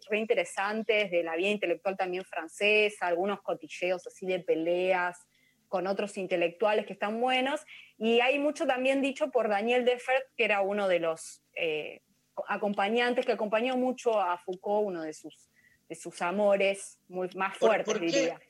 [0.09, 5.27] reinteresantes de la vida intelectual también francesa, algunos cotilleos así de peleas
[5.67, 7.61] con otros intelectuales que están buenos.
[7.99, 12.01] Y hay mucho también dicho por Daniel Defert, que era uno de los eh,
[12.47, 15.51] acompañantes, que acompañó mucho a Foucault, uno de sus,
[15.87, 18.05] de sus amores muy, más ¿Por- fuertes, por qué?
[18.07, 18.41] diría.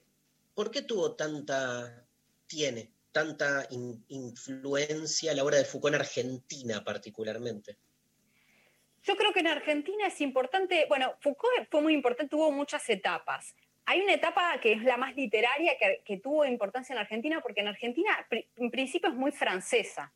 [0.56, 2.06] ¿Por qué tuvo tanta,
[2.48, 7.78] tiene tanta in- influencia la obra de Foucault en Argentina particularmente?
[9.04, 13.56] Yo creo que en Argentina es importante, bueno, Foucault fue muy importante, tuvo muchas etapas.
[13.86, 17.68] Hay una etapa que es la más literaria que, tuvo importancia en Argentina, porque en
[17.68, 20.14] Argentina en principio es muy francesa.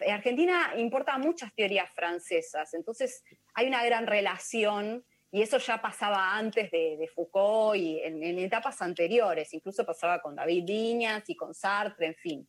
[0.00, 6.36] En Argentina importa muchas teorías francesas, entonces hay una gran relación y eso ya pasaba
[6.36, 11.36] antes de, de Foucault y en, en etapas anteriores, incluso pasaba con David Viñas y
[11.36, 12.48] con Sartre, en fin.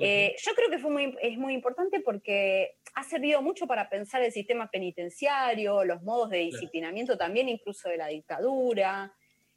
[0.00, 4.22] Eh, yo creo que fue muy, es muy importante porque ha servido mucho para pensar
[4.22, 9.12] el sistema penitenciario, los modos de disciplinamiento también, incluso de la dictadura.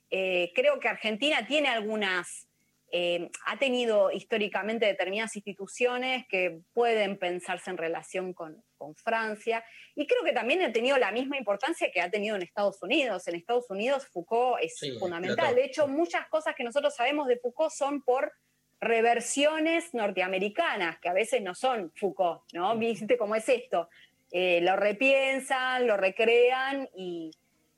[0.09, 2.47] Eh, creo que Argentina tiene algunas,
[2.95, 9.65] eh, ha tenido históricamente determinadas instituciones que pueden pensarse en relación con, con Francia
[9.95, 13.27] y creo que también ha tenido la misma importancia que ha tenido en Estados Unidos.
[13.27, 15.55] En Estados Unidos Foucault es Sí, fundamental.
[15.55, 18.31] De hecho, muchas cosas que nosotros sabemos de Foucault son por
[18.79, 22.77] reversiones norteamericanas, que a veces no son Foucault, ¿no?
[22.77, 23.89] ¿Viste cómo es esto?
[24.29, 27.31] Eh, lo repiensan, lo recrean y,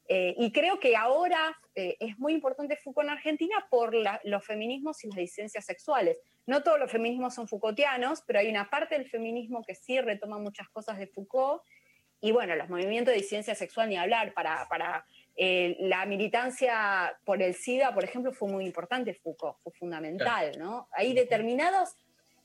[0.07, 4.45] eh, y creo que ahora eh, es muy importante Foucault en Argentina por la- los
[4.45, 6.17] feminismos y las disidencias sexuales.
[6.47, 10.37] no todos los feminismos son Foucaultianos, pero hay una parte del feminismo que sí retoma
[10.37, 11.63] muchas cosas de Foucault.
[12.21, 14.31] Y bueno, los movimientos de disidencia sexual ni hablar.
[14.33, 15.05] Para, para
[15.35, 20.87] eh, la militancia por el SIDA, por ejemplo, fue muy importante Foucault, fue fundamental, ¿no?
[20.91, 21.97] Hay determinadas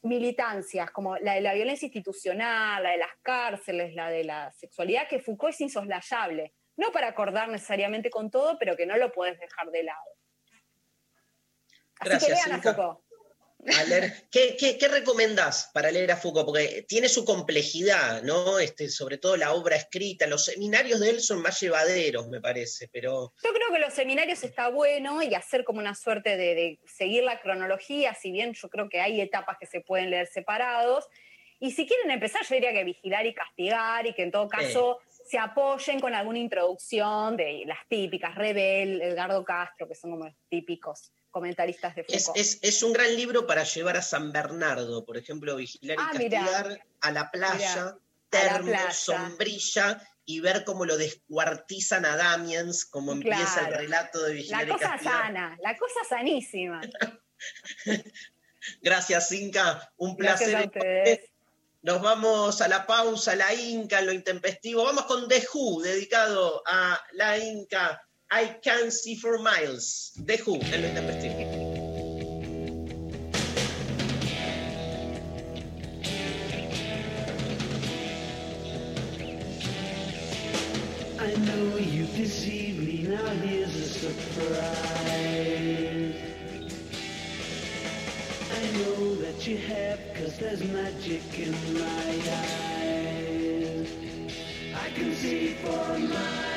[0.03, 5.07] militancias, como la de la violencia institucional, la de las cárceles, la de la sexualidad,
[5.09, 6.53] que Foucault es insoslayable.
[6.81, 10.01] No para acordar necesariamente con todo, pero que no lo puedes dejar de lado.
[11.99, 12.63] Así Gracias, que lean a.
[12.63, 13.01] Foucault.
[13.79, 16.47] A leer- ¿Qué, qué, qué recomendás para leer a Foucault?
[16.47, 18.59] Porque tiene su complejidad, ¿no?
[18.59, 20.27] Este, sobre todo la obra escrita.
[20.27, 24.43] Los seminarios de él son más llevaderos, me parece, pero Yo creo que los seminarios
[24.45, 28.71] está bueno y hacer como una suerte de, de seguir la cronología, si bien yo
[28.71, 31.07] creo que hay etapas que se pueden leer separados.
[31.63, 34.99] Y si quieren empezar, yo diría que vigilar y castigar y que en todo caso
[35.31, 40.35] se apoyen con alguna introducción de las típicas, Rebel, Edgardo Castro, que son como los
[40.49, 42.37] típicos comentaristas de Foucault.
[42.37, 46.11] es- es un gran libro para llevar a San Bernardo, por ejemplo, vigilar y Ah,
[46.19, 46.41] mirá.
[46.41, 47.99] castigar a la playa, la
[48.29, 54.35] termo, sombrilla, y ver cómo lo descuartizan a Damiens, cómo empieza el relato de La
[54.35, 55.23] vigilar y cosa castigar.
[55.23, 56.81] sana, la cosa sanísima.
[58.83, 59.93] Gracias, Inca.
[59.97, 61.30] Un Gracias placer.
[61.83, 64.85] Nos vamos a la pausa, la Inca, lo intempestivo.
[64.85, 67.99] Vamos con The Who, dedicado a la Inca.
[68.31, 70.13] I Can See for Miles.
[70.27, 71.41] The Who, en lo intempestivo.
[81.19, 85.30] I know you deceived me, now here's a surprise.
[89.47, 91.81] You have, cause there's magic in my
[92.81, 93.89] eyes.
[94.75, 96.50] I can see for miles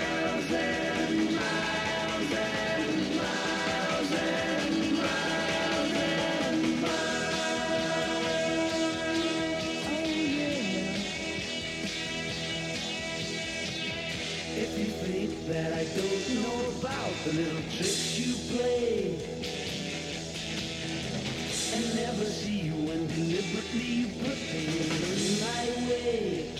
[23.73, 26.51] put things in my way.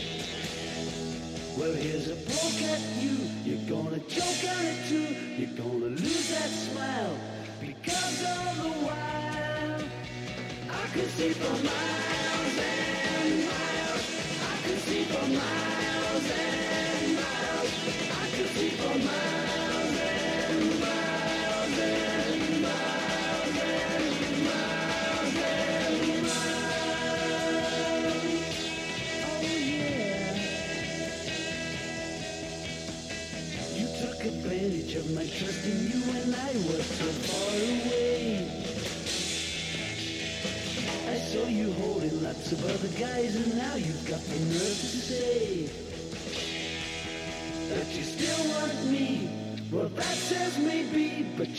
[1.57, 3.17] Well, here's a poke at you.
[3.45, 5.15] You're gonna choke on it too.
[5.37, 7.15] You're gonna lose that smile
[7.61, 9.83] because all the while
[10.71, 14.05] I could see for miles and miles.
[14.41, 15.92] I could see for miles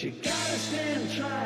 [0.05, 1.44] you gotta stand trial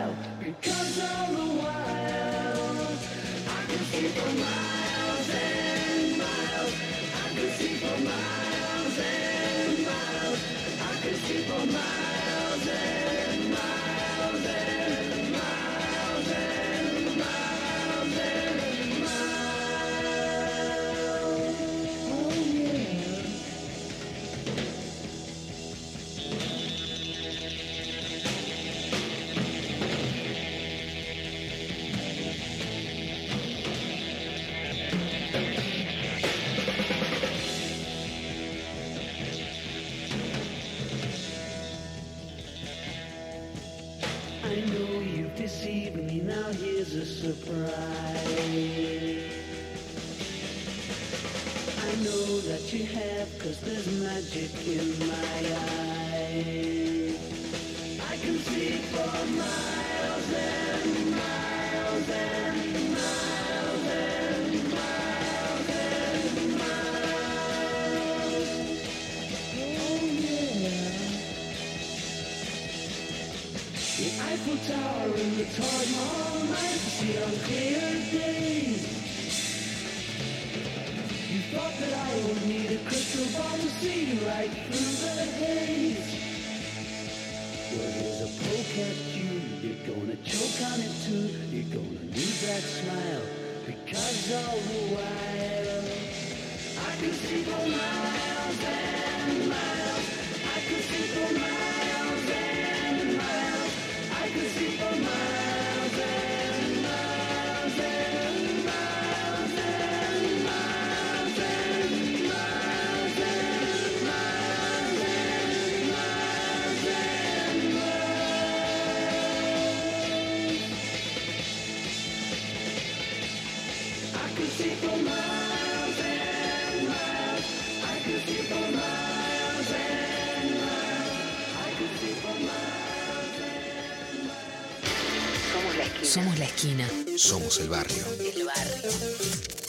[136.19, 136.89] Somos la esquina.
[137.17, 138.05] Somos el barrio.
[138.19, 138.91] El barrio.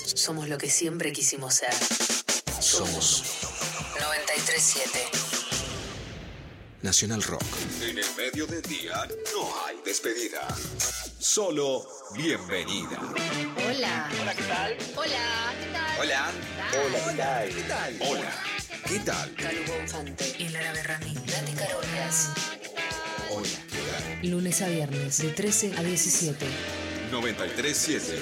[0.03, 1.71] Somos lo que siempre quisimos ser.
[2.59, 3.23] Somos
[3.99, 4.99] 937.
[6.81, 7.43] Nacional Rock.
[7.84, 10.47] En el medio del día no hay despedida.
[11.19, 12.99] Solo bienvenida.
[13.67, 14.09] Hola.
[14.19, 14.77] Hola, ¿qué tal?
[14.95, 15.53] Hola.
[15.59, 15.99] ¿Qué tal?
[15.99, 16.31] Hola.
[16.73, 17.49] Hola, ¿qué tal?
[17.53, 17.97] ¿Qué tal?
[18.09, 18.34] Hola.
[18.88, 19.35] ¿Qué tal?
[19.35, 20.35] Calu Bonfante.
[20.39, 21.18] El árabe Rami.
[24.60, 26.45] Lunes a viernes de 13 a 17.
[27.11, 28.14] 937.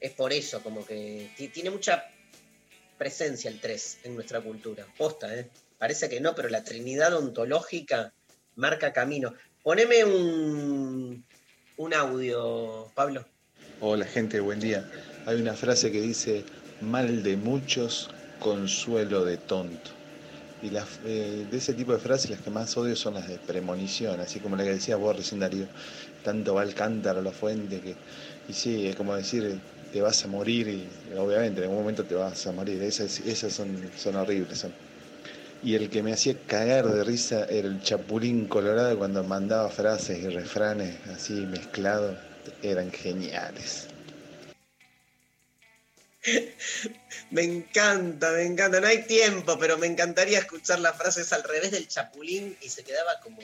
[0.00, 2.04] es por eso, como que ti- tiene mucha
[2.96, 4.86] presencia el 3 en nuestra cultura.
[4.96, 5.50] Posta, ¿eh?
[5.78, 8.12] Parece que no, pero la trinidad ontológica
[8.54, 9.34] marca camino.
[9.62, 11.24] Poneme un,
[11.76, 13.26] un audio, Pablo.
[13.80, 14.88] Hola gente, buen día.
[15.26, 16.44] Hay una frase que dice,
[16.80, 18.10] mal de muchos,
[18.40, 19.97] consuelo de tonto.
[20.62, 23.36] Y las, eh, de ese tipo de frases las que más odio son las de
[23.38, 25.66] premonición, así como la que decías vos recién Darío,
[26.24, 27.94] tanto va el cántaro a la fuente que...
[28.48, 29.60] Y sí, es como decir,
[29.92, 33.52] te vas a morir y obviamente en algún momento te vas a morir, esas, esas
[33.52, 34.58] son, son horribles.
[34.58, 34.72] Son.
[35.62, 40.18] Y el que me hacía cagar de risa era el chapulín colorado cuando mandaba frases
[40.22, 42.16] y refranes así mezclados,
[42.62, 43.88] eran geniales.
[47.30, 48.80] Me encanta, me encanta.
[48.80, 52.84] No hay tiempo, pero me encantaría escuchar las frases al revés del chapulín y se
[52.84, 53.38] quedaba como.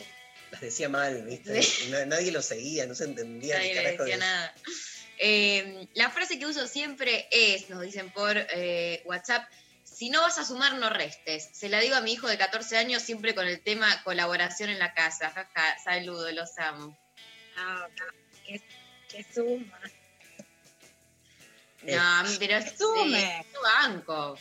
[0.51, 1.61] Las decía mal, ¿viste?
[2.07, 3.57] Nadie lo seguía, no se entendía.
[3.57, 4.55] Nadie le decía de- nada.
[5.19, 9.49] Eh, la frase que uso siempre es, nos dicen por eh, WhatsApp,
[9.85, 11.51] si no vas a sumar, no restes.
[11.53, 14.79] Se la digo a mi hijo de 14 años siempre con el tema colaboración en
[14.79, 15.31] la casa.
[15.31, 16.97] Jaja, saludo, los amo.
[17.57, 17.87] Ah,
[18.47, 18.61] que,
[19.09, 19.81] que suma.
[21.86, 23.44] No, pero es sume.
[23.52, 24.36] yo banco.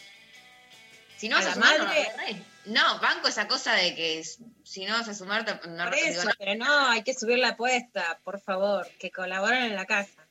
[1.18, 2.36] Si no ¿A vas a, la sumar, no, madre?
[2.38, 2.54] no.
[2.66, 4.24] No, banco esa cosa de que
[4.64, 6.32] si no vas a sumar, no Por digo, eso, no.
[6.38, 10.26] pero no, hay que subir la apuesta, por favor, que colaboren en la casa.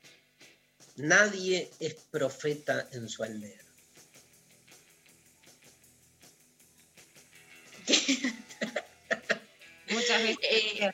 [0.97, 3.61] Nadie es profeta en su aldea.
[9.91, 10.39] Muchas veces.
[10.43, 10.91] Eh,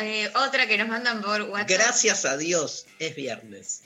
[0.00, 1.68] eh, otra que nos mandan por WhatsApp.
[1.70, 3.82] Gracias a Dios, es viernes.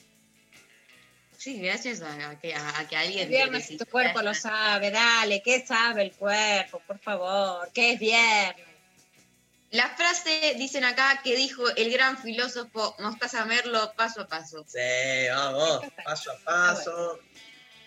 [1.41, 3.23] Sí, gracias a, a que, a, a que alguien.
[3.25, 6.83] El viernes te- tu cuerpo lo sabe, dale, ¿qué sabe el cuerpo?
[6.87, 8.67] Por favor, ¿qué es viernes?
[9.71, 14.67] La frase, dicen acá, que dijo el gran filósofo Mostaza Merlo paso a paso.
[14.69, 14.79] Sí,
[15.31, 17.19] vamos, paso a paso.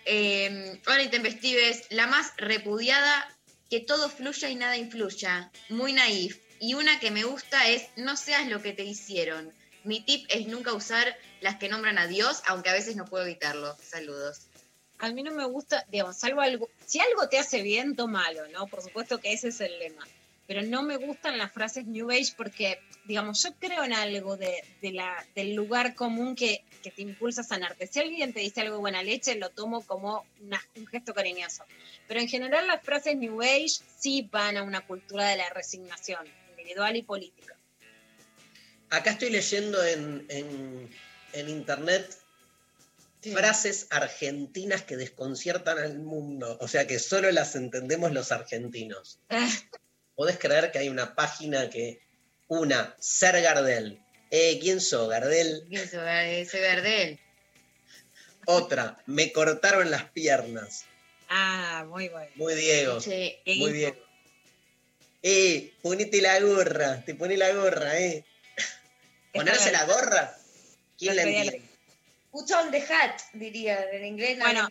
[0.05, 1.85] Eh, hola, intempestives.
[1.91, 3.29] La más repudiada,
[3.69, 5.51] que todo fluya y nada influya.
[5.69, 6.39] Muy naif.
[6.59, 9.53] Y una que me gusta es, no seas lo que te hicieron.
[9.83, 13.25] Mi tip es nunca usar las que nombran a Dios, aunque a veces no puedo
[13.25, 13.75] evitarlo.
[13.81, 14.47] Saludos.
[14.99, 18.67] A mí no me gusta, digamos, salvo algo, si algo te hace bien, tómalo, ¿no?
[18.67, 20.07] Por supuesto que ese es el lema.
[20.47, 24.61] Pero no me gustan las frases New Age porque, digamos, yo creo en algo de,
[24.81, 27.87] de la, del lugar común que, que te impulsa sanarte.
[27.87, 31.63] Si alguien te dice algo de buena leche, lo tomo como una- un gesto cariñoso.
[32.07, 36.27] Pero en general las frases New Age sí van a una cultura de la resignación
[36.51, 37.55] individual y política.
[38.93, 40.89] Acá estoy leyendo en, en-
[41.33, 42.15] en internet
[43.31, 49.17] Frases argentinas que desconciertan al mundo, o sea que solo las entendemos los argentinos.
[50.15, 52.01] ¿Podés creer que hay una página que,
[52.49, 53.99] una, ser Gardel?
[54.29, 55.63] Eh, ¿quién sos, Gardel?
[55.69, 56.47] ¿Quién sos, Gardel?
[56.49, 57.19] Soy Gardel.
[58.45, 60.83] Otra, me cortaron las piernas.
[61.29, 62.29] Ah, muy bueno.
[62.35, 62.99] Muy Diego.
[62.99, 63.37] Sí.
[63.57, 63.97] Muy Diego.
[65.21, 68.25] Eh, ponete la gorra, te pone la gorra, eh.
[69.33, 70.37] Ponerse la gorra.
[70.97, 71.61] ¿Quién la entiende?
[72.31, 74.37] Put on the hat, diría en inglés.
[74.37, 74.67] No Bueno,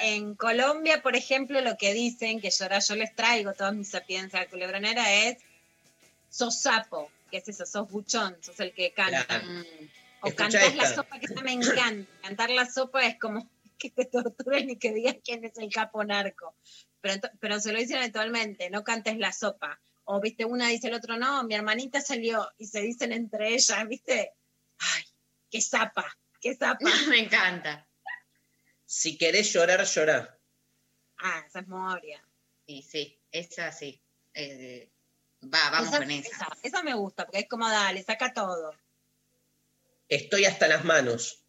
[0.00, 3.84] en, Colombia, por ejemplo, lo que dicen, que yo ahora yo les traigo toda mi
[3.84, 5.38] sapiencia culebronera, es
[6.28, 9.24] sos sapo, que es eso, sos buchón, sos el que canta.
[9.24, 9.44] Claro.
[9.46, 9.64] Mm.
[10.20, 10.94] O Escuchá cantás la esta.
[10.96, 12.10] sopa, que esa me encanta.
[12.22, 13.48] Cantar la sopa es como
[13.78, 16.54] que te torturen y que digas quién es el capo narco.
[17.00, 19.80] Pero, pero se lo dicen habitualmente, no cantes la sopa.
[20.10, 23.86] O, viste, una dice el otro, no, mi hermanita salió, y se dicen entre ellas,
[23.86, 24.32] viste,
[24.78, 25.02] ay,
[25.50, 26.06] qué zapa,
[26.40, 26.78] qué zapa.
[27.10, 27.86] Me encanta.
[28.86, 30.40] Si querés llorar, llorá.
[31.18, 32.26] Ah, esa es Moria.
[32.66, 34.00] Sí, sí, esa sí.
[34.32, 34.90] Eh,
[35.44, 36.28] va, vamos esa, con esa.
[36.30, 36.48] esa.
[36.62, 38.74] esa me gusta, porque es como, dale, saca todo.
[40.08, 41.44] Estoy hasta las manos.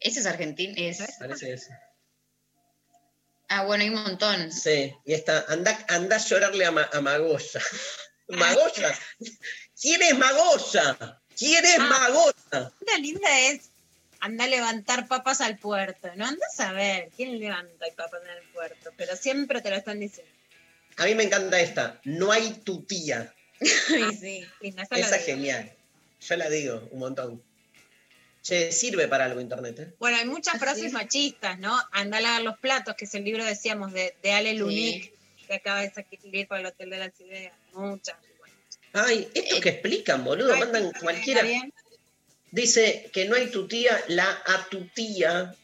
[0.00, 0.72] ¿Ese es argentino?
[0.78, 1.16] ¿Es?
[1.18, 1.78] Parece ese.
[3.48, 4.50] Ah, bueno, hay un montón.
[4.52, 7.60] Sí, y esta, anda, anda a llorarle a, Ma- a Magoya.
[8.28, 8.98] Magoya.
[9.80, 11.20] ¿Quién es Magoya?
[11.36, 11.84] ¿Quién es Ah.
[11.84, 12.72] Magoya?
[12.80, 13.70] Una linda es,
[14.20, 16.08] anda a levantar papas al puerto.
[16.16, 20.00] No anda a saber quién levanta papas en el puerto, pero siempre te lo están
[20.00, 20.32] diciendo.
[20.96, 22.00] A mí me encanta esta.
[22.04, 23.34] No hay tu tía.
[23.60, 25.24] Ay, sí, linda, esa digo.
[25.26, 25.72] genial.
[26.20, 27.42] Yo la digo un montón.
[28.44, 29.94] Che, sirve para algo internet, ¿eh?
[29.98, 31.74] Bueno, hay muchas frases machistas, ¿no?
[31.92, 35.14] Anda a lavar los platos, que es el libro, decíamos, de, de Ale Lunik,
[35.46, 37.54] que acaba de salir para el Hotel de las Ideas.
[37.72, 38.16] Muchas.
[38.92, 41.42] Ay, estos que explican, boludo, Ay, mandan ¿está cualquiera.
[42.50, 45.56] Dice que no hay tutía, la atutía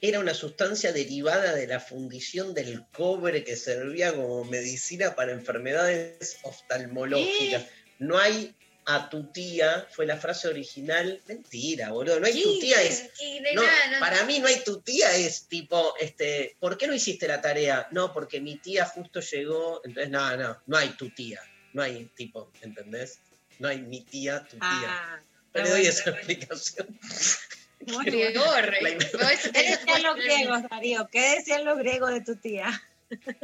[0.00, 6.38] era una sustancia derivada de la fundición del cobre que servía como medicina para enfermedades
[6.42, 7.66] oftalmológicas.
[7.98, 8.54] No hay
[8.86, 11.20] atutía, fue la frase original.
[11.26, 13.10] Mentira, boludo, no hay tutía es...
[13.14, 16.86] Sí, de No, nada, no- para mí no hay tutía es tipo, este, ¿por qué
[16.86, 17.88] no hiciste la tarea?
[17.90, 21.40] No, porque mi tía justo llegó, entonces no, no, no hay tutía,
[21.72, 23.18] no hay tipo, ¿entendés?
[23.58, 24.68] No hay mi tía, tu tía.
[24.70, 25.20] Ah,
[25.54, 26.98] No le doy bueno, esa explicación.
[27.86, 28.32] Muy bien.
[29.52, 31.08] ¿Qué decían los griegos, Darío?
[31.10, 32.82] ¿Qué decían los griegos de tu tía?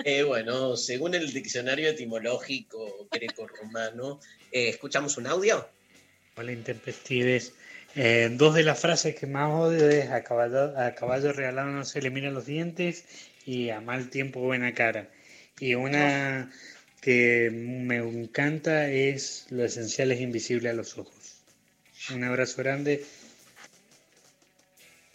[0.04, 4.18] Eh, bueno, según el diccionario etimológico greco-romano,
[4.50, 5.68] eh, ¿escuchamos un audio?
[6.36, 7.52] Hola, intempestives.
[7.96, 11.84] Eh, dos de las frases que más odio es a caballo, a caballo regalado no
[11.84, 13.04] se le miran los dientes
[13.44, 15.08] y a mal tiempo buena cara.
[15.58, 16.50] Y una
[17.00, 21.42] que me encanta es lo esencial es invisible a los ojos.
[22.14, 23.04] Un abrazo grande.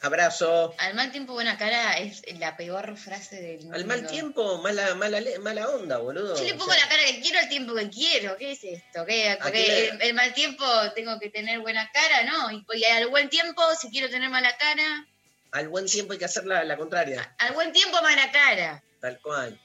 [0.06, 0.74] Abrazo.
[0.78, 3.76] Al mal tiempo, buena cara es la peor frase del mundo.
[3.76, 6.38] Al mal tiempo, mala, mala, mala onda, boludo.
[6.38, 8.38] Yo le O pongo sea, la cara que quiero al tiempo que quiero.
[8.38, 9.06] ¿Qué es esto?
[9.06, 9.38] ¿Qué?
[9.42, 10.66] Porque le- el, el mal tiempo
[10.96, 12.52] tengo que tener buena cara, ¿no?
[12.52, 15.06] Y, y al buen tiempo, si quiero tener mala cara,
[15.52, 17.36] Al buen tiempo hay que hacer la, la contraria.
[17.40, 18.84] al buen tiempo, mala cara.
[19.02, 19.60] Tal cual.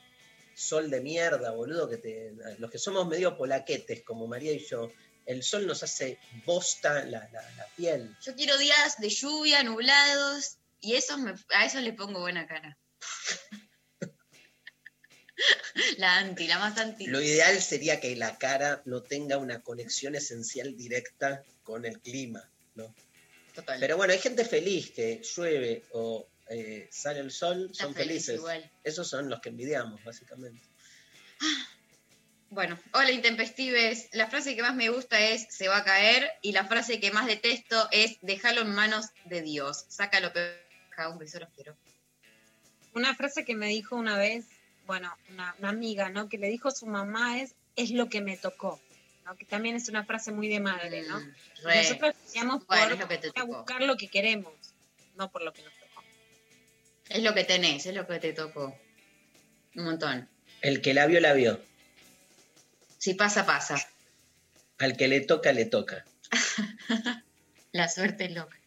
[0.54, 4.90] Sol de mierda, boludo, que te, los que somos medio polaquetes, como María y yo,
[5.30, 8.16] el sol nos hace bosta la, la, la piel.
[8.24, 12.76] Yo quiero días de lluvia, nublados, y esos me- a esos le pongo buena cara.
[15.98, 17.06] la anti, la más anti.
[17.06, 22.48] Lo ideal sería que la cara no tenga una conexión esencial directa con el clima,
[22.74, 22.94] ¿no?
[23.54, 23.78] Total.
[23.80, 28.08] Pero bueno, hay gente feliz que llueve o eh, sale el sol, Está son feliz
[28.26, 28.34] felices.
[28.36, 28.70] igual.
[28.84, 30.60] Esos son los que envidiamos, básicamente.
[32.50, 34.08] Bueno, hola intempestives.
[34.10, 37.12] La frase que más me gusta es se va a caer y la frase que
[37.12, 39.84] más detesto es déjalo en manos de Dios.
[39.86, 41.76] Sácalo, peja, un beso, los quiero.
[42.92, 44.46] Una frase que me dijo una vez,
[44.84, 46.28] bueno, una, una amiga, ¿no?
[46.28, 48.80] Que le dijo a su mamá es, es lo que me tocó,
[49.24, 49.36] ¿no?
[49.36, 51.20] Que también es una frase muy de madre, ¿no?
[51.20, 51.82] Mm, re.
[51.84, 54.52] Nosotros estudiamos Bueno, por es lo que te ir a buscar lo que queremos,
[55.14, 56.02] no por lo que nos tocó.
[57.10, 58.76] Es lo que tenés, es lo que te tocó.
[59.76, 60.28] Un montón.
[60.62, 61.69] El que la vio, la vio.
[63.00, 63.76] Si pasa, pasa.
[64.76, 66.04] Al que le toca, le toca.
[67.72, 68.58] La suerte es loca.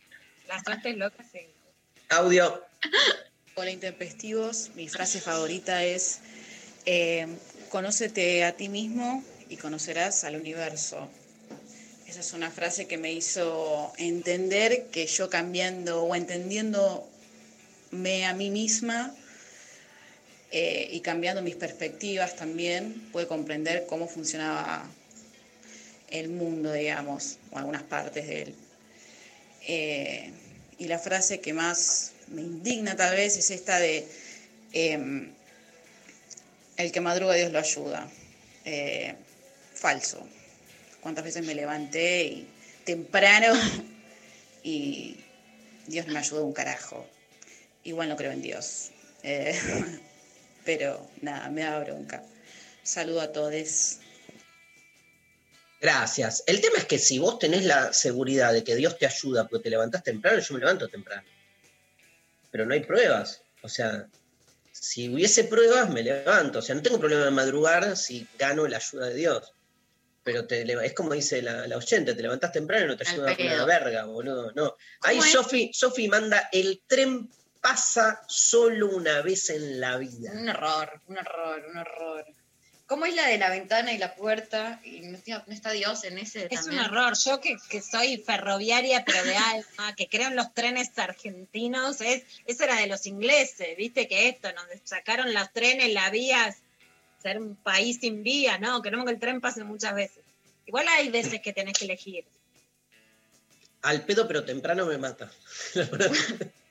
[0.47, 1.41] La suerte es loca, sí.
[2.09, 2.65] Audio.
[3.53, 6.21] Hola intempestivos, mi frase favorita es
[6.87, 7.27] eh,
[7.69, 11.07] conócete a ti mismo y conocerás al universo.
[12.07, 17.05] Esa es una frase que me hizo entender que yo cambiando o entendiéndome
[18.25, 19.13] a mí misma
[20.55, 24.87] eh, y cambiando mis perspectivas también, pude comprender cómo funcionaba
[26.11, 28.55] el mundo, digamos, o algunas partes de él.
[29.67, 30.31] Eh,
[30.77, 34.07] y la frase que más me indigna tal vez es esta de
[34.73, 35.27] eh,
[36.77, 38.07] el que madruga Dios lo ayuda.
[38.63, 39.15] Eh,
[39.73, 40.23] falso.
[41.01, 42.47] ¿Cuántas veces me levanté y
[42.85, 43.55] temprano
[44.63, 45.17] y
[45.87, 47.07] Dios no me ayudó un carajo?
[47.83, 48.91] Igual no creo en Dios.
[50.65, 52.23] pero nada, me da bronca.
[52.83, 53.99] Saludo a todos.
[55.79, 56.43] Gracias.
[56.47, 59.63] El tema es que si vos tenés la seguridad de que Dios te ayuda porque
[59.63, 61.23] te levantás temprano, yo me levanto temprano.
[62.51, 63.41] Pero no hay pruebas.
[63.61, 64.07] O sea,
[64.71, 66.59] si hubiese pruebas, me levanto.
[66.59, 69.53] O sea, no tengo problema en madrugar si gano la ayuda de Dios.
[70.23, 73.35] Pero te es como dice la, la oyente, te levantás temprano y no te ayuda
[73.37, 74.51] una verga, boludo.
[74.53, 74.77] No.
[75.01, 75.19] Ahí
[75.73, 77.29] Sofi manda, el tren
[77.63, 80.33] pasa solo una vez en la vida.
[80.33, 82.25] Un error, un error, un error.
[82.87, 84.81] ¿Cómo es la de la ventana y la puerta?
[84.83, 87.17] ¿Y no está, no está Dios en ese Es un error.
[87.17, 92.23] Yo que, que soy ferroviaria, pero de alma, que creo en los trenes argentinos, es,
[92.45, 96.53] eso era de los ingleses, viste que esto, nos sacaron los trenes, la vía,
[97.21, 100.21] ser un país sin vía, no, queremos que el tren pase muchas veces.
[100.65, 102.25] Igual hay veces que tenés que elegir.
[103.83, 105.31] Al pedo, pero temprano me mata.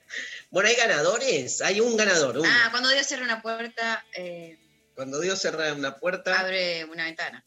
[0.52, 1.60] Bueno, hay ganadores.
[1.62, 2.38] Hay un ganador.
[2.38, 2.48] uno.
[2.48, 4.56] Ah, cuando Dios cierra una puerta, eh,
[4.94, 7.42] Cuando Dios cierra una puerta, abre una ventana.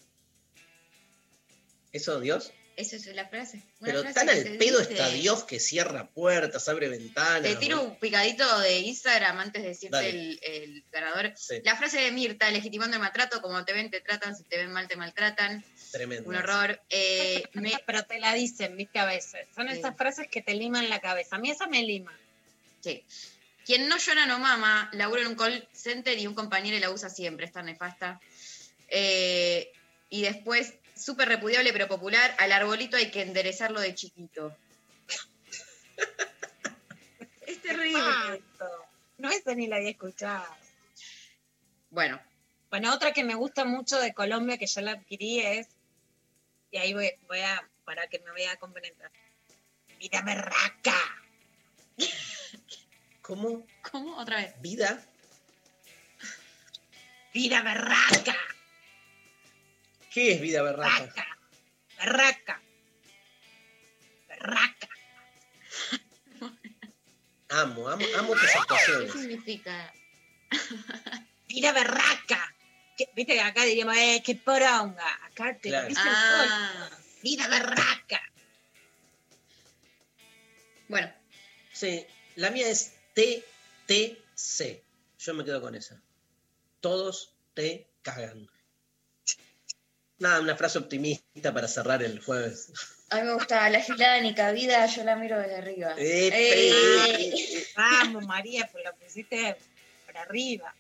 [1.94, 2.52] ¿eso Dios?
[2.78, 3.58] Esa es la frase.
[3.80, 4.92] Una Pero frase tan al pedo dice.
[4.94, 7.44] está Dios que cierra puertas, abre ventanas.
[7.44, 11.32] Te tiro un picadito de Instagram antes de decirte el, el ganador.
[11.38, 11.62] Sí.
[11.64, 14.74] La frase de Mirta, legitimando el maltrato, como te ven, te tratan, si te ven
[14.74, 15.64] mal, te maltratan.
[15.94, 16.28] Tremendo.
[16.30, 16.82] Un horror.
[16.90, 19.48] Eh, me- Pero te la dicen, viste, a veces.
[19.56, 19.78] Son Sí.
[19.78, 21.38] esas frases que te liman la cabeza.
[21.38, 22.12] A mí esa me lima.
[22.86, 23.04] Sí.
[23.66, 27.10] Quien no llora no mama, labura en un call center y un compañero la usa
[27.10, 28.22] siempre, está nefasta.
[28.90, 29.72] Eh,
[30.12, 34.56] y después, súper repudiable pero popular, al arbolito hay que enderezarlo de chiquito.
[37.48, 37.98] es terrible.
[37.98, 38.86] Espanto.
[39.18, 40.46] No, esa ni la había escuchado.
[41.90, 42.22] Bueno,
[42.70, 45.70] Bueno, otra que me gusta mucho de Colombia, que ya la adquirí, es,
[46.70, 49.10] y ahí voy, voy a, para que me vaya a compenetrar.
[49.98, 51.25] Vida berraca.
[53.26, 53.66] ¿Cómo?
[53.82, 54.18] ¿cómo?
[54.18, 54.54] Otra vez.
[54.62, 55.04] ¿Vida?
[57.34, 58.36] Vida berraca.
[60.12, 61.00] ¿Qué es vida berraca?
[61.02, 61.28] Berraca.
[61.98, 62.62] Berraca.
[64.28, 64.90] Berraca.
[67.50, 69.12] Amo, amo, amo tus ¿Qué actuaciones.
[69.14, 69.94] significa?
[71.48, 72.54] Vida berraca.
[73.16, 75.20] Viste que acá diríamos, eh, qué poronga.
[75.26, 75.94] Acá te Claro.
[75.98, 76.90] Ah.
[77.24, 78.22] Vida berraca.
[80.88, 81.12] bueno,
[81.72, 84.84] Sí, la mía es TTC.
[85.20, 86.00] Yo me quedo con esa.
[86.82, 88.48] Todos te cagan.
[90.20, 92.72] Nada, una frase optimista para cerrar el jueves.
[93.10, 95.94] a mí me gusta la gilada ni cabida, yo la miro desde arriba.
[95.98, 99.58] Eh, Eh, Vamos, María, pues lo pusiste
[100.06, 100.74] para arriba.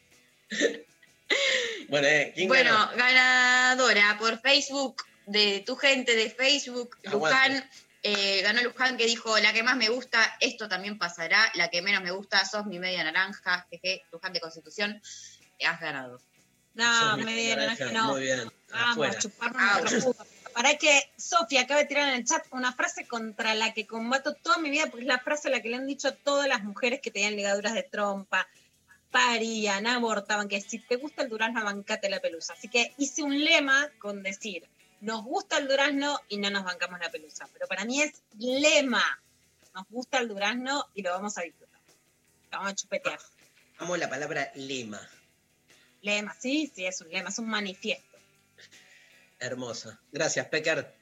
[1.90, 2.96] Bueno, eh, ¿quién Bueno, ganó?
[2.98, 7.50] ganadora por Facebook, de tu gente de Facebook, Aguante.
[7.56, 7.70] Luján.
[8.08, 11.52] Eh, ganó Luján que dijo, la que más me gusta, esto también pasará.
[11.56, 13.66] La que menos me gusta, sos mi media naranja.
[13.72, 15.02] Jeje, Luján de Constitución,
[15.66, 16.22] has ganado.
[16.76, 18.12] No, media naranja, no.
[18.12, 20.06] Muy bien, Vamos, chuparnos.
[20.54, 24.36] Para que Sofía acaba de tirar en el chat una frase contra la que combato
[24.36, 26.64] toda mi vida, porque es la frase a la que le han dicho todas las
[26.64, 28.48] mujeres que tenían ligaduras de trompa,
[29.10, 32.54] parían, abortaban, que si te gusta el durazno, bancate la pelusa.
[32.54, 34.70] Así que hice un lema con decir,
[35.06, 37.48] nos gusta el durazno y no nos bancamos la pelusa.
[37.54, 39.04] Pero para mí es lema,
[39.74, 41.80] nos gusta el durazno y lo vamos a disfrutar.
[42.52, 43.20] Lo vamos a chupetear.
[43.78, 45.00] Amo la palabra lema.
[46.02, 48.18] Lema, sí, sí, es un lema, es un manifiesto.
[49.40, 50.00] Hermosa.
[50.12, 50.94] Gracias, Pecker.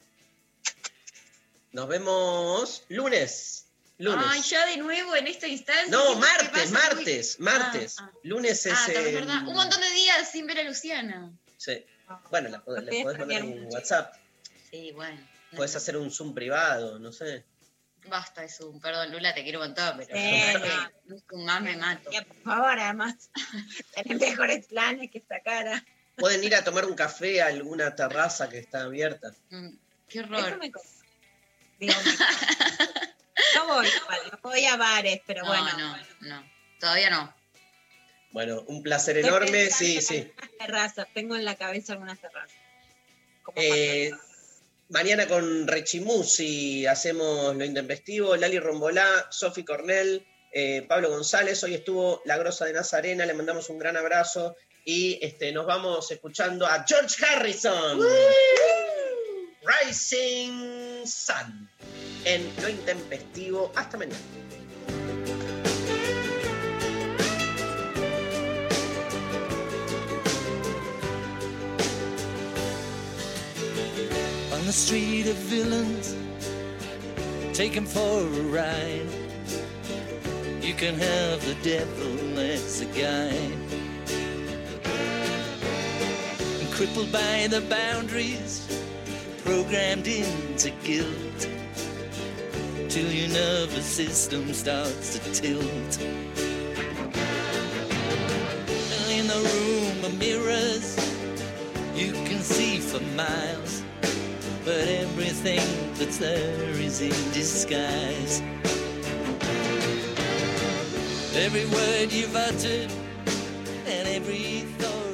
[1.72, 3.68] Nos vemos lunes.
[4.00, 4.26] Lunes.
[4.28, 5.86] Ay, ya de nuevo en esta instancia.
[5.88, 7.96] no, ¿qué- qué martes, martes, martes.
[8.00, 8.18] Ah, ah.
[8.24, 8.74] Lunes es.
[8.74, 9.48] Ah, también es verdad.
[9.48, 11.32] Un montón de días sin ver a Luciana.
[11.58, 11.86] Sí.
[12.30, 13.76] Bueno, la, No te podés mandar un mucho.
[13.76, 14.14] WhatsApp.
[14.70, 15.20] Sí, bueno.
[15.56, 17.46] Podés hacer un Zoom privado, no sé.
[18.08, 18.82] Basta de Zoom.
[18.82, 22.12] Perdón, Lula, te quiero un montón, pero Sí, con más me mato.
[22.12, 23.30] Ya, por favor, además,
[23.96, 25.84] tenés mejores planes que esta cara.
[26.18, 29.32] Pueden ir a tomar un café a alguna terraza que está abierta.
[29.50, 29.70] Mm,
[30.10, 30.58] Qué Eso horror.
[30.60, 30.72] me.
[31.80, 32.14] Digo, me-
[33.56, 33.88] no voy,
[34.32, 35.78] no voy a bares, pero No, bueno.
[35.78, 36.52] no, no.
[36.80, 37.34] Todavía no.
[38.34, 40.32] Bueno, un placer Estoy enorme, sí, sí.
[40.58, 42.58] terrazas, tengo en la cabeza algunas terrazas.
[43.56, 44.12] Eh,
[44.90, 52.24] mañana con Rechimusi hacemos lo intempestivo, Lali Rombolá, Sofi Cornell, eh, Pablo González, hoy estuvo
[52.26, 56.84] La Grosa de Nazarena, le mandamos un gran abrazo y este, nos vamos escuchando a
[56.88, 58.02] George Harrison.
[59.86, 61.70] Rising Sun
[62.26, 63.72] en lo intempestivo.
[63.76, 64.18] Hasta mañana.
[74.68, 76.16] A street of villains.
[77.54, 79.10] take him for a ride.
[80.62, 83.58] You can have the devil as a guide.
[86.60, 88.84] And crippled by the boundaries,
[89.44, 91.50] programmed into guilt.
[92.90, 96.00] Till your nervous system starts to tilt.
[99.10, 100.96] In the room of mirrors,
[101.96, 103.83] you can see for miles.
[104.66, 105.60] But everything
[105.96, 108.42] that's there is in disguise.
[111.36, 112.90] Every word you've uttered
[113.86, 115.13] and every thought